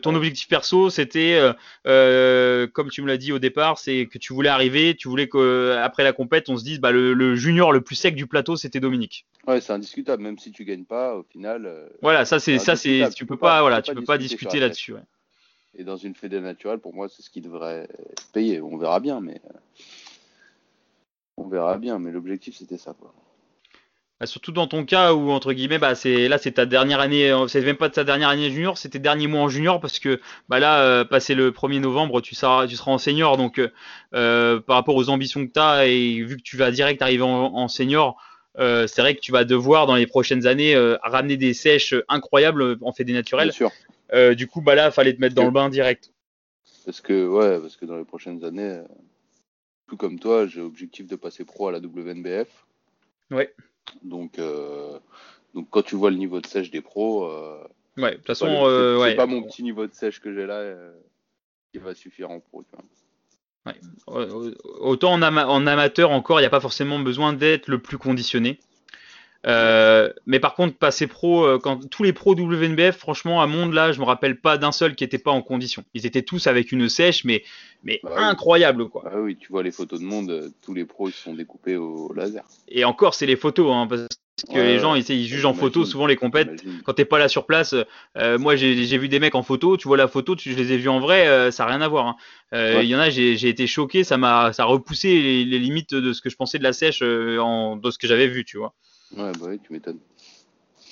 ton 0.02 0.14
objectif 0.14 0.48
perso, 0.48 0.90
c'était, 0.90 1.40
comme 1.84 2.90
tu 2.90 3.02
me 3.02 3.06
l'as 3.06 3.16
dit 3.16 3.32
au 3.32 3.38
départ, 3.38 3.78
c'est 3.78 4.06
que 4.06 4.18
tu 4.18 4.32
voulais 4.32 4.48
arriver, 4.48 4.94
tu 4.94 5.08
voulais 5.08 5.28
qu'après 5.28 6.04
la 6.04 6.12
compète, 6.12 6.48
on 6.48 6.56
se 6.56 6.64
dise, 6.64 6.80
bah 6.80 6.92
le, 6.92 7.34
junior 7.34 7.72
le 7.72 7.80
plus 7.80 7.96
sec 7.96 8.14
du 8.14 8.26
plateau, 8.26 8.56
c'était 8.56 8.80
Dominique. 8.80 9.26
Ouais, 9.46 9.60
c'est 9.60 9.72
indiscutable, 9.72 10.22
même 10.22 10.38
si 10.38 10.52
tu 10.52 10.64
gagnes 10.64 10.84
pas, 10.84 11.16
au 11.16 11.22
final. 11.22 11.70
voilà, 12.02 12.24
ça 12.24 12.38
c'est 12.38 12.58
ça 12.58 12.76
c'est, 12.76 13.08
tu 13.14 13.26
peux 13.26 13.36
pas, 13.38 13.60
voilà, 13.62 13.82
tu 13.82 13.94
peux 13.94 14.04
pas 14.04 14.18
discuter 14.18 14.60
là-dessus. 14.60 14.94
Et 15.78 15.84
dans 15.84 15.96
une 15.96 16.14
fédé 16.14 16.40
naturelle, 16.40 16.78
pour 16.78 16.94
moi, 16.94 17.06
c'est 17.08 17.20
ce 17.20 17.28
qui 17.28 17.42
devrait 17.42 17.86
payer. 18.32 18.62
On 18.62 18.78
verra 18.78 18.98
bien, 18.98 19.20
mais. 19.20 19.42
On 21.36 21.48
verra 21.48 21.78
bien, 21.78 21.98
mais 21.98 22.10
l'objectif 22.10 22.56
c'était 22.56 22.78
ça. 22.78 22.94
Quoi. 22.98 23.14
Bah, 24.18 24.24
surtout 24.24 24.50
dans 24.50 24.66
ton 24.66 24.86
cas 24.86 25.12
où 25.12 25.30
entre 25.30 25.52
guillemets, 25.52 25.78
bah 25.78 25.94
c'est 25.94 26.26
là 26.28 26.38
c'est 26.38 26.52
ta 26.52 26.64
dernière 26.64 27.00
année, 27.00 27.30
euh, 27.30 27.48
c'est 27.48 27.60
même 27.60 27.76
pas 27.76 27.90
ta 27.90 28.02
dernière 28.02 28.30
année 28.30 28.50
junior, 28.50 28.78
c'est 28.78 28.88
tes 28.88 28.98
derniers 28.98 29.26
mois 29.26 29.42
en 29.42 29.48
junior 29.50 29.78
parce 29.78 29.98
que 29.98 30.20
bah 30.48 30.58
là, 30.58 30.80
euh, 30.80 31.04
passé 31.04 31.34
le 31.34 31.50
1er 31.50 31.80
novembre, 31.80 32.22
tu 32.22 32.34
seras, 32.34 32.66
tu 32.66 32.76
seras 32.76 32.92
en 32.92 32.98
senior, 32.98 33.36
donc 33.36 33.60
euh, 34.14 34.60
par 34.60 34.76
rapport 34.76 34.96
aux 34.96 35.10
ambitions 35.10 35.46
que 35.46 35.52
tu 35.52 35.60
as 35.60 35.86
et 35.86 36.22
vu 36.22 36.38
que 36.38 36.42
tu 36.42 36.56
vas 36.56 36.70
direct 36.70 37.02
arriver 37.02 37.24
en, 37.24 37.68
senior, 37.68 38.16
c'est 38.56 38.98
vrai 38.98 39.14
que 39.14 39.20
tu 39.20 39.32
vas 39.32 39.44
devoir 39.44 39.86
dans 39.86 39.96
les 39.96 40.06
prochaines 40.06 40.46
années 40.46 40.74
ramener 41.02 41.36
des 41.36 41.52
sèches 41.52 41.94
incroyables 42.08 42.78
en 42.80 42.92
fait 42.92 43.04
des 43.04 43.12
naturels. 43.12 43.50
Bien 43.50 43.70
sûr. 44.14 44.34
du 44.34 44.46
coup, 44.46 44.62
bah 44.62 44.74
là, 44.74 44.90
fallait 44.90 45.12
te 45.12 45.20
mettre 45.20 45.34
dans 45.34 45.44
le 45.44 45.50
bain 45.50 45.68
direct. 45.68 46.10
Parce 46.86 47.02
que 47.02 47.26
ouais, 47.28 47.60
parce 47.60 47.76
que 47.76 47.84
dans 47.84 47.98
les 47.98 48.04
prochaines 48.04 48.42
années 48.44 48.80
tout 49.88 49.96
comme 49.96 50.18
toi, 50.18 50.46
j'ai 50.46 50.60
l'objectif 50.60 51.06
de 51.06 51.16
passer 51.16 51.44
pro 51.44 51.68
à 51.68 51.72
la 51.72 51.78
WNBF. 51.78 52.66
Oui. 53.30 53.44
Donc, 54.02 54.38
euh, 54.38 54.98
donc 55.54 55.68
quand 55.70 55.82
tu 55.82 55.94
vois 55.96 56.10
le 56.10 56.16
niveau 56.16 56.40
de 56.40 56.46
sèche 56.46 56.70
des 56.70 56.80
pros, 56.80 57.24
euh, 57.30 57.62
Ouais, 57.96 58.10
de 58.12 58.16
toute 58.16 58.26
façon, 58.26 58.46
C'est 58.46 58.52
pas, 58.52 58.60
le- 58.60 58.66
euh, 58.66 58.96
c'est- 58.96 59.02
ouais. 59.02 59.14
pas 59.16 59.26
mon 59.26 59.42
petit 59.42 59.62
niveau 59.62 59.86
de 59.86 59.94
sèche 59.94 60.20
que 60.20 60.34
j'ai 60.34 60.44
là 60.44 60.54
euh, 60.58 60.92
qui 61.72 61.78
va 61.78 61.94
suffire 61.94 62.30
en 62.30 62.40
pro. 62.40 62.62
tu 62.64 62.70
vois. 62.76 62.84
Euh, 64.08 64.54
Autant 64.80 65.12
en, 65.14 65.22
ama- 65.22 65.48
en 65.48 65.66
amateur 65.66 66.10
encore, 66.10 66.38
il 66.38 66.42
n'y 66.42 66.46
a 66.46 66.50
pas 66.50 66.60
forcément 66.60 66.98
besoin 67.00 67.32
d'être 67.32 67.68
le 67.68 67.78
plus 67.80 67.98
conditionné. 67.98 68.60
Euh, 69.46 70.12
mais 70.26 70.40
par 70.40 70.54
contre, 70.54 70.76
passer 70.76 71.06
pro, 71.06 71.44
euh, 71.44 71.58
quand 71.58 71.88
tous 71.88 72.02
les 72.02 72.12
pros 72.12 72.34
WNBF, 72.34 72.96
franchement, 72.96 73.40
à 73.42 73.46
monde 73.46 73.72
là, 73.74 73.92
je 73.92 74.00
me 74.00 74.04
rappelle 74.04 74.40
pas 74.40 74.58
d'un 74.58 74.72
seul 74.72 74.94
qui 74.96 75.04
était 75.04 75.18
pas 75.18 75.30
en 75.30 75.42
condition. 75.42 75.84
Ils 75.94 76.04
étaient 76.06 76.22
tous 76.22 76.46
avec 76.48 76.72
une 76.72 76.88
sèche, 76.88 77.24
mais, 77.24 77.44
mais 77.84 78.00
Bah 78.02 78.10
oui. 78.16 78.22
incroyable 78.24 78.88
quoi. 78.88 79.04
Ah 79.06 79.20
oui, 79.20 79.36
tu 79.36 79.48
vois 79.48 79.62
les 79.62 79.70
photos 79.70 80.00
de 80.00 80.04
monde, 80.04 80.30
euh, 80.30 80.48
tous 80.64 80.74
les 80.74 80.84
pros 80.84 81.08
ils 81.08 81.12
se 81.12 81.22
sont 81.22 81.34
découpés 81.34 81.76
au 81.76 82.12
laser. 82.12 82.44
Et 82.68 82.84
encore, 82.84 83.14
c'est 83.14 83.26
les 83.26 83.36
photos, 83.36 83.72
hein, 83.72 83.86
parce 83.86 84.02
que 84.02 84.06
Ouais, 84.52 84.66
les 84.66 84.78
gens 84.80 84.94
ils, 84.94 85.08
ils 85.10 85.26
jugent 85.26 85.46
en 85.46 85.54
photo 85.54 85.84
souvent 85.86 86.06
les 86.06 86.16
compètes. 86.16 86.62
Quand 86.84 86.92
t'es 86.92 87.06
pas 87.06 87.18
là 87.18 87.28
sur 87.28 87.46
place, 87.46 87.74
euh, 88.18 88.38
moi 88.38 88.54
j'ai 88.56 88.98
vu 88.98 89.08
des 89.08 89.18
mecs 89.20 89.34
en 89.34 89.42
photo, 89.42 89.76
tu 89.78 89.88
vois 89.88 89.96
la 89.96 90.08
photo, 90.08 90.34
tu, 90.36 90.52
je 90.52 90.56
les 90.58 90.72
ai 90.72 90.76
vus 90.76 90.88
en 90.90 91.00
vrai, 91.00 91.26
euh, 91.26 91.50
ça 91.50 91.64
n'a 91.64 91.70
rien 91.70 91.80
à 91.80 91.88
voir. 91.88 92.06
hein. 92.06 92.16
Euh, 92.52 92.72
Il 92.74 92.76
Ouais. 92.76 92.86
y 92.88 92.94
en 92.96 92.98
a, 92.98 93.08
j'ai 93.10 93.48
été 93.48 93.66
choqué, 93.66 94.04
ça 94.04 94.18
m'a 94.18 94.52
ça 94.52 94.64
a 94.64 94.66
repoussé 94.66 95.22
les, 95.22 95.44
les 95.44 95.58
limites 95.58 95.94
de 95.94 96.12
ce 96.12 96.20
que 96.20 96.28
je 96.30 96.36
pensais 96.36 96.58
de 96.58 96.64
la 96.64 96.72
sèche 96.74 97.00
en, 97.02 97.76
de 97.76 97.90
ce 97.90 97.96
que 97.98 98.06
j'avais 98.06 98.26
vu, 98.26 98.44
tu 98.44 98.58
vois. 98.58 98.74
Ouais, 99.14 99.32
bah 99.32 99.46
oui, 99.48 99.60
tu 99.62 99.72
m'étonnes. 99.72 99.98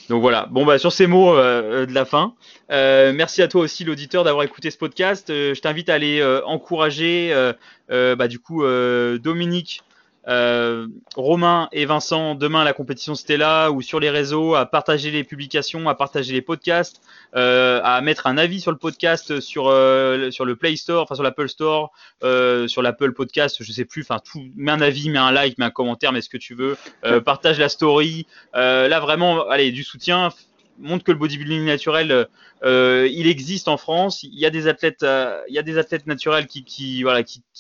Donc 0.09 0.21
voilà, 0.21 0.47
bon 0.51 0.67
bah 0.67 0.79
sur 0.79 0.93
ces 0.93 1.07
mots 1.07 1.35
euh, 1.35 1.87
de 1.87 1.93
la 1.93 2.05
fin, 2.05 2.35
euh, 2.71 3.13
merci 3.15 3.41
à 3.41 3.49
toi 3.49 3.63
aussi 3.63 3.85
l'auditeur 3.85 4.23
d'avoir 4.23 4.45
écouté 4.45 4.71
ce 4.71 4.77
podcast. 4.77 5.31
Euh, 5.31 5.55
je 5.55 5.61
t'invite 5.63 5.89
à 5.89 5.95
aller 5.95 6.21
euh, 6.21 6.45
encourager 6.45 7.33
euh, 7.33 7.55
euh, 7.91 8.15
bah, 8.15 8.29
du 8.29 8.39
coup 8.39 8.65
euh, 8.65 9.19
Dominique, 9.19 9.81
euh, 10.27 10.87
Romain 11.17 11.69
et 11.73 11.85
Vincent 11.85 12.35
demain 12.35 12.65
la 12.65 12.73
compétition 12.73 13.15
Stella 13.15 13.71
ou 13.71 13.83
sur 13.83 14.01
les 14.01 14.11
réseaux, 14.11 14.55
à 14.55 14.67
partager 14.67 15.11
les 15.11 15.25
publications, 15.25 15.89
à 15.89 15.95
partager 15.95 16.33
les 16.33 16.43
podcasts, 16.43 17.03
euh, 17.37 17.81
à 17.85 18.01
mettre 18.01 18.27
un 18.27 18.39
avis 18.39 18.61
sur 18.61 18.71
le 18.71 18.79
podcast 18.79 19.41
sur 19.41 19.69
euh, 19.69 20.31
sur 20.31 20.45
le 20.45 20.57
Play 20.57 20.77
Store, 20.77 21.03
enfin 21.03 21.15
sur 21.15 21.25
l'Apple 21.25 21.49
Store, 21.49 21.93
sur 22.23 22.83
l'Apple 22.83 23.13
Podcast, 23.13 23.59
je 23.61 23.73
sais 23.73 23.85
plus, 23.85 24.03
enfin 24.03 24.19
tout, 24.19 24.43
mets 24.57 24.73
un 24.73 24.81
avis, 24.81 25.11
mets 25.11 25.19
un 25.19 25.33
like, 25.33 25.59
mets 25.59 25.67
un 25.67 25.71
commentaire, 25.71 26.13
mets 26.13 26.23
ce 26.23 26.29
que 26.29 26.39
tu 26.39 26.55
veux, 26.55 26.77
partage 27.25 27.59
la 27.59 27.69
story. 27.69 28.27
Là 28.55 29.01
vraiment, 29.01 29.49
allez 29.49 29.73
du 29.73 29.85
soutien. 29.85 30.31
Montre 30.79 31.05
que 31.05 31.13
le 31.13 31.19
bodybuilding 31.19 31.65
naturel, 31.65 32.27
euh, 32.65 33.09
il 33.11 33.27
existe 33.27 33.69
en 33.69 33.77
France. 33.77 34.23
Il 34.23 34.39
y 34.39 34.47
a 34.47 34.51
des 34.51 34.67
athlètes, 34.67 35.03
euh, 35.03 35.41
il 35.49 35.55
y 35.55 35.59
a 35.59 35.63
des 35.63 35.79
athlètes 35.79 36.07
naturels 36.07 36.47
qui, 36.47 37.05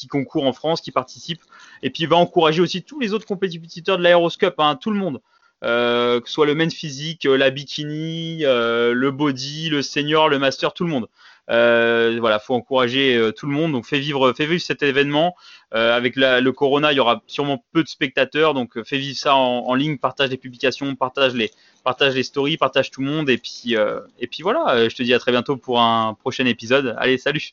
concourent 0.08 0.46
en 0.46 0.52
France, 0.52 0.80
qui 0.80 0.90
participent. 0.90 1.42
Et 1.82 1.90
puis 1.90 2.04
il 2.04 2.08
va 2.08 2.16
encourager 2.16 2.60
aussi 2.60 2.82
tous 2.82 2.98
les 2.98 3.12
autres 3.12 3.26
compétiteurs 3.26 3.98
de 3.98 4.02
l'Aéroscope, 4.02 4.54
hein, 4.58 4.76
tout 4.76 4.90
le 4.90 4.98
monde. 4.98 5.20
Euh, 5.64 6.20
que 6.20 6.28
ce 6.28 6.34
soit 6.34 6.46
le 6.46 6.54
men 6.54 6.70
physique, 6.70 7.24
euh, 7.24 7.36
la 7.38 7.48
bikini, 7.48 8.44
euh, 8.44 8.92
le 8.92 9.10
body, 9.10 9.70
le 9.70 9.80
senior, 9.80 10.28
le 10.28 10.38
master, 10.38 10.74
tout 10.74 10.84
le 10.84 10.90
monde. 10.90 11.08
Euh, 11.50 12.16
voilà, 12.20 12.38
faut 12.38 12.54
encourager 12.54 13.16
euh, 13.16 13.32
tout 13.32 13.46
le 13.46 13.52
monde. 13.52 13.72
Donc 13.72 13.86
fais 13.86 13.98
vivre, 13.98 14.32
fais 14.32 14.46
vivre 14.46 14.62
cet 14.62 14.82
événement. 14.82 15.34
Euh, 15.74 15.94
avec 15.96 16.16
la- 16.16 16.40
le 16.40 16.52
corona, 16.52 16.92
il 16.92 16.96
y 16.96 17.00
aura 17.00 17.22
sûrement 17.26 17.64
peu 17.72 17.82
de 17.82 17.88
spectateurs, 17.88 18.54
donc 18.54 18.76
euh, 18.76 18.84
fais 18.84 18.96
vivre 18.98 19.16
ça 19.18 19.34
en, 19.34 19.66
en 19.66 19.74
ligne, 19.74 19.98
partage 19.98 20.30
les 20.30 20.36
publications, 20.36 20.94
partage 20.94 21.34
les, 21.34 21.50
partage 21.82 22.14
les 22.14 22.22
stories, 22.22 22.56
partage 22.56 22.90
tout 22.90 23.00
le 23.02 23.08
monde. 23.10 23.28
Et 23.30 23.38
puis, 23.38 23.76
euh, 23.76 24.00
et 24.20 24.26
puis 24.26 24.42
voilà. 24.42 24.74
euh, 24.74 24.88
Je 24.88 24.96
te 24.96 25.02
dis 25.02 25.12
à 25.14 25.18
très 25.18 25.32
bientôt 25.32 25.56
pour 25.56 25.80
un 25.80 26.14
prochain 26.14 26.46
épisode. 26.46 26.94
Allez, 26.98 27.18
salut. 27.18 27.50